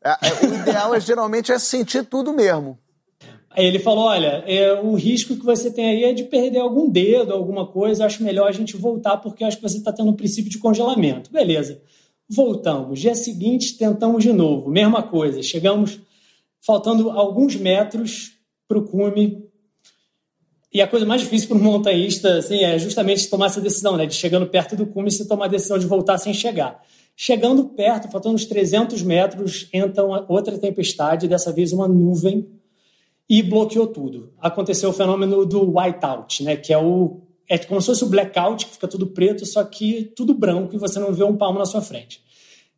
É, 0.04 0.10
é, 0.10 0.46
o 0.46 0.54
ideal 0.54 0.94
é 0.94 1.00
geralmente 1.00 1.52
é 1.52 1.58
sentir 1.58 2.04
tudo 2.04 2.32
mesmo. 2.32 2.78
Aí 3.50 3.66
ele 3.66 3.78
falou: 3.78 4.04
Olha, 4.04 4.42
é, 4.46 4.72
o 4.80 4.94
risco 4.94 5.36
que 5.36 5.44
você 5.44 5.70
tem 5.70 5.86
aí 5.86 6.04
é 6.04 6.12
de 6.12 6.24
perder 6.24 6.58
algum 6.58 6.88
dedo, 6.90 7.32
alguma 7.32 7.66
coisa. 7.66 8.04
Acho 8.04 8.22
melhor 8.22 8.48
a 8.48 8.52
gente 8.52 8.76
voltar 8.76 9.18
porque 9.18 9.44
acho 9.44 9.58
que 9.58 9.62
você 9.62 9.78
está 9.78 9.92
tendo 9.92 10.10
um 10.10 10.16
princípio 10.16 10.50
de 10.50 10.58
congelamento. 10.58 11.30
Beleza. 11.30 11.80
Voltamos. 12.28 12.98
Dia 12.98 13.14
seguinte, 13.14 13.76
tentamos 13.76 14.22
de 14.22 14.32
novo. 14.32 14.70
Mesma 14.70 15.02
coisa. 15.02 15.42
Chegamos 15.42 16.00
faltando 16.64 17.10
alguns 17.10 17.56
metros 17.56 18.32
para 18.66 18.78
o 18.78 18.84
cume. 18.84 19.41
E 20.72 20.80
a 20.80 20.86
coisa 20.86 21.04
mais 21.04 21.20
difícil 21.20 21.48
para 21.48 21.58
um 21.58 21.62
montanhista 21.62 22.38
assim, 22.38 22.64
é 22.64 22.78
justamente 22.78 23.28
tomar 23.28 23.46
essa 23.46 23.60
decisão, 23.60 23.96
né? 23.96 24.06
De 24.06 24.14
chegando 24.14 24.46
perto 24.46 24.74
do 24.74 24.86
cume, 24.86 25.10
você 25.10 25.26
tomar 25.26 25.44
a 25.44 25.48
decisão 25.48 25.78
de 25.78 25.86
voltar 25.86 26.16
sem 26.18 26.32
chegar. 26.32 26.80
Chegando 27.14 27.64
perto, 27.64 28.10
faltando 28.10 28.36
uns 28.36 28.46
300 28.46 29.02
metros, 29.02 29.68
entra 29.72 30.02
uma 30.02 30.24
outra 30.28 30.56
tempestade, 30.56 31.28
dessa 31.28 31.52
vez 31.52 31.72
uma 31.72 31.86
nuvem 31.86 32.48
e 33.28 33.42
bloqueou 33.42 33.86
tudo. 33.86 34.32
Aconteceu 34.40 34.88
o 34.88 34.92
fenômeno 34.92 35.44
do 35.44 35.78
whiteout, 35.78 36.42
né, 36.42 36.56
que 36.56 36.72
é 36.72 36.78
o 36.78 37.20
é 37.48 37.58
como 37.58 37.80
se 37.82 37.88
fosse 37.88 38.04
o 38.04 38.08
blackout, 38.08 38.64
que 38.64 38.72
fica 38.72 38.88
tudo 38.88 39.08
preto, 39.08 39.44
só 39.44 39.62
que 39.62 40.10
tudo 40.16 40.32
branco 40.32 40.74
e 40.74 40.78
você 40.78 40.98
não 40.98 41.12
vê 41.12 41.22
um 41.22 41.36
palmo 41.36 41.58
na 41.58 41.66
sua 41.66 41.82
frente. 41.82 42.22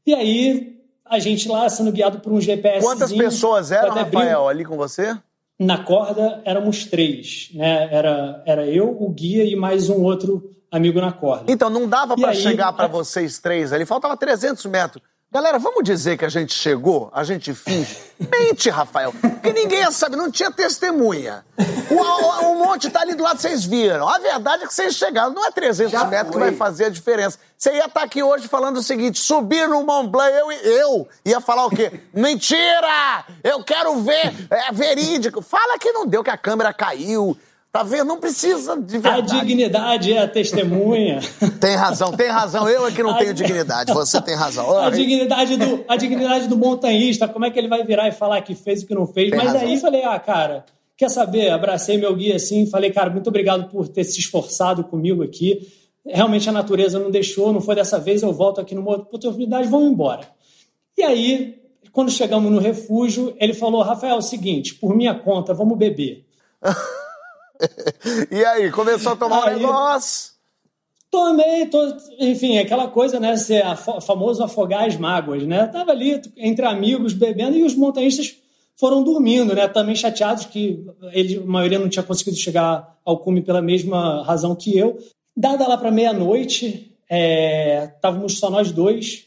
E 0.05 0.12
aí, 0.12 0.80
a 1.05 1.20
gente 1.20 1.49
lá 1.49 1.68
sendo 1.68 1.92
guiado 1.92 2.18
por 2.18 2.32
um 2.32 2.40
GPS. 2.40 2.84
Quantas 2.84 3.12
pessoas 3.12 3.70
eram, 3.70 3.95
Rafael, 3.95 4.49
ali 4.49 4.64
com 4.64 4.76
você? 4.76 5.16
Na 5.59 5.79
corda 5.79 6.43
éramos 6.45 6.85
três, 6.85 7.51
né? 7.55 7.89
Era, 7.93 8.43
era 8.45 8.67
eu, 8.67 8.91
o 8.91 9.09
guia 9.11 9.45
e 9.45 9.55
mais 9.55 9.89
um 9.89 10.03
outro 10.03 10.51
amigo 10.71 11.01
na 11.01 11.13
corda. 11.13 11.51
Então, 11.53 11.71
não 11.71 11.89
dava 11.89 12.17
para 12.17 12.35
chegar 12.35 12.73
para 12.73 12.89
vocês 12.89 13.39
três 13.39 13.73
ali, 13.73 13.87
faltava 13.87 14.17
300 14.17 14.67
metros. 14.67 15.03
Galera, 15.35 15.59
vamos 15.59 15.82
dizer 15.82 16.16
que 16.16 16.24
a 16.24 16.28
gente 16.28 16.55
chegou, 16.55 17.11
a 17.12 17.24
gente 17.24 17.53
finge. 17.53 17.99
Mente, 18.30 18.70
Rafael, 18.70 19.12
porque 19.12 19.53
ninguém 19.53 19.91
sabe, 19.91 20.14
não 20.14 20.30
tinha 20.30 20.49
testemunha. 20.49 21.45
O, 21.91 21.95
o, 21.95 22.53
o, 22.53 22.64
monte 22.64 22.89
tá 22.89 23.01
ali 23.01 23.16
do 23.16 23.24
lado, 23.24 23.41
vocês 23.41 23.64
viram. 23.64 24.09
A 24.09 24.20
verdade 24.20 24.62
é 24.62 24.66
que 24.68 24.72
vocês 24.72 24.95
chegaram, 24.95 25.35
não 25.35 25.45
é 25.45 25.51
300 25.51 25.91
Já 25.91 26.05
metros 26.05 26.32
foi. 26.32 26.41
que 26.41 26.51
vai 26.51 26.57
fazer 26.57 26.85
a 26.85 26.89
diferença. 26.89 27.37
Você 27.59 27.72
ia 27.72 27.78
estar 27.78 27.89
tá 27.91 28.03
aqui 28.05 28.22
hoje 28.22 28.47
falando 28.47 28.76
o 28.76 28.82
seguinte: 28.82 29.18
subir 29.18 29.68
no 29.68 29.85
Mont 29.85 30.09
Blanc, 30.09 30.32
eu, 30.32 30.53
eu 30.53 31.09
ia 31.24 31.41
falar 31.41 31.66
o 31.66 31.70
quê? 31.70 32.01
Mentira! 32.14 33.24
Eu 33.43 33.64
quero 33.64 34.01
ver, 34.03 34.32
é 34.49 34.70
verídico. 34.70 35.43
Fala 35.43 35.76
que 35.80 35.91
não 35.91 36.07
deu, 36.07 36.22
que 36.22 36.30
a 36.30 36.39
câmera 36.39 36.72
caiu. 36.72 37.37
Tá 37.75 37.83
vendo? 37.83 38.05
Não 38.05 38.20
precisa 38.20 38.81
de 38.81 38.99
verdade. 38.99 39.35
A 39.35 39.41
dignidade 39.41 40.12
é 40.12 40.22
a 40.22 40.29
testemunha. 40.29 41.18
Tem 41.61 41.75
razão, 41.75 42.12
tem 42.12 42.29
razão. 42.29 42.68
Eu 42.68 42.87
é 42.87 42.93
que 42.93 43.03
não 43.03 43.11
a... 43.11 43.18
tenho 43.18 43.35
dignidade. 43.35 43.93
Você 43.93 44.20
tem 44.20 44.37
razão. 44.37 44.79
A 44.79 44.91
dignidade, 44.91 45.57
do, 45.57 45.85
a 45.89 45.97
dignidade 45.97 46.47
do 46.47 46.57
montanhista, 46.57 47.27
como 47.27 47.47
é 47.47 47.51
que 47.51 47.59
ele 47.59 47.66
vai 47.66 47.83
virar 47.83 48.07
e 48.07 48.12
falar 48.12 48.41
que 48.43 48.55
fez 48.55 48.85
o 48.85 48.87
que 48.87 48.95
não 48.95 49.09
fez? 49.09 49.31
Tem 49.31 49.39
Mas 49.41 49.49
razão. 49.49 49.66
aí 49.66 49.77
falei, 49.81 50.05
ah, 50.05 50.16
cara, 50.20 50.64
quer 50.97 51.09
saber? 51.09 51.51
Abracei 51.51 51.99
meu 51.99 52.14
guia 52.14 52.37
assim, 52.37 52.64
falei, 52.64 52.93
cara, 52.93 53.11
muito 53.11 53.27
obrigado 53.27 53.68
por 53.68 53.89
ter 53.89 54.05
se 54.05 54.20
esforçado 54.20 54.85
comigo 54.85 55.25
aqui. 55.25 55.66
Realmente 56.07 56.49
a 56.49 56.53
natureza 56.53 57.01
não 57.01 57.11
deixou, 57.11 57.53
não 57.53 57.61
foi 57.61 57.75
dessa 57.75 57.99
vez, 57.99 58.22
eu 58.22 58.33
volto 58.33 58.61
aqui 58.61 58.77
numa 58.77 58.93
outra 58.93 59.09
oportunidade, 59.09 59.66
vamos 59.66 59.91
embora. 59.91 60.29
E 60.97 61.03
aí, 61.03 61.61
quando 61.91 62.12
chegamos 62.12 62.53
no 62.53 62.61
refúgio, 62.61 63.35
ele 63.41 63.53
falou, 63.53 63.83
Rafael, 63.83 64.14
é 64.14 64.18
o 64.18 64.22
seguinte, 64.22 64.77
por 64.77 64.95
minha 64.95 65.12
conta, 65.12 65.53
vamos 65.53 65.77
beber. 65.77 66.25
e 68.31 68.45
aí, 68.45 68.71
começou 68.71 69.12
a 69.12 69.17
tomar 69.17 69.49
aí, 69.49 69.57
um 69.57 69.59
negócio? 69.59 70.35
Tomei, 71.11 71.67
tô, 71.67 71.97
enfim, 72.19 72.59
aquela 72.59 72.89
coisa, 72.89 73.21
né? 73.21 73.37
Ser 73.37 73.62
famoso 74.03 74.43
afogar 74.43 74.89
as 74.89 74.97
mágoas, 74.97 75.45
né? 75.45 75.67
Tava 75.67 75.93
ali 75.93 76.21
entre 76.37 76.67
amigos 76.67 77.12
bebendo 77.12 77.57
e 77.57 77.62
os 77.62 77.75
montanhistas 77.75 78.37
foram 78.77 79.03
dormindo, 79.03 79.55
né? 79.55 79.69
Também 79.69 79.95
chateados 79.95 80.47
que 80.47 80.85
ele, 81.12 81.37
a 81.37 81.47
maioria 81.47 81.79
não 81.79 81.89
tinha 81.89 82.03
conseguido 82.03 82.37
chegar 82.37 82.99
ao 83.05 83.19
cume 83.19 83.43
pela 83.43 83.62
mesma 83.62 84.25
razão 84.25 84.57
que 84.57 84.77
eu. 84.77 84.99
Dada 85.37 85.67
lá 85.69 85.77
para 85.77 85.91
meia-noite, 85.91 86.97
é, 87.09 87.93
estávamos 87.95 88.39
só 88.39 88.51
nós 88.51 88.73
dois. 88.73 89.27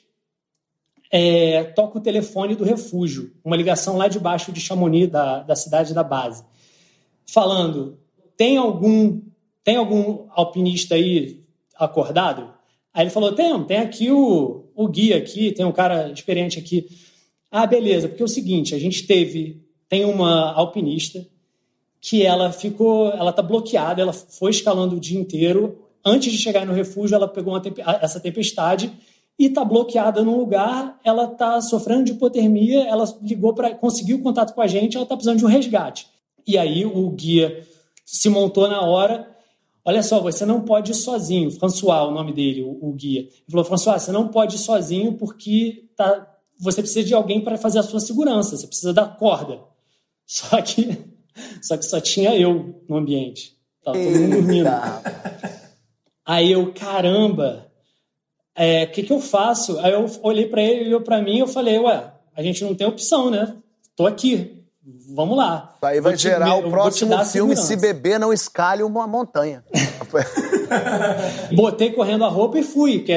É, 1.09 1.63
toca 1.63 1.99
o 1.99 2.01
telefone 2.01 2.53
do 2.53 2.65
refúgio, 2.65 3.31
uma 3.43 3.55
ligação 3.55 3.95
lá 3.95 4.09
de 4.09 4.19
baixo 4.19 4.51
de 4.51 4.59
Chamonix, 4.59 5.09
da, 5.09 5.41
da 5.41 5.55
cidade 5.55 5.93
da 5.93 6.03
base, 6.03 6.43
falando: 7.25 7.97
tem 8.37 8.55
algum 8.55 9.21
tem 9.63 9.75
algum 9.75 10.27
alpinista 10.29 10.95
aí 10.95 11.43
acordado? 11.75 12.53
Aí 12.93 13.03
ele 13.03 13.09
falou, 13.09 13.33
tem, 13.33 13.63
tem 13.65 13.77
aqui 13.79 14.09
o, 14.09 14.63
o 14.73 14.87
guia 14.87 15.17
aqui, 15.17 15.51
tem 15.51 15.65
um 15.65 15.73
cara 15.73 16.09
experiente 16.09 16.57
aqui. 16.57 16.87
Ah, 17.51 17.65
beleza, 17.65 18.07
porque 18.07 18.21
é 18.21 18.25
o 18.25 18.29
seguinte, 18.29 18.73
a 18.73 18.79
gente 18.79 19.05
teve, 19.05 19.61
tem 19.89 20.05
uma 20.05 20.53
alpinista 20.53 21.27
que 21.99 22.23
ela 22.23 22.51
ficou, 22.51 23.09
ela 23.09 23.33
tá 23.33 23.41
bloqueada, 23.41 24.01
ela 24.01 24.13
foi 24.13 24.51
escalando 24.51 24.95
o 24.95 24.99
dia 25.01 25.19
inteiro, 25.19 25.85
antes 26.05 26.31
de 26.31 26.37
chegar 26.37 26.65
no 26.65 26.73
refúgio, 26.73 27.15
ela 27.15 27.27
pegou 27.27 27.53
uma, 27.53 27.61
essa 28.01 28.21
tempestade 28.21 28.91
e 29.37 29.47
está 29.47 29.65
bloqueada 29.65 30.23
num 30.23 30.37
lugar, 30.37 30.97
ela 31.03 31.25
está 31.25 31.59
sofrendo 31.61 32.05
de 32.05 32.13
hipotermia, 32.13 32.83
ela 32.87 33.05
ligou 33.21 33.53
para 33.53 33.75
conseguiu 33.75 34.21
contato 34.21 34.53
com 34.53 34.61
a 34.61 34.67
gente, 34.67 34.95
ela 34.95 35.03
está 35.03 35.15
precisando 35.15 35.39
de 35.39 35.45
um 35.45 35.49
resgate. 35.49 36.07
E 36.47 36.57
aí 36.57 36.85
o 36.85 37.09
guia 37.09 37.67
se 38.07 38.29
montou 38.29 38.69
na 38.69 38.81
hora. 38.81 39.29
Olha 39.83 40.01
só, 40.01 40.21
você 40.21 40.45
não 40.45 40.61
pode 40.61 40.91
ir 40.91 40.95
sozinho. 40.95 41.51
François, 41.51 42.07
o 42.07 42.11
nome 42.11 42.31
dele, 42.31 42.63
o, 42.63 42.89
o 42.89 42.93
guia. 42.93 43.21
Ele 43.21 43.51
falou: 43.51 43.65
François, 43.65 44.01
você 44.01 44.13
não 44.13 44.29
pode 44.29 44.55
ir 44.55 44.59
sozinho 44.59 45.13
porque 45.13 45.89
tá, 45.95 46.25
você 46.57 46.81
precisa 46.81 47.05
de 47.05 47.13
alguém 47.13 47.41
para 47.41 47.57
fazer 47.57 47.79
a 47.79 47.83
sua 47.83 47.99
segurança. 47.99 48.55
Você 48.55 48.65
precisa 48.65 48.93
da 48.93 49.05
corda. 49.05 49.59
Só 50.25 50.61
que, 50.61 51.05
só 51.61 51.77
que 51.77 51.85
só 51.85 52.01
tinha 52.01 52.35
eu 52.35 52.83
no 52.89 52.97
ambiente. 52.97 53.55
Tava 53.81 53.97
todo 53.97 54.19
mundo 54.19 54.31
dormindo. 54.35 54.67
Aí 56.25 56.51
eu, 56.51 56.73
caramba, 56.73 57.71
o 58.57 58.61
é, 58.61 58.85
que, 58.87 59.03
que 59.03 59.13
eu 59.13 59.21
faço? 59.21 59.79
Aí 59.79 59.93
eu 59.93 60.05
olhei 60.21 60.45
para 60.47 60.61
ele, 60.61 60.81
ele 60.81 60.87
olhou 60.89 61.01
para 61.01 61.21
mim 61.21 61.37
e 61.37 61.39
eu 61.39 61.47
falei: 61.47 61.79
Ué, 61.79 62.11
a 62.35 62.43
gente 62.43 62.61
não 62.61 62.75
tem 62.75 62.85
opção, 62.85 63.31
né? 63.31 63.55
Tô 63.95 64.05
aqui 64.05 64.56
vamos 65.17 65.35
lá. 65.35 65.75
Aí 65.81 65.99
vai 65.99 66.15
gerar 66.15 66.55
o 66.55 66.69
próximo 66.69 67.17
filme 67.25 67.57
Se 67.57 67.75
Beber 67.75 68.19
Não 68.19 68.31
Escalhe 68.31 68.83
uma 68.83 69.07
Montanha. 69.07 69.63
Botei 71.55 71.91
correndo 71.91 72.23
a 72.23 72.27
roupa 72.27 72.59
e 72.59 72.63
fui, 72.63 72.99
porque 72.99 73.13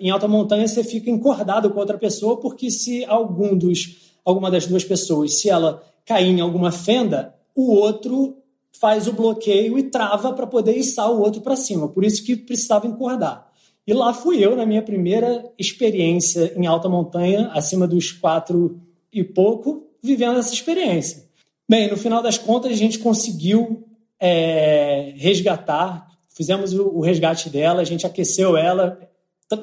em 0.00 0.08
alta 0.08 0.26
montanha 0.26 0.66
você 0.66 0.82
fica 0.82 1.10
encordado 1.10 1.68
com 1.68 1.78
outra 1.78 1.98
pessoa, 1.98 2.40
porque 2.40 2.70
se 2.70 3.04
algum 3.04 3.54
dos, 3.54 4.14
alguma 4.24 4.50
das 4.50 4.66
duas 4.66 4.84
pessoas, 4.84 5.38
se 5.38 5.50
ela 5.50 5.82
cair 6.06 6.30
em 6.30 6.40
alguma 6.40 6.72
fenda, 6.72 7.34
o 7.54 7.74
outro 7.74 8.38
faz 8.80 9.06
o 9.06 9.12
bloqueio 9.12 9.78
e 9.78 9.82
trava 9.82 10.32
para 10.32 10.46
poder 10.46 10.76
içar 10.78 11.10
o 11.10 11.20
outro 11.20 11.42
para 11.42 11.56
cima. 11.56 11.88
Por 11.88 12.04
isso 12.04 12.24
que 12.24 12.36
precisava 12.36 12.86
encordar. 12.86 13.46
E 13.86 13.92
lá 13.92 14.14
fui 14.14 14.42
eu 14.42 14.56
na 14.56 14.64
minha 14.64 14.80
primeira 14.80 15.44
experiência 15.58 16.54
em 16.56 16.66
alta 16.66 16.88
montanha, 16.88 17.50
acima 17.52 17.86
dos 17.86 18.12
quatro 18.12 18.80
e 19.12 19.22
pouco, 19.22 19.84
vivendo 20.02 20.38
essa 20.38 20.52
experiência. 20.52 21.24
Bem, 21.68 21.90
no 21.90 21.96
final 21.96 22.22
das 22.22 22.36
contas, 22.36 22.72
a 22.72 22.76
gente 22.76 22.98
conseguiu 22.98 23.88
é, 24.20 25.14
resgatar, 25.16 26.06
fizemos 26.28 26.74
o, 26.74 27.00
resgate 27.00 27.48
dela, 27.48 27.80
a 27.80 27.84
gente 27.84 28.06
aqueceu 28.06 28.56
ela, 28.56 28.98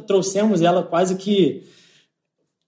trouxemos 0.08 0.62
ela 0.62 0.84
quase 0.84 1.16
que. 1.16 1.68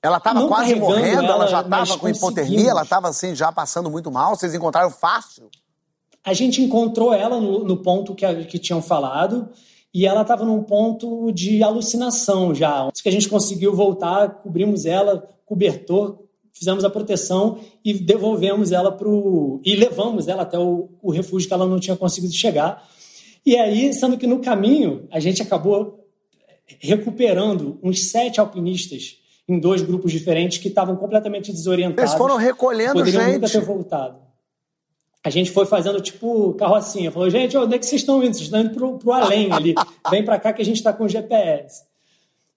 Ela 0.03 0.17
estava 0.17 0.47
quase 0.47 0.75
morrendo, 0.75 1.23
ela, 1.23 1.33
ela 1.33 1.47
já 1.47 1.61
estava 1.61 1.97
com 1.97 2.09
hipotermia, 2.09 2.69
ela 2.69 2.83
estava 2.83 3.07
assim, 3.07 3.33
já 3.33 3.51
passando 3.51 3.89
muito 3.89 4.11
mal, 4.11 4.35
vocês 4.35 4.53
encontraram 4.53 4.89
fácil? 4.89 5.49
A 6.23 6.33
gente 6.33 6.61
encontrou 6.61 7.13
ela 7.13 7.39
no, 7.39 7.63
no 7.63 7.77
ponto 7.77 8.13
que, 8.13 8.45
que 8.45 8.59
tinham 8.59 8.81
falado, 8.81 9.49
e 9.93 10.05
ela 10.05 10.21
estava 10.21 10.43
num 10.43 10.61
ponto 10.63 11.31
de 11.31 11.63
alucinação 11.63 12.53
já. 12.53 12.89
Isso 12.93 13.01
que 13.01 13.09
a 13.09 13.11
gente 13.11 13.29
conseguiu 13.29 13.73
voltar, 13.75 14.41
cobrimos 14.41 14.85
ela, 14.85 15.29
cobertor, 15.45 16.22
fizemos 16.53 16.85
a 16.85 16.89
proteção 16.89 17.59
e 17.83 17.93
devolvemos 17.93 18.71
ela 18.71 18.91
para 18.91 19.09
o. 19.09 19.59
e 19.65 19.75
levamos 19.75 20.27
ela 20.27 20.43
até 20.43 20.57
o, 20.57 20.89
o, 21.01 21.11
refúgio 21.11 21.47
que 21.47 21.53
ela 21.53 21.65
não 21.65 21.79
tinha 21.79 21.97
conseguido 21.97 22.33
chegar. 22.33 22.87
E 23.45 23.57
aí, 23.57 23.93
sendo 23.93 24.17
que 24.17 24.27
no 24.27 24.39
caminho, 24.39 25.07
a 25.11 25.19
gente 25.19 25.41
acabou 25.41 26.07
recuperando 26.79 27.77
uns 27.83 28.09
sete 28.09 28.39
alpinistas 28.39 29.17
em 29.47 29.59
dois 29.59 29.81
grupos 29.81 30.11
diferentes 30.11 30.59
que 30.59 30.69
estavam 30.69 30.95
completamente 30.95 31.51
desorientados. 31.51 32.11
Eles 32.11 32.17
foram 32.17 32.37
recolhendo 32.37 32.93
poderiam 32.93 33.23
gente. 33.23 33.33
nunca 33.33 33.49
ter 33.49 33.59
voltado. 33.59 34.23
A 35.25 35.29
gente 35.29 35.51
foi 35.51 35.65
fazendo 35.65 35.99
tipo 36.01 36.53
carrocinha. 36.53 37.11
Falou, 37.11 37.29
gente, 37.29 37.57
onde 37.57 37.75
é 37.75 37.79
que 37.79 37.85
vocês 37.85 38.01
estão 38.01 38.21
indo? 38.23 38.33
Vocês 38.33 38.45
estão 38.45 38.59
indo 38.61 38.71
para 38.71 38.85
o 39.09 39.13
além 39.13 39.51
ali. 39.51 39.73
Vem 40.09 40.23
para 40.23 40.39
cá 40.39 40.53
que 40.53 40.61
a 40.61 40.65
gente 40.65 40.77
está 40.77 40.91
com 40.93 41.07
GPS. 41.07 41.83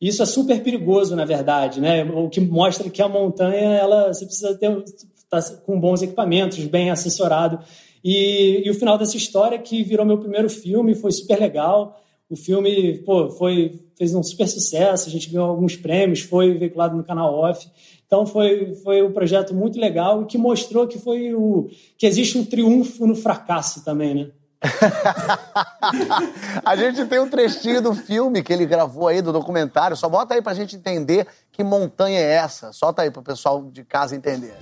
Isso 0.00 0.22
é 0.22 0.26
super 0.26 0.62
perigoso, 0.62 1.16
na 1.16 1.24
verdade, 1.24 1.80
né? 1.80 2.04
O 2.04 2.28
que 2.28 2.40
mostra 2.40 2.90
que 2.90 3.00
a 3.00 3.08
montanha, 3.08 3.74
ela 3.74 4.12
você 4.12 4.26
precisa 4.26 4.54
ter 4.54 4.84
tá 5.28 5.42
com 5.64 5.80
bons 5.80 6.02
equipamentos, 6.02 6.58
bem 6.66 6.90
assessorado. 6.90 7.58
E, 8.04 8.62
e 8.64 8.70
o 8.70 8.74
final 8.74 8.96
dessa 8.98 9.16
história 9.16 9.58
que 9.58 9.82
virou 9.82 10.06
meu 10.06 10.18
primeiro 10.18 10.48
filme, 10.48 10.94
foi 10.94 11.10
super 11.12 11.40
legal. 11.40 12.00
O 12.28 12.36
filme, 12.36 12.98
pô, 12.98 13.30
foi 13.30 13.80
fez 13.96 14.14
um 14.14 14.22
super 14.22 14.46
sucesso, 14.46 15.08
a 15.08 15.12
gente 15.12 15.30
ganhou 15.30 15.48
alguns 15.48 15.74
prêmios, 15.76 16.20
foi 16.20 16.54
veiculado 16.54 16.96
no 16.96 17.04
canal 17.04 17.34
Off. 17.34 17.66
Então 18.06 18.26
foi 18.26 18.74
foi 18.76 19.02
um 19.02 19.12
projeto 19.12 19.54
muito 19.54 19.80
legal 19.80 20.22
e 20.22 20.26
que 20.26 20.36
mostrou 20.36 20.86
que 20.86 20.98
foi 20.98 21.34
o 21.34 21.68
que 21.96 22.06
existe 22.06 22.36
um 22.36 22.44
triunfo 22.44 23.06
no 23.06 23.16
fracasso 23.16 23.84
também, 23.84 24.14
né? 24.14 24.30
a 26.64 26.76
gente 26.76 27.04
tem 27.06 27.20
um 27.20 27.28
trechinho 27.28 27.82
do 27.82 27.94
filme 27.94 28.42
que 28.42 28.52
ele 28.52 28.66
gravou 28.66 29.08
aí, 29.08 29.22
do 29.22 29.32
documentário. 29.32 29.96
Só 29.96 30.08
bota 30.08 30.34
aí 30.34 30.42
pra 30.42 30.54
gente 30.54 30.76
entender 30.76 31.26
que 31.52 31.62
montanha 31.62 32.18
é 32.18 32.32
essa. 32.32 32.72
Solta 32.72 33.02
aí 33.02 33.10
pro 33.10 33.22
pessoal 33.22 33.62
de 33.64 33.84
casa 33.84 34.16
entender. 34.16 34.54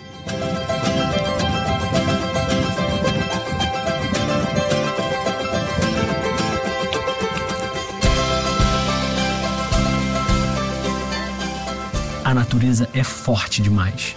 A 12.24 12.32
natureza 12.32 12.88
é 12.94 13.04
forte 13.04 13.60
demais. 13.60 14.14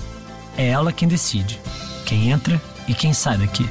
É 0.58 0.70
ela 0.70 0.94
quem 0.94 1.08
decide. 1.08 1.60
Quem 2.06 2.32
entra 2.32 2.60
e 2.88 2.94
quem 2.94 3.14
sabe 3.14 3.44
aqui. 3.44 3.70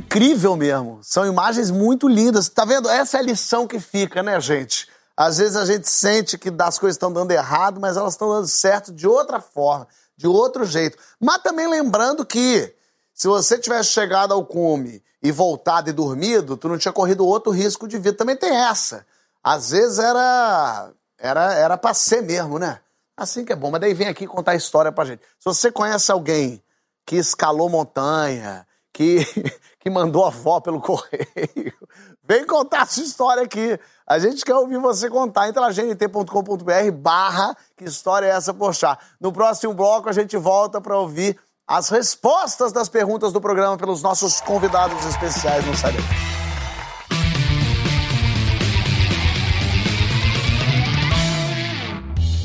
Incrível 0.00 0.56
mesmo. 0.56 0.98
São 1.02 1.26
imagens 1.26 1.70
muito 1.70 2.08
lindas. 2.08 2.48
Tá 2.48 2.64
vendo? 2.64 2.88
Essa 2.88 3.18
é 3.18 3.20
a 3.20 3.22
lição 3.22 3.66
que 3.66 3.78
fica, 3.78 4.22
né, 4.22 4.40
gente? 4.40 4.88
Às 5.14 5.36
vezes 5.36 5.56
a 5.56 5.66
gente 5.66 5.90
sente 5.90 6.38
que 6.38 6.50
as 6.58 6.78
coisas 6.78 6.94
estão 6.94 7.12
dando 7.12 7.30
errado, 7.30 7.78
mas 7.78 7.98
elas 7.98 8.14
estão 8.14 8.30
dando 8.30 8.48
certo 8.48 8.92
de 8.92 9.06
outra 9.06 9.40
forma, 9.40 9.86
de 10.16 10.26
outro 10.26 10.64
jeito. 10.64 10.96
Mas 11.20 11.42
também 11.42 11.68
lembrando 11.68 12.24
que 12.24 12.74
se 13.12 13.28
você 13.28 13.58
tivesse 13.58 13.90
chegado 13.90 14.32
ao 14.32 14.42
cume 14.42 15.02
e 15.22 15.30
voltado 15.30 15.90
e 15.90 15.92
dormido, 15.92 16.56
tu 16.56 16.66
não 16.66 16.78
tinha 16.78 16.92
corrido 16.92 17.26
outro 17.26 17.52
risco 17.52 17.86
de 17.86 17.98
vida. 17.98 18.16
Também 18.16 18.36
tem 18.36 18.56
essa. 18.56 19.06
Às 19.44 19.70
vezes 19.70 19.98
era 19.98 20.90
era 21.18 21.52
era 21.52 21.76
para 21.76 21.92
ser 21.92 22.22
mesmo, 22.22 22.58
né? 22.58 22.80
Assim 23.14 23.44
que 23.44 23.52
é 23.52 23.56
bom. 23.56 23.70
Mas 23.70 23.82
daí 23.82 23.92
vem 23.92 24.08
aqui 24.08 24.26
contar 24.26 24.52
a 24.52 24.56
história 24.56 24.90
pra 24.90 25.04
gente. 25.04 25.20
Se 25.38 25.44
você 25.44 25.70
conhece 25.70 26.10
alguém 26.10 26.62
que 27.04 27.16
escalou 27.16 27.68
montanha, 27.68 28.66
que, 28.92 29.24
que 29.78 29.90
mandou 29.90 30.24
a 30.24 30.28
avó 30.28 30.60
pelo 30.60 30.80
correio, 30.80 31.72
vem 32.24 32.46
contar 32.46 32.82
a 32.82 32.86
sua 32.86 33.04
história 33.04 33.42
aqui. 33.42 33.78
A 34.06 34.18
gente 34.18 34.44
quer 34.44 34.54
ouvir 34.54 34.78
você 34.78 35.08
contar. 35.08 35.48
Entra 35.48 35.62
lá 35.62 35.70
gnt.com.br 35.70 36.92
barra 36.94 37.56
que 37.76 37.84
história 37.84 38.26
é 38.26 38.30
essa, 38.30 38.52
poxa. 38.52 38.98
No 39.20 39.32
próximo 39.32 39.74
bloco 39.74 40.08
a 40.08 40.12
gente 40.12 40.36
volta 40.36 40.80
para 40.80 40.98
ouvir 40.98 41.38
as 41.66 41.88
respostas 41.88 42.72
das 42.72 42.88
perguntas 42.88 43.32
do 43.32 43.40
programa 43.40 43.76
pelos 43.76 44.02
nossos 44.02 44.40
convidados 44.40 45.04
especiais 45.06 45.64
no 45.64 45.76
Sabe. 45.76 45.98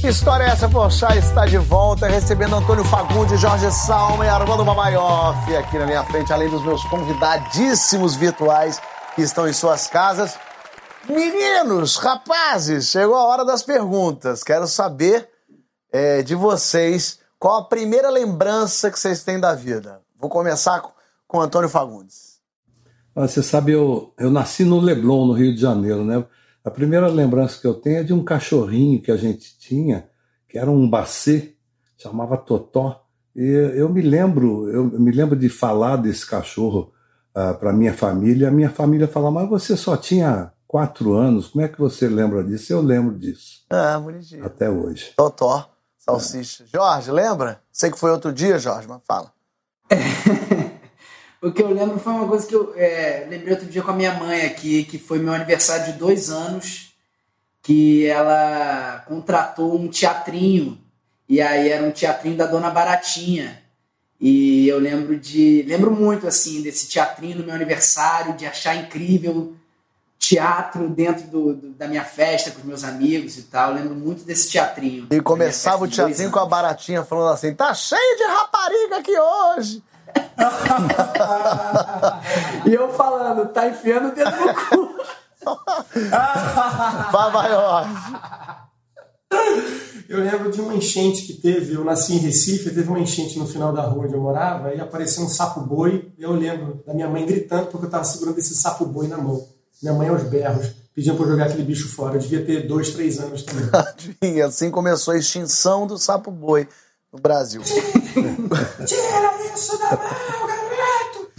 Que 0.06 0.12
história 0.12 0.43
é 0.43 0.49
essa, 0.49 0.70
Poxa? 0.70 1.18
Está 1.18 1.47
de 1.47 1.58
volta, 1.58 2.06
recebendo 2.06 2.56
Antônio 2.56 2.84
Fagundes, 2.84 3.41
Jorge 3.41 3.72
Salma 3.72 4.24
e 4.24 4.30
Armando 4.30 4.64
Babaioff 4.64 5.56
aqui 5.56 5.80
na 5.80 5.88
minha 5.88 6.03
frente, 6.03 6.32
além 6.32 6.47
dos 6.47 6.64
meus 6.64 6.84
convidadíssimos 6.84 8.16
virtuais 8.16 8.80
que 9.16 9.24
estão 9.24 9.47
em 9.47 9.53
suas 9.53 9.88
casas. 9.88 10.38
Meninos, 11.10 11.97
rapazes, 11.97 12.86
chegou 12.86 13.16
a 13.16 13.26
hora 13.26 13.43
das 13.43 13.64
perguntas. 13.64 14.43
Quero 14.43 14.68
saber 14.68 15.28
é, 15.91 16.22
de 16.22 16.36
vocês 16.36 17.18
qual 17.39 17.62
a 17.62 17.66
primeira 17.66 18.12
lembrança 18.12 18.91
que 18.91 18.99
vocês 18.99 19.24
têm 19.24 19.39
da 19.39 19.56
vida? 19.56 20.01
Vou 20.20 20.30
começar 20.30 20.84
com, 21.28 21.41
Antônio 21.41 21.68
Fagundes. 21.68 22.39
Você 23.16 23.41
sabe, 23.41 23.72
eu, 23.72 24.14
eu 24.20 24.30
nasci 24.30 24.66
no 24.66 24.80
Leblon, 24.80 25.26
no 25.26 25.34
Rio 25.34 25.56
de 25.56 25.62
Janeiro, 25.62 26.06
né? 26.06 26.24
A 26.66 26.72
primeira 26.72 27.07
lembrança 27.07 27.61
que 27.61 27.68
eu 27.68 27.76
tenho 27.76 27.99
é 27.99 28.03
de 28.03 28.11
um 28.11 28.24
cachorrinho 28.24 28.99
que 28.99 29.11
a 29.11 29.18
gente 29.18 29.55
tinha, 29.59 30.09
que 30.49 30.57
era 30.57 30.70
um 30.72 30.89
bacê, 30.89 31.55
chamava 31.95 32.36
Totó. 32.38 33.05
E 33.36 33.45
eu 33.76 33.88
me 33.88 34.01
lembro, 34.01 34.68
eu 34.72 34.84
me 34.86 35.11
lembro 35.11 35.36
de 35.36 35.47
falar 35.47 35.97
desse 35.97 36.26
cachorro 36.26 36.91
uh, 37.36 37.39
ah, 37.39 37.53
para 37.53 37.72
minha 37.72 37.93
família. 37.93 38.47
A 38.47 38.51
minha 38.51 38.72
família 38.72 39.07
falava, 39.07 39.41
mas 39.41 39.49
você 39.49 39.78
só 39.78 39.95
tinha 39.95 40.51
quatro 40.68 41.13
anos, 41.13 41.49
como 41.49 41.63
é 41.63 41.68
que 41.68 41.78
você 41.78 42.07
lembra 42.07 42.43
disso? 42.43 42.74
Eu 42.74 42.82
lembro 42.82 43.16
disso. 43.16 43.63
Ah, 43.70 43.99
bonitinho. 43.99 44.43
Até 44.43 44.68
hoje. 44.68 45.13
Totó. 45.16 45.70
Salsicha. 45.99 46.63
É. 46.63 46.68
Jorge, 46.68 47.11
lembra? 47.11 47.61
Sei 47.72 47.91
que 47.91 47.99
foi 47.99 48.09
outro 48.09 48.34
dia, 48.34 48.57
Jorge, 48.57 48.88
mas 48.88 49.01
fala. 49.05 49.32
o 51.46 51.52
que 51.52 51.62
eu 51.62 51.72
lembro 51.72 52.00
foi 52.00 52.12
uma 52.12 52.28
coisa 52.28 52.48
que 52.48 52.56
eu 52.56 52.74
é, 52.76 53.28
lembrei 53.30 53.54
outro 53.54 53.68
dia 53.68 53.84
com 53.84 53.91
a 53.91 53.96
minha 53.96 54.16
mãe 54.16 54.46
aqui, 54.46 54.84
que 54.84 54.98
foi 54.98 55.20
meu 55.20 55.32
aniversário 55.32 55.93
de 55.93 56.00
dois 56.00 56.32
anos, 56.32 56.96
que 57.62 58.08
ela 58.08 59.04
contratou 59.08 59.80
um 59.80 59.88
teatrinho, 59.88 60.80
e 61.30 61.39
aí 61.39 61.70
era 61.70 61.84
um 61.84 61.91
teatrinho 61.91 62.36
da 62.36 62.48
Dona 62.48 62.72
Baratinha. 62.72 63.62
E 64.20 64.68
eu 64.68 64.80
lembro 64.80 65.20
de. 65.20 65.64
Lembro 65.68 65.91
muito 65.91 66.28
assim 66.28 66.62
desse 66.64 66.88
teatrinho 66.88 67.38
no 67.39 67.43
meu 67.43 67.54
aniversário, 67.54 68.36
de 68.36 68.46
achar 68.46 68.76
incrível 68.76 69.54
teatro 70.18 70.89
dentro 70.89 71.28
do, 71.28 71.54
do, 71.54 71.70
da 71.74 71.88
minha 71.88 72.04
festa 72.04 72.50
com 72.50 72.60
os 72.60 72.66
meus 72.66 72.84
amigos 72.84 73.38
e 73.38 73.43
tal. 73.43 73.70
Eu 73.70 73.76
lembro 73.76 73.93
muito 73.93 74.24
desse 74.24 74.50
teatrinho. 74.50 75.08
E 75.12 75.22
começava 75.22 75.84
o 75.84 75.88
teatrinho 75.88 76.32
com 76.32 76.39
a 76.39 76.46
baratinha 76.46 77.04
falando 77.04 77.34
assim: 77.34 77.54
tá 77.54 77.72
cheio 77.74 78.18
de 78.18 78.24
rapariga 78.24 78.98
aqui 78.98 79.14
hoje. 79.20 79.84
E 82.66 82.74
eu 82.74 82.91
falando, 82.93 83.47
tá 83.49 83.68
enfiando 83.68 84.09
o 84.09 84.16
dedo 84.16 84.32
no 84.32 84.53
cu. 84.53 84.95
Vai 87.11 87.32
maior. 87.32 87.88
Eu 90.07 90.20
lembro 90.24 90.51
de 90.51 90.61
uma 90.61 90.76
enchente 90.76 91.24
que 91.24 91.34
teve, 91.34 91.74
eu 91.74 91.84
nasci 91.84 92.13
em 92.13 92.20
Recife, 92.20 92.70
teve 92.70 92.88
uma 92.88 92.99
enchente 92.99 93.39
no 93.39 93.47
final 93.47 93.74
da 93.74 93.82
rua 93.82 94.05
onde 94.05 94.13
eu 94.13 94.22
morava 94.22 94.74
e 94.74 94.80
apareceu 94.80 95.24
um 95.24 95.30
sapo 95.30 95.61
boi. 95.61 96.11
Eu 96.18 96.32
lembro 96.32 96.84
da 96.86 96.93
minha 96.93 97.09
mãe 97.09 97.26
gritando 97.26 97.68
porque 97.68 97.86
eu 97.86 97.88
estava 97.88 98.03
segurando 98.03 98.38
esse 98.38 98.55
sapo 98.55 98.86
boi 98.86 99.07
na 99.07 99.18
mão. 99.18 99.47
Minha 99.82 99.93
mãe 99.93 100.07
aos 100.07 100.24
berros, 100.24 100.68
pedindo 100.93 101.18
para 101.18 101.28
jogar 101.28 101.45
aquele 101.45 101.63
bicho 101.63 101.89
fora. 101.89 102.16
Eu 102.16 102.20
devia 102.20 102.45
ter 102.45 102.68
dois, 102.68 102.91
três 102.91 103.20
anos 103.20 103.43
também. 103.43 103.68
e 104.22 104.41
assim 104.41 104.70
começou 104.70 105.13
a 105.13 105.18
extinção 105.18 105.86
do 105.88 105.97
sapo-boi 105.97 106.68
no 107.16 107.22
Brasil. 107.22 107.61
Tira 108.86 109.53
isso 109.53 109.78
da 109.80 109.91
mão, 109.91 110.47
garoto! 110.47 111.32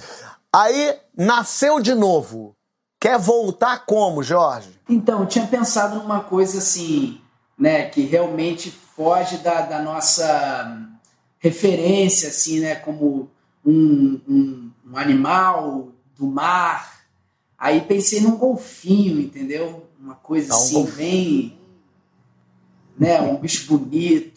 Aí 0.52 0.96
nasceu 1.16 1.80
de 1.80 1.94
novo. 1.94 2.54
Quer 3.00 3.18
voltar 3.18 3.84
como, 3.84 4.22
Jorge? 4.22 4.70
Então, 4.88 5.20
eu 5.20 5.26
tinha 5.26 5.46
pensado 5.46 5.96
numa 5.96 6.20
coisa 6.20 6.58
assim, 6.58 7.20
né, 7.58 7.88
que 7.88 8.00
realmente 8.02 8.70
foge 8.70 9.38
da, 9.38 9.60
da 9.60 9.82
nossa 9.82 10.88
referência, 11.38 12.30
assim, 12.30 12.60
né, 12.60 12.74
como 12.74 13.30
um, 13.64 14.20
um, 14.26 14.70
um 14.90 14.96
animal 14.96 15.88
do 16.16 16.26
mar, 16.26 16.96
Aí 17.58 17.80
pensei 17.80 18.20
num 18.20 18.36
golfinho, 18.36 19.18
entendeu? 19.20 19.86
Uma 19.98 20.14
coisa 20.14 20.48
tá 20.48 20.56
um 20.56 20.58
assim, 20.58 20.74
golfinho. 20.74 20.96
bem. 20.96 21.58
Né, 22.98 23.20
um 23.20 23.36
bicho 23.36 23.66
bonito, 23.66 24.36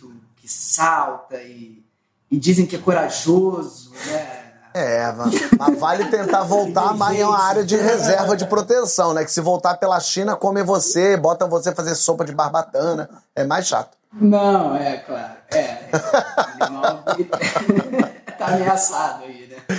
salta 0.52 1.36
e, 1.42 1.84
e 2.30 2.38
dizem 2.38 2.66
que 2.66 2.76
é 2.76 2.80
corajoso, 2.80 3.92
né? 4.08 4.46
É, 4.72 5.12
mas 5.58 5.80
vale 5.80 6.06
tentar 6.06 6.44
voltar 6.44 6.94
mas 6.96 7.18
em 7.18 7.24
uma 7.24 7.40
área 7.40 7.66
de 7.66 7.76
reserva 7.76 8.38
de 8.38 8.46
proteção, 8.46 9.14
né? 9.14 9.26
Que 9.26 9.32
se 9.32 9.42
voltar 9.42 9.78
pela 9.78 10.00
China, 10.00 10.36
come 10.36 10.62
você, 10.62 11.18
bota 11.18 11.48
você 11.48 11.74
fazer 11.74 11.96
sopa 11.96 12.24
de 12.24 12.32
barbatana. 12.32 13.10
É 13.36 13.44
mais 13.44 13.68
chato. 13.68 13.98
Não, 14.14 14.76
é, 14.76 14.98
claro. 14.98 15.34
É. 15.52 15.90
O 15.92 16.64
animal 16.64 17.04
tá 18.38 18.46
ameaçado 18.46 19.24
aí, 19.24 19.48
né? 19.48 19.78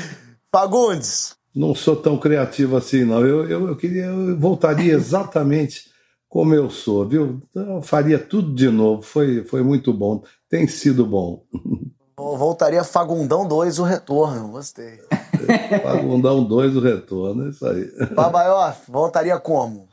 Fagundes 0.50 1.36
não 1.54 1.74
sou 1.74 1.96
tão 1.96 2.18
criativo 2.18 2.76
assim, 2.76 3.04
não. 3.04 3.24
Eu, 3.26 3.48
eu, 3.48 3.68
eu 3.68 3.76
queria, 3.76 4.04
eu 4.04 4.38
voltaria 4.38 4.94
exatamente 4.94 5.90
como 6.28 6.54
eu 6.54 6.70
sou, 6.70 7.06
viu? 7.06 7.42
Eu 7.54 7.82
faria 7.82 8.18
tudo 8.18 8.54
de 8.54 8.68
novo. 8.70 9.02
Foi, 9.02 9.42
foi 9.44 9.62
muito 9.62 9.92
bom. 9.92 10.22
Tem 10.50 10.66
sido 10.66 11.06
bom. 11.06 11.44
Eu 12.18 12.36
voltaria 12.36 12.82
Fagundão 12.82 13.46
2, 13.46 13.78
o 13.78 13.84
retorno. 13.84 14.48
Gostei. 14.48 14.98
Fagundão 15.82 16.44
2, 16.44 16.76
o 16.76 16.80
retorno. 16.80 17.46
É 17.46 17.50
isso 17.50 17.64
aí. 17.64 17.88
Babaioff, 18.12 18.90
voltaria 18.90 19.38
como? 19.38 19.88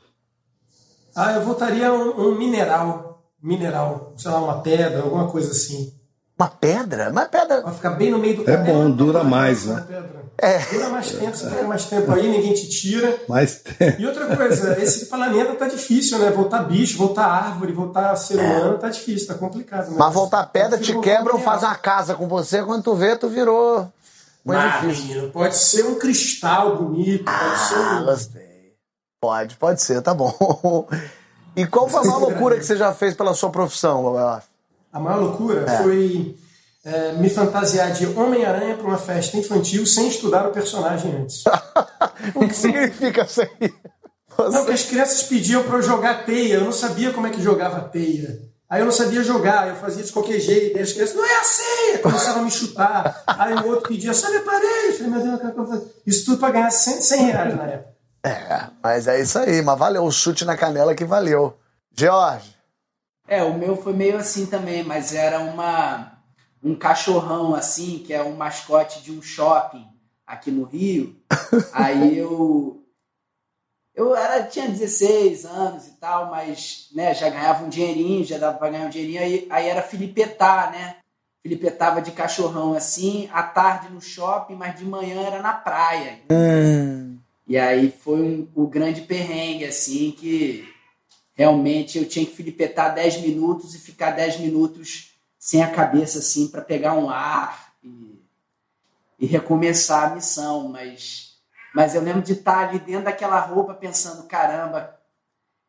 Ah, 1.14 1.32
eu 1.32 1.42
voltaria 1.42 1.92
um, 1.92 2.28
um 2.28 2.34
mineral. 2.36 3.22
Mineral. 3.40 4.14
Sei 4.16 4.30
lá, 4.30 4.40
uma 4.40 4.60
pedra, 4.60 5.00
alguma 5.02 5.28
coisa 5.28 5.52
assim. 5.52 5.92
Uma 6.36 6.48
pedra? 6.48 7.10
Uma 7.10 7.26
pedra. 7.26 7.62
Vai 7.62 7.74
ficar 7.74 7.90
bem 7.90 8.10
no 8.10 8.18
meio 8.18 8.36
do 8.36 8.50
É 8.50 8.56
bom, 8.56 8.90
dura 8.90 9.22
mais, 9.22 9.64
né? 9.66 9.86
É. 10.40 10.58
Dura 10.72 10.88
mais 10.90 11.10
tempo, 11.10 11.36
você 11.36 11.50
fica 11.50 11.62
mais 11.64 11.84
tempo 11.86 12.12
aí, 12.12 12.30
ninguém 12.30 12.54
te 12.54 12.68
tira. 12.68 13.18
Mais 13.28 13.56
tempo. 13.56 14.00
E 14.00 14.06
outra 14.06 14.36
coisa, 14.36 14.80
esse 14.80 15.06
planeta 15.06 15.56
tá 15.56 15.66
difícil, 15.66 16.18
né? 16.18 16.30
Voltar 16.30 16.62
bicho, 16.62 16.96
voltar 16.96 17.26
árvore, 17.26 17.72
voltar 17.72 18.14
ser 18.14 18.38
humano, 18.38 18.78
tá 18.78 18.88
difícil, 18.88 19.26
tá 19.26 19.34
complicado. 19.34 19.90
Né? 19.90 19.96
Mas 19.98 20.14
voltar 20.14 20.46
pedra, 20.46 20.78
te 20.78 20.96
quebram, 21.00 21.40
faz 21.40 21.64
uma 21.64 21.74
casa 21.74 22.14
com 22.14 22.28
você, 22.28 22.62
quando 22.62 22.84
tu 22.84 22.94
vê, 22.94 23.16
tu 23.16 23.28
virou. 23.28 23.92
Mas. 24.44 24.84
Menino, 24.84 25.30
pode 25.30 25.56
ser 25.56 25.84
um 25.84 25.96
cristal 25.96 26.76
bonito, 26.76 27.24
pode 27.24 27.36
ah, 27.36 27.56
ser 27.56 27.78
um. 27.78 28.04
Gostei. 28.04 28.74
Pode, 29.20 29.56
pode 29.56 29.82
ser, 29.82 30.00
tá 30.02 30.14
bom. 30.14 30.88
E 31.56 31.66
qual 31.66 31.88
foi 31.88 32.02
a 32.02 32.04
maior 32.04 32.20
loucura 32.20 32.56
que 32.56 32.62
você 32.62 32.76
já 32.76 32.94
fez 32.94 33.14
pela 33.16 33.34
sua 33.34 33.50
profissão, 33.50 34.04
Babá? 34.04 34.44
A 34.92 35.00
maior 35.00 35.18
loucura 35.18 35.64
é. 35.68 35.82
foi 35.82 36.36
é, 36.88 37.12
me 37.12 37.28
fantasiar 37.28 37.92
de 37.92 38.06
Homem-Aranha 38.06 38.74
para 38.74 38.86
uma 38.86 38.96
festa 38.96 39.36
infantil 39.36 39.84
sem 39.84 40.08
estudar 40.08 40.48
o 40.48 40.52
personagem 40.52 41.14
antes. 41.14 41.44
o 42.34 42.48
que 42.48 42.54
significa 42.54 43.24
isso 43.24 43.42
aí? 43.42 43.74
Você... 44.36 44.50
Não, 44.50 44.60
porque 44.60 44.72
as 44.72 44.84
crianças 44.84 45.22
pediam 45.24 45.64
para 45.64 45.76
eu 45.76 45.82
jogar 45.82 46.24
teia, 46.24 46.54
eu 46.54 46.64
não 46.64 46.72
sabia 46.72 47.12
como 47.12 47.26
é 47.26 47.30
que 47.30 47.42
jogava 47.42 47.80
teia. 47.88 48.40
Aí 48.70 48.80
eu 48.80 48.86
não 48.86 48.92
sabia 48.92 49.22
jogar, 49.22 49.68
eu 49.68 49.76
fazia 49.76 50.02
de 50.02 50.12
qualquer 50.12 50.40
jeito, 50.40 50.78
e 50.78 50.80
as 50.80 50.92
crianças, 50.92 51.14
não 51.14 51.24
é 51.24 51.40
assim! 51.40 51.98
Começavam 52.02 52.42
a 52.42 52.44
me 52.44 52.50
chutar. 52.50 53.22
Aí 53.26 53.54
o 53.54 53.66
outro 53.66 53.88
pedia, 53.88 54.14
sabe 54.14 54.38
a 54.38 54.42
parede? 54.42 54.86
Eu 54.88 54.92
falei, 54.94 55.10
meu 55.10 55.22
Deus, 55.22 55.56
eu 55.56 55.66
fazer? 55.66 55.86
Isso 56.06 56.24
tudo 56.24 56.38
para 56.38 56.52
ganhar 56.52 56.70
100, 56.70 57.00
100 57.00 57.24
reais 57.24 57.56
na 57.56 57.64
época. 57.64 57.94
É, 58.24 58.66
mas 58.82 59.06
é 59.06 59.20
isso 59.20 59.38
aí, 59.38 59.62
mas 59.62 59.78
valeu, 59.78 60.04
o 60.04 60.10
chute 60.10 60.44
na 60.44 60.56
canela 60.56 60.94
que 60.94 61.04
valeu. 61.04 61.54
George. 61.94 62.56
É, 63.26 63.42
o 63.42 63.54
meu 63.54 63.76
foi 63.76 63.92
meio 63.92 64.16
assim 64.16 64.46
também, 64.46 64.82
mas 64.82 65.14
era 65.14 65.38
uma 65.40 66.17
um 66.62 66.74
cachorrão 66.74 67.54
assim, 67.54 67.98
que 67.98 68.12
é 68.12 68.22
um 68.22 68.36
mascote 68.36 69.02
de 69.02 69.12
um 69.12 69.22
shopping 69.22 69.86
aqui 70.26 70.50
no 70.50 70.64
Rio. 70.64 71.16
Aí 71.72 72.16
eu 72.18 72.78
eu 73.98 74.14
era, 74.14 74.44
tinha 74.44 74.68
16 74.68 75.44
anos 75.44 75.88
e 75.88 75.92
tal, 75.94 76.30
mas 76.30 76.88
né, 76.94 77.12
já 77.12 77.28
ganhava 77.28 77.64
um 77.64 77.68
dinheirinho, 77.68 78.24
já 78.24 78.38
dava 78.38 78.56
para 78.56 78.70
ganhar 78.70 78.86
um 78.86 78.90
dinheirinho, 78.90 79.20
aí, 79.20 79.46
aí 79.50 79.68
era 79.68 79.82
filipetá, 79.82 80.70
né? 80.70 80.98
Filipetava 81.42 82.00
de 82.00 82.12
cachorrão 82.12 82.74
assim, 82.74 83.28
à 83.32 83.42
tarde 83.42 83.92
no 83.92 84.00
shopping, 84.00 84.54
mas 84.54 84.78
de 84.78 84.84
manhã 84.84 85.20
era 85.22 85.42
na 85.42 85.52
praia. 85.52 86.20
Hum. 86.30 87.18
E 87.44 87.58
aí 87.58 87.90
foi 87.90 88.22
um, 88.22 88.48
o 88.54 88.68
grande 88.68 89.00
perrengue, 89.00 89.64
assim, 89.64 90.12
que 90.12 90.64
realmente 91.34 91.98
eu 91.98 92.08
tinha 92.08 92.24
que 92.24 92.36
filipetar 92.36 92.94
10 92.94 93.22
minutos 93.22 93.74
e 93.74 93.80
ficar 93.80 94.12
10 94.12 94.38
minutos 94.38 95.07
sem 95.48 95.62
a 95.62 95.70
cabeça, 95.70 96.18
assim, 96.18 96.46
para 96.46 96.60
pegar 96.60 96.92
um 96.92 97.08
ar 97.08 97.72
e, 97.82 98.22
e 99.18 99.24
recomeçar 99.24 100.12
a 100.12 100.14
missão, 100.14 100.68
mas 100.68 101.38
mas 101.74 101.94
eu 101.94 102.02
lembro 102.02 102.20
de 102.20 102.34
estar 102.34 102.68
ali 102.68 102.78
dentro 102.78 103.04
daquela 103.04 103.40
roupa 103.40 103.72
pensando, 103.72 104.24
caramba, 104.24 104.94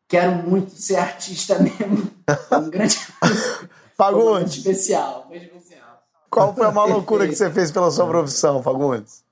quero 0.06 0.34
muito 0.46 0.72
ser 0.72 0.96
artista 0.96 1.56
mesmo. 1.64 2.10
Um 2.52 2.68
grande. 2.68 2.98
Fagundes. 3.96 4.58
especial, 4.58 5.24
foi 5.28 5.38
especial. 5.38 6.02
Qual 6.28 6.54
foi 6.54 6.66
a 6.66 6.70
maior 6.70 6.90
loucura 6.90 7.26
que 7.26 7.34
você 7.34 7.50
fez 7.50 7.72
pela 7.72 7.90
sua 7.90 8.06
profissão, 8.06 8.62
Fagundes? 8.62 9.24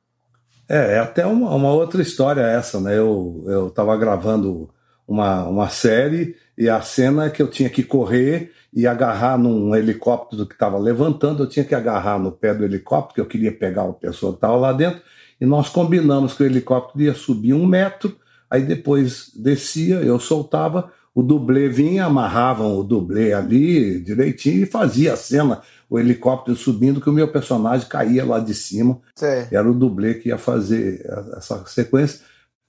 É, 0.67 0.95
é 0.95 0.99
até 0.99 1.27
uma, 1.27 1.55
uma 1.55 1.73
outra 1.73 2.01
história 2.01 2.41
essa, 2.41 2.81
né? 2.81 2.97
Eu, 2.97 3.45
eu 3.47 3.71
tava 3.71 3.95
gravando 3.99 4.71
uma, 5.09 5.45
uma 5.49 5.69
série 5.71 6.37
e 6.57 6.69
a 6.69 6.83
cena 6.83 7.25
é 7.25 7.31
que 7.31 7.41
eu 7.41 7.49
tinha 7.49 7.71
que 7.71 7.83
correr 7.83 8.53
e 8.73 8.87
agarrar 8.87 9.39
num 9.39 9.75
helicóptero 9.75 10.47
que 10.47 10.53
estava 10.53 10.77
levantando, 10.77 11.43
eu 11.43 11.49
tinha 11.49 11.65
que 11.65 11.75
agarrar 11.75 12.19
no 12.19 12.31
pé 12.31 12.55
do 12.55 12.65
helicóptero, 12.65 13.15
que 13.15 13.21
eu 13.23 13.27
queria 13.27 13.51
pegar 13.51 13.85
uma 13.85 13.95
pessoa 13.95 14.33
que 14.33 14.37
estava 14.37 14.57
lá 14.57 14.73
dentro, 14.73 15.01
e 15.41 15.47
nós 15.47 15.71
combinamos 15.71 16.35
que 16.35 16.43
o 16.43 16.47
helicóptero 16.47 17.03
ia 17.03 17.15
subir 17.15 17.55
um 17.55 17.67
metro, 17.67 18.15
aí 18.51 18.63
depois 18.63 19.31
descia, 19.35 19.97
eu 19.97 20.21
soltava, 20.21 20.93
o 21.15 21.23
dublê 21.23 21.69
vinha, 21.69 22.05
amarravam 22.05 22.79
o 22.79 22.85
dublê 22.85 23.33
ali 23.33 24.01
direitinho 24.01 24.63
e 24.63 24.67
fazia 24.67 25.15
a 25.15 25.17
cena, 25.17 25.63
o 25.89 25.99
helicóptero 25.99 26.57
subindo, 26.57 27.01
que 27.01 27.09
o 27.09 27.13
meu 27.13 27.29
personagem 27.29 27.89
caía 27.89 28.25
lá 28.25 28.39
de 28.39 28.55
cima. 28.55 29.01
Sim. 29.15 29.47
Era 29.51 29.69
o 29.69 29.75
dublê 29.75 30.15
que 30.15 30.29
ia 30.29 30.39
fazer 30.39 31.05
essa 31.37 31.65
sequência. 31.67 32.21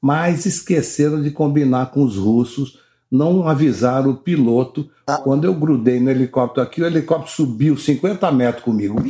Mas 0.01 0.45
esqueceram 0.45 1.21
de 1.21 1.31
combinar 1.31 1.91
com 1.91 2.03
os 2.03 2.15
russos, 2.15 2.79
não 3.11 3.47
avisaram 3.47 4.11
o 4.11 4.17
piloto. 4.17 4.89
Ah. 5.05 5.17
Quando 5.17 5.45
eu 5.45 5.53
grudei 5.53 5.99
no 5.99 6.09
helicóptero 6.09 6.65
aqui, 6.65 6.81
o 6.81 6.85
helicóptero 6.85 7.31
subiu 7.31 7.77
50 7.77 8.31
metros 8.31 8.63
comigo. 8.63 9.01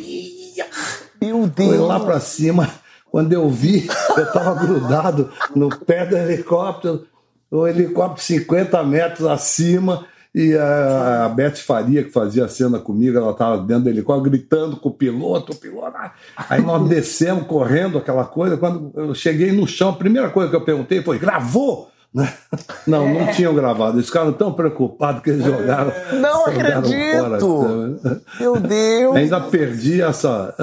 Meu 1.21 1.47
Deus! 1.47 1.69
Foi 1.69 1.77
lá 1.77 1.99
para 1.99 2.19
cima 2.19 2.69
quando 3.11 3.33
eu 3.33 3.49
vi, 3.49 3.87
eu 4.15 4.23
estava 4.23 4.53
grudado 4.53 5.31
no 5.55 5.69
pé 5.69 6.05
do 6.05 6.17
helicóptero, 6.17 7.05
o 7.51 7.67
helicóptero 7.67 8.21
50 8.21 8.83
metros 8.83 9.27
acima, 9.27 10.05
e 10.33 10.55
a, 10.55 11.25
a 11.25 11.29
Beth 11.29 11.55
Faria, 11.55 12.03
que 12.03 12.11
fazia 12.11 12.45
a 12.45 12.49
cena 12.49 12.77
comigo, 12.77 13.17
ela 13.17 13.31
estava 13.31 13.57
dentro 13.57 13.85
do 13.85 13.89
helicóptero 13.89 14.29
gritando 14.29 14.77
com 14.77 14.89
o 14.89 14.93
piloto, 14.93 15.53
o 15.53 15.55
piloto. 15.55 15.95
Ah. 15.95 16.13
Aí 16.49 16.61
nós 16.61 16.85
descemos 16.87 17.47
correndo, 17.47 17.97
aquela 17.97 18.25
coisa. 18.25 18.55
Quando 18.55 18.91
eu 18.95 19.15
cheguei 19.15 19.51
no 19.51 19.67
chão, 19.67 19.89
a 19.89 19.95
primeira 19.95 20.29
coisa 20.29 20.49
que 20.49 20.55
eu 20.55 20.63
perguntei 20.63 21.01
foi: 21.01 21.17
gravou? 21.17 21.89
Não, 22.87 23.07
não 23.07 23.21
é. 23.21 23.33
tinham 23.33 23.53
gravado. 23.53 23.97
Eles 23.97 24.07
ficaram 24.07 24.33
tão 24.33 24.51
preocupados 24.51 25.21
que 25.21 25.29
eles 25.29 25.45
jogaram. 25.45 25.93
Não 26.19 26.47
acredito! 26.47 27.99
Meu 28.39 28.59
Deus! 28.59 29.15
Ainda 29.15 29.39
perdi 29.41 30.01
essa. 30.01 30.55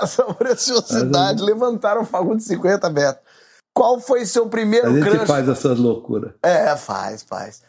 essa 0.00 0.24
preciosidade. 0.24 1.42
Levantaram 1.42 2.00
o 2.00 2.06
Fagundes 2.06 2.46
50, 2.46 2.88
Beto. 2.88 3.20
Qual 3.74 4.00
foi 4.00 4.24
seu 4.24 4.46
primeiro 4.46 4.86
crush? 4.86 5.02
A 5.02 5.04
gente 5.04 5.16
crush? 5.16 5.28
faz 5.28 5.48
essas 5.50 5.78
loucuras. 5.78 6.32
É, 6.42 6.74
faz, 6.76 7.22
faz. 7.22 7.60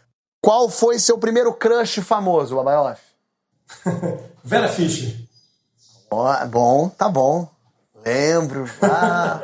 Qual 0.47 0.69
foi 0.69 0.97
seu 0.97 1.17
primeiro 1.17 1.53
crush 1.53 1.99
famoso, 1.99 2.55
Babaioff? 2.55 3.01
Vera 4.45 4.69
Fischer. 4.69 5.13
bom, 6.49 6.87
tá 6.87 7.09
bom. 7.09 7.49
Lembro. 8.05 8.63
Ah. 8.81 9.41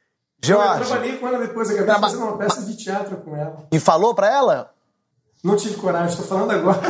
Jorge. 0.42 0.80
Eu 0.80 0.86
trabalhei 0.86 1.18
com 1.18 1.28
ela 1.28 1.38
depois, 1.46 1.68
acabei 1.68 1.84
Traba... 1.84 2.00
fazendo 2.00 2.22
uma 2.22 2.38
peça 2.38 2.62
de 2.62 2.74
teatro 2.78 3.18
com 3.18 3.36
ela. 3.36 3.66
E 3.70 3.78
falou 3.78 4.14
pra 4.14 4.30
ela? 4.30 4.72
Não 5.44 5.54
tive 5.54 5.74
coragem, 5.74 6.16
tô 6.16 6.22
falando 6.22 6.50
agora. 6.52 6.80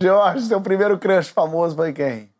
Jorge, 0.00 0.46
seu 0.46 0.60
primeiro 0.62 0.98
crush 0.98 1.28
famoso 1.28 1.76
foi 1.76 1.92
quem? 1.92 2.32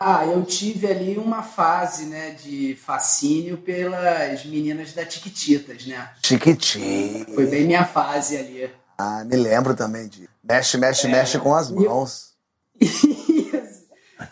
Ah, 0.00 0.24
eu 0.24 0.44
tive 0.44 0.86
ali 0.86 1.18
uma 1.18 1.42
fase, 1.42 2.04
né, 2.04 2.30
de 2.30 2.76
fascínio 2.76 3.58
pelas 3.58 4.44
meninas 4.44 4.92
da 4.92 5.04
Tiquititas, 5.04 5.86
né? 5.86 6.10
Tiquititas. 6.22 7.34
Foi 7.34 7.46
bem 7.46 7.66
minha 7.66 7.84
fase 7.84 8.36
ali. 8.36 8.70
Ah, 8.96 9.24
me 9.24 9.36
lembro 9.36 9.74
também 9.74 10.06
de 10.06 10.28
mexe, 10.42 10.78
mexe, 10.78 11.08
é, 11.08 11.10
mexe 11.10 11.38
com 11.40 11.52
as 11.52 11.68
mãos. 11.70 12.34
Eu, 12.80 13.62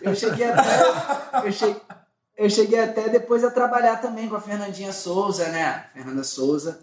eu 0.12 0.14
cheguei 0.14 0.47
até, 0.51 1.47
eu 1.47 1.53
cheguei, 1.53 1.83
eu 2.37 2.51
cheguei 2.51 2.81
até 2.81 3.09
depois 3.09 3.43
a 3.43 3.51
trabalhar 3.51 3.97
também 3.97 4.29
com 4.29 4.37
a 4.37 4.41
Fernandinha 4.41 4.93
Souza, 4.93 5.49
né? 5.49 5.87
Fernanda 5.93 6.23
Souza. 6.23 6.79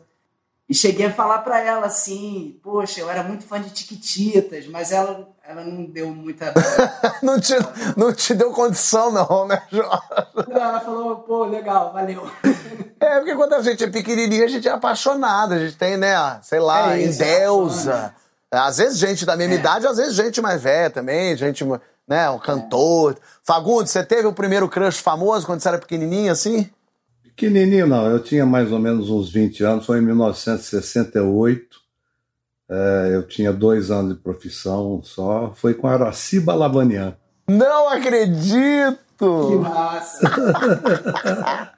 E 0.70 0.74
cheguei 0.74 1.08
a 1.08 1.14
falar 1.14 1.40
para 1.40 1.60
ela 1.60 1.88
assim, 1.88 2.58
poxa, 2.64 3.02
eu 3.02 3.10
era 3.10 3.22
muito 3.22 3.44
fã 3.44 3.62
de 3.62 3.70
Tiquititas, 3.70 4.66
mas 4.68 4.92
ela, 4.92 5.28
ela 5.46 5.64
não 5.64 5.84
deu 5.84 6.08
muita. 6.08 6.54
não, 7.22 7.40
te, 7.40 7.54
não 7.98 8.14
te 8.14 8.34
deu 8.34 8.52
condição, 8.52 9.12
não, 9.12 9.46
né, 9.46 9.62
Jorge? 9.70 10.02
Não, 10.48 10.62
ela 10.62 10.80
falou, 10.80 11.18
pô, 11.18 11.46
legal, 11.46 11.92
valeu. 11.92 12.30
É, 13.00 13.18
porque 13.18 13.36
quando 13.36 13.54
a 13.54 13.62
gente 13.62 13.84
é 13.84 13.90
pequenininha, 13.90 14.46
a 14.46 14.48
gente 14.48 14.68
é 14.68 14.72
apaixonado, 14.72 15.54
a 15.54 15.60
gente 15.60 15.78
tem, 15.78 15.98
né, 15.98 16.16
sei 16.42 16.60
lá, 16.60 16.96
é 16.96 17.02
isso, 17.02 17.22
em 17.22 17.26
Deusa. 17.26 18.16
É 18.52 18.58
às 18.58 18.78
vezes 18.78 19.00
gente 19.00 19.26
da 19.26 19.36
mesma 19.36 19.56
é. 19.56 19.58
idade, 19.58 19.88
às 19.88 19.98
vezes 19.98 20.14
gente 20.14 20.40
mais 20.40 20.62
velha 20.62 20.90
também, 20.90 21.36
gente 21.36 21.66
né? 22.08 22.30
Um 22.30 22.40
cantor. 22.40 23.14
É. 23.14 23.16
Fagundes, 23.44 23.92
você 23.92 24.04
teve 24.04 24.28
o 24.28 24.34
primeiro 24.34 24.70
crush 24.70 25.00
famoso 25.00 25.46
quando 25.46 25.62
você 25.62 25.70
era 25.70 25.78
pequenininho 25.78 26.32
assim? 26.32 26.70
Pequenininho 27.36 27.88
não, 27.88 28.08
eu 28.08 28.20
tinha 28.20 28.46
mais 28.46 28.72
ou 28.72 28.80
menos 28.80 29.10
uns 29.10 29.32
20 29.32 29.64
anos, 29.64 29.86
foi 29.86 29.98
em 29.98 30.02
1968. 30.02 31.84
É, 32.70 33.12
eu 33.14 33.24
tinha 33.24 33.52
dois 33.52 33.92
anos 33.92 34.16
de 34.16 34.22
profissão 34.22 35.02
só, 35.04 35.52
foi 35.56 35.74
com 35.74 35.88
Araciba 35.88 36.54
Lavanian. 36.54 37.16
Não 37.48 37.90
acredito! 37.90 38.98
Que 39.18 39.56
massa! 39.56 40.32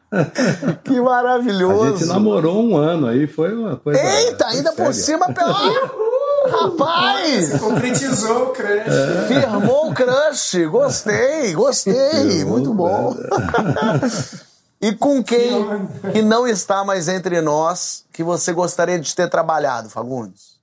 que 0.83 1.01
maravilhoso! 1.01 1.83
A 1.83 1.97
gente 1.97 2.05
namorou 2.05 2.63
um 2.63 2.77
ano 2.77 3.07
aí, 3.07 3.25
foi 3.25 3.53
uma 3.53 3.77
coisa. 3.77 3.99
Eita, 3.99 4.47
ainda 4.47 4.71
séria. 4.71 4.85
por 4.85 4.93
cima 4.93 5.33
pela. 5.33 5.53
Rapaz! 6.45 7.49
Você 7.49 7.59
concretizou 7.59 8.43
o 8.43 8.49
crush. 8.51 8.87
É. 8.87 9.27
Firmou 9.27 9.89
o 9.89 9.93
crush. 9.93 10.65
Gostei, 10.67 11.53
gostei. 11.53 12.45
Muito 12.45 12.73
bom. 12.73 13.15
e 14.81 14.93
com 14.93 15.23
quem 15.23 15.65
que 16.11 16.21
não 16.21 16.47
está 16.47 16.83
mais 16.83 17.07
entre 17.07 17.41
nós 17.41 18.05
que 18.11 18.23
você 18.23 18.53
gostaria 18.53 18.99
de 18.99 19.15
ter 19.15 19.29
trabalhado, 19.29 19.89
Fagundes? 19.89 20.59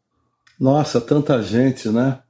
Nossa, 0.59 1.01
tanta 1.01 1.43
gente, 1.43 1.89
né? 1.89 2.21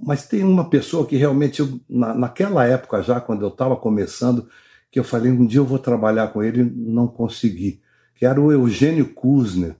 Mas 0.00 0.26
tem 0.26 0.44
uma 0.44 0.68
pessoa 0.68 1.06
que 1.06 1.16
realmente, 1.16 1.60
eu, 1.60 1.80
na, 1.88 2.14
naquela 2.14 2.64
época 2.64 3.02
já, 3.02 3.20
quando 3.20 3.42
eu 3.42 3.48
estava 3.48 3.76
começando, 3.76 4.48
que 4.90 4.98
eu 4.98 5.04
falei, 5.04 5.30
um 5.32 5.46
dia 5.46 5.60
eu 5.60 5.64
vou 5.64 5.78
trabalhar 5.78 6.28
com 6.28 6.42
ele, 6.42 6.62
não 6.64 7.08
consegui, 7.08 7.80
que 8.14 8.26
era 8.26 8.40
o 8.40 8.52
Eugênio 8.52 9.12
Kuznet. 9.14 9.78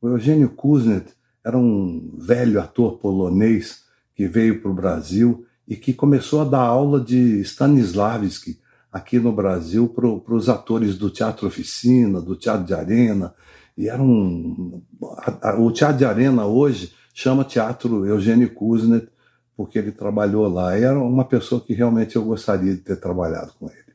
O 0.00 0.08
Eugênio 0.08 0.50
Kuznet 0.50 1.06
era 1.44 1.56
um 1.56 2.14
velho 2.18 2.60
ator 2.60 2.98
polonês 2.98 3.84
que 4.14 4.26
veio 4.26 4.60
para 4.60 4.70
o 4.70 4.74
Brasil 4.74 5.46
e 5.68 5.76
que 5.76 5.92
começou 5.92 6.40
a 6.40 6.44
dar 6.44 6.60
aula 6.60 7.00
de 7.00 7.40
Stanislavski 7.40 8.58
aqui 8.92 9.18
no 9.18 9.32
Brasil 9.32 9.88
para 9.88 10.34
os 10.34 10.48
atores 10.48 10.96
do 10.96 11.10
Teatro 11.10 11.46
Oficina, 11.46 12.20
do 12.20 12.36
Teatro 12.36 12.64
de 12.64 12.74
Arena. 12.74 13.34
E 13.76 13.88
era 13.88 14.02
um. 14.02 14.82
A, 15.18 15.50
a, 15.50 15.60
o 15.60 15.70
Teatro 15.70 15.98
de 15.98 16.04
Arena 16.04 16.46
hoje 16.46 16.94
chama 17.12 17.44
Teatro 17.44 18.06
Eugênio 18.06 18.52
Kuznet, 18.54 19.08
porque 19.56 19.78
ele 19.78 19.92
trabalhou 19.92 20.48
lá. 20.48 20.78
E 20.78 20.84
era 20.84 20.98
uma 20.98 21.24
pessoa 21.24 21.60
que 21.60 21.74
realmente 21.74 22.16
eu 22.16 22.24
gostaria 22.24 22.74
de 22.74 22.80
ter 22.80 22.96
trabalhado 22.96 23.52
com 23.58 23.68
ele. 23.68 23.94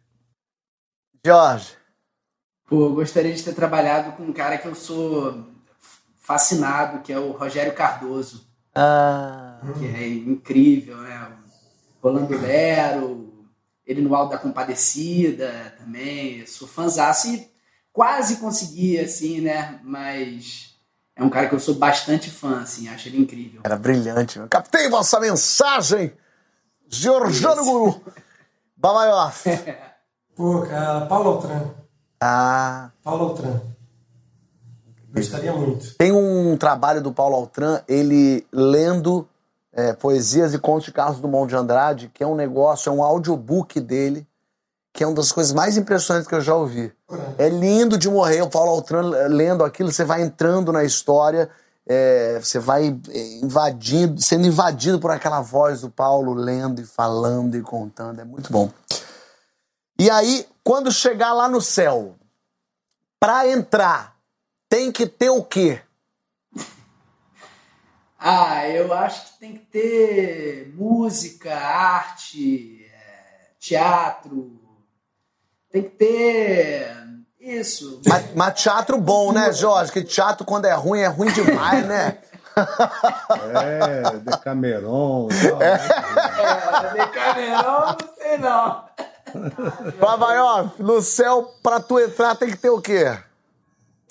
Jorge. 1.26 1.74
Pô, 2.68 2.86
eu 2.86 2.94
gostaria 2.94 3.34
de 3.34 3.44
ter 3.44 3.54
trabalhado 3.54 4.16
com 4.16 4.24
um 4.24 4.34
cara 4.34 4.58
que 4.58 4.68
eu 4.68 4.74
sou 4.74 5.46
fascinado, 6.18 7.02
que 7.02 7.12
é 7.12 7.20
o 7.20 7.32
Rogério 7.32 7.74
Cardoso. 7.74 8.48
Ah. 8.74 9.60
Que 9.78 9.86
é 9.86 10.08
incrível, 10.08 10.98
né? 10.98 11.32
Rolando 12.02 12.40
Lero, 12.40 13.21
ele 13.86 14.02
no 14.02 14.16
Alto 14.16 14.32
da 14.32 14.38
Compadecida 14.38 15.74
também. 15.78 16.46
Sou 16.46 16.68
fãzaço 16.68 17.28
e 17.28 17.50
quase 17.92 18.38
consegui, 18.38 19.00
assim, 19.00 19.42
né? 19.42 19.80
Mas 19.84 20.76
é 21.16 21.24
um 21.24 21.30
cara 21.30 21.48
que 21.48 21.56
eu 21.56 21.60
sou 21.60 21.76
bastante 21.76 22.30
fã, 22.30 22.62
assim, 22.62 22.88
acho 22.88 23.10
ele 23.10 23.20
incrível. 23.20 23.62
Era 23.64 23.78
brilhante. 23.78 24.40
Captei 24.50 24.90
vossa 24.90 25.20
mensagem! 25.20 26.14
Giorgiano 26.88 27.64
Guru. 27.64 28.02
Babaioff. 28.76 29.46
Pô, 30.36 30.62
cara, 30.64 31.06
Paulo 31.06 31.30
Altran. 31.30 31.70
Ah. 32.20 32.92
Paulo 33.04 33.26
Altran. 33.26 33.62
Gostaria 35.14 35.54
muito. 35.54 35.96
Tem 35.98 36.12
um 36.12 36.58
trabalho 36.58 37.02
do 37.02 37.14
Paulo 37.14 37.36
Altran, 37.36 37.82
ele 37.88 38.46
lendo 38.52 39.28
é, 39.74 39.94
poesias 39.94 40.54
e 40.54 40.60
contos 40.60 40.86
de 40.86 40.92
Carlos 40.92 41.20
Dumont 41.20 41.48
de 41.48 41.56
Andrade, 41.56 42.12
que 42.14 42.24
é 42.24 42.28
um 42.28 42.36
negócio, 42.36 42.90
é 42.90 42.94
um 42.94 43.04
audiobook 43.04 43.80
dele, 43.80 44.28
que 44.94 45.04
é 45.04 45.08
uma 45.08 45.16
das 45.16 45.32
coisas 45.32 45.54
mais 45.54 45.78
impressionantes 45.78 46.28
que 46.28 46.36
eu 46.36 46.42
já 46.42 46.56
ouvi. 46.56 46.94
É 47.38 47.48
lindo 47.48 47.98
de 47.98 48.10
morrer, 48.10 48.42
o 48.42 48.50
Paulo 48.50 48.72
Altran 48.72 49.10
lendo 49.28 49.64
aquilo, 49.64 49.92
você 49.92 50.04
vai 50.04 50.22
entrando 50.22 50.72
na 50.72 50.84
história, 50.84 51.50
é, 51.88 52.40
você 52.40 52.60
vai 52.60 53.00
invadindo, 53.42 54.22
sendo 54.22 54.46
invadido 54.46 55.00
por 55.00 55.12
aquela 55.12 55.42
voz 55.42 55.82
do 55.82 55.90
Paulo 55.90 56.34
lendo 56.34 56.82
e 56.82 56.86
falando 56.86 57.56
e 57.56 57.62
contando, 57.62 58.20
é 58.20 58.26
muito 58.26 58.52
bom. 58.52 58.70
E 59.98 60.10
aí, 60.10 60.46
quando 60.64 60.92
chegar 60.92 61.34
lá 61.34 61.48
no 61.48 61.62
céu, 61.62 62.16
para 63.20 63.48
entrar, 63.48 64.16
tem 64.68 64.92
que 64.92 65.06
ter 65.06 65.30
o 65.30 65.44
quê? 65.44 65.80
Ah, 68.24 68.70
eu 68.70 68.94
acho 68.94 69.34
que 69.34 69.40
tem 69.40 69.54
que 69.54 69.66
ter 69.66 70.72
música, 70.76 71.56
arte, 71.56 72.86
é, 72.86 73.50
teatro. 73.60 74.62
Tem 75.72 75.82
que 75.82 75.90
ter 75.90 76.96
isso. 77.40 78.00
Mas, 78.06 78.36
mas 78.36 78.62
teatro 78.62 79.02
bom, 79.02 79.32
né, 79.32 79.52
Jorge? 79.52 79.92
Que 79.92 80.04
teatro, 80.04 80.46
quando 80.46 80.66
é 80.66 80.74
ruim, 80.74 81.00
é 81.00 81.08
ruim 81.08 81.32
demais, 81.32 81.84
né? 81.88 82.20
É, 83.56 84.18
Decameron. 84.18 85.28
É, 85.60 86.94
Decameron, 86.94 87.96
não 88.00 88.16
sei 88.20 88.38
não. 88.38 88.86
Babaioff, 90.00 90.84
no 90.84 91.02
céu, 91.02 91.52
pra 91.64 91.80
tu 91.80 92.00
entrar, 92.00 92.36
tem 92.36 92.52
que 92.52 92.58
ter 92.58 92.70
o 92.70 92.80
quê? 92.80 93.18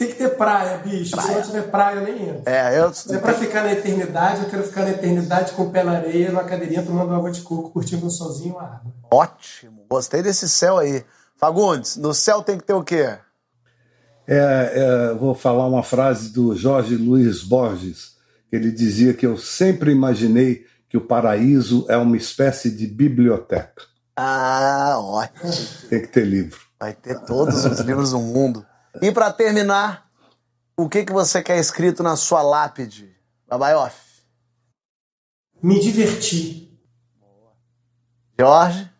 Tem 0.00 0.08
que 0.08 0.14
ter 0.14 0.30
praia, 0.30 0.78
bicho. 0.78 1.14
Se 1.20 1.30
não 1.30 1.42
tiver 1.42 1.70
praia, 1.70 1.96
eu 1.96 2.04
nem 2.04 2.30
entro. 2.30 2.42
É, 2.46 2.80
eu. 2.80 2.90
Se 2.94 3.14
é 3.14 3.18
pra 3.18 3.34
ficar 3.34 3.64
na 3.64 3.72
eternidade, 3.72 4.44
eu 4.44 4.48
quero 4.48 4.62
ficar 4.62 4.84
na 4.84 4.92
eternidade 4.92 5.52
com 5.52 5.64
o 5.64 5.70
pé 5.70 5.84
na 5.84 5.92
areia, 5.92 6.30
numa 6.30 6.42
cadeirinha, 6.42 6.82
tomando 6.82 7.12
água 7.12 7.30
de 7.30 7.42
coco, 7.42 7.68
curtindo 7.68 8.10
sozinho 8.10 8.58
a 8.58 8.62
água. 8.62 8.94
Ótimo, 9.12 9.84
gostei 9.90 10.22
desse 10.22 10.48
céu 10.48 10.78
aí. 10.78 11.04
Fagundes, 11.36 11.98
no 11.98 12.14
céu 12.14 12.42
tem 12.42 12.56
que 12.56 12.64
ter 12.64 12.72
o 12.72 12.82
quê? 12.82 13.14
É, 14.26 14.72
é, 14.74 15.14
vou 15.18 15.34
falar 15.34 15.66
uma 15.66 15.82
frase 15.82 16.30
do 16.30 16.56
Jorge 16.56 16.96
Luiz 16.96 17.42
Borges, 17.42 18.12
que 18.48 18.56
ele 18.56 18.70
dizia 18.70 19.12
que 19.12 19.26
eu 19.26 19.36
sempre 19.36 19.92
imaginei 19.92 20.64
que 20.88 20.96
o 20.96 21.02
paraíso 21.02 21.84
é 21.90 21.96
uma 21.98 22.16
espécie 22.16 22.70
de 22.70 22.86
biblioteca. 22.86 23.82
Ah, 24.16 24.96
ótimo. 24.98 25.52
Tem 25.90 26.00
que 26.00 26.08
ter 26.08 26.24
livro. 26.24 26.58
Vai 26.80 26.94
ter 26.94 27.20
todos 27.26 27.66
os 27.66 27.80
livros 27.80 28.12
do 28.12 28.18
mundo. 28.18 28.64
E 29.00 29.12
para 29.12 29.32
terminar, 29.32 30.10
o 30.76 30.88
que, 30.88 31.04
que 31.04 31.12
você 31.12 31.42
quer 31.42 31.58
escrito 31.58 32.02
na 32.02 32.16
sua 32.16 32.42
lápide, 32.42 33.14
Babaioff? 33.46 33.96
Me 35.62 35.78
diverti. 35.78 36.70
Jorge? 38.38 38.90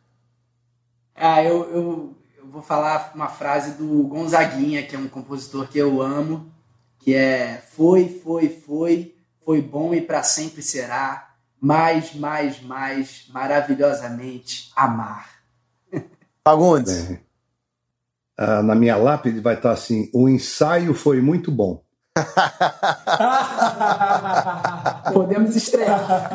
Ah, 1.14 1.43
eu, 1.43 1.70
eu, 1.70 2.16
eu 2.36 2.47
vou 2.47 2.62
falar 2.62 3.12
uma 3.14 3.28
frase 3.28 3.72
do 3.72 4.03
Gonzaguinha, 4.05 4.86
que 4.86 4.95
é 4.95 4.99
um 4.99 5.09
compositor 5.09 5.68
que 5.68 5.78
eu 5.78 6.03
amo, 6.03 6.53
que 6.99 7.14
é 7.14 7.62
Foi, 7.72 8.09
foi, 8.22 8.49
foi, 8.49 9.16
foi 9.45 9.62
bom 9.62 9.95
e 9.95 10.01
para 10.01 10.22
sempre 10.22 10.62
será, 10.62 11.34
mais, 11.59 12.14
mais, 12.14 12.61
mais, 12.61 13.26
maravilhosamente 13.28 14.70
amar. 14.76 15.30
Fagundes? 16.47 17.09
Bem, 17.09 17.20
ah, 18.43 18.62
na 18.62 18.74
minha 18.74 18.97
lápide 18.97 19.38
vai 19.38 19.55
estar 19.55 19.72
assim: 19.72 20.09
o 20.14 20.26
ensaio 20.26 20.95
foi 20.95 21.20
muito 21.20 21.53
bom. 21.53 21.82
Podemos 25.12 25.55
estrear. 25.55 26.30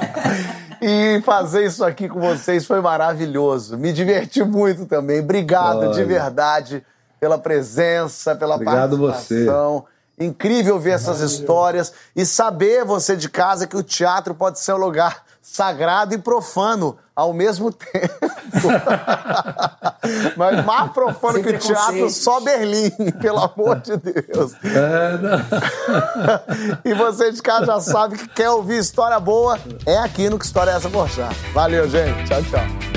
E 0.79 1.19
fazer 1.25 1.65
isso 1.65 1.83
aqui 1.83 2.07
com 2.07 2.19
vocês 2.19 2.67
foi 2.67 2.79
maravilhoso. 2.79 3.75
Me 3.75 3.91
diverti 3.91 4.43
muito 4.43 4.85
também. 4.85 5.19
Obrigado 5.19 5.79
Olha. 5.79 5.93
de 5.93 6.03
verdade 6.03 6.85
pela 7.19 7.39
presença, 7.39 8.35
pela 8.35 8.53
Obrigado 8.53 8.99
participação. 8.99 9.85
Incrível 10.19 10.79
ver 10.79 10.91
essas 10.91 11.21
histórias 11.21 11.91
e 12.15 12.23
saber 12.23 12.85
você 12.85 13.15
de 13.15 13.27
casa 13.27 13.65
que 13.65 13.75
o 13.75 13.81
teatro 13.81 14.35
pode 14.35 14.59
ser 14.59 14.73
um 14.73 14.77
lugar 14.77 15.24
sagrado 15.45 16.15
e 16.15 16.17
profano 16.17 16.97
ao 17.15 17.31
mesmo 17.31 17.71
tempo. 17.71 18.67
Mas 20.35 20.65
mais 20.65 20.91
profano 20.91 21.35
Sem 21.35 21.43
que 21.43 21.49
o 21.49 21.59
teatro, 21.59 22.09
só 22.09 22.41
Berlim, 22.41 22.89
pelo 23.21 23.39
amor 23.39 23.79
de 23.79 23.95
Deus. 23.95 24.53
É, 24.63 25.17
não. 25.19 25.45
E 26.83 26.93
você 26.93 27.31
de 27.31 27.41
casa 27.41 27.65
já 27.67 27.79
sabe 27.79 28.17
que 28.17 28.27
quer 28.29 28.49
ouvir 28.49 28.79
história 28.79 29.19
boa, 29.19 29.59
é 29.85 29.97
aqui 29.97 30.29
no 30.29 30.39
Que 30.39 30.45
História 30.45 30.71
é 30.71 30.75
Essa 30.75 30.89
Porchat. 30.89 31.35
Valeu, 31.53 31.87
gente. 31.89 32.25
Tchau, 32.25 32.41
tchau. 32.43 32.94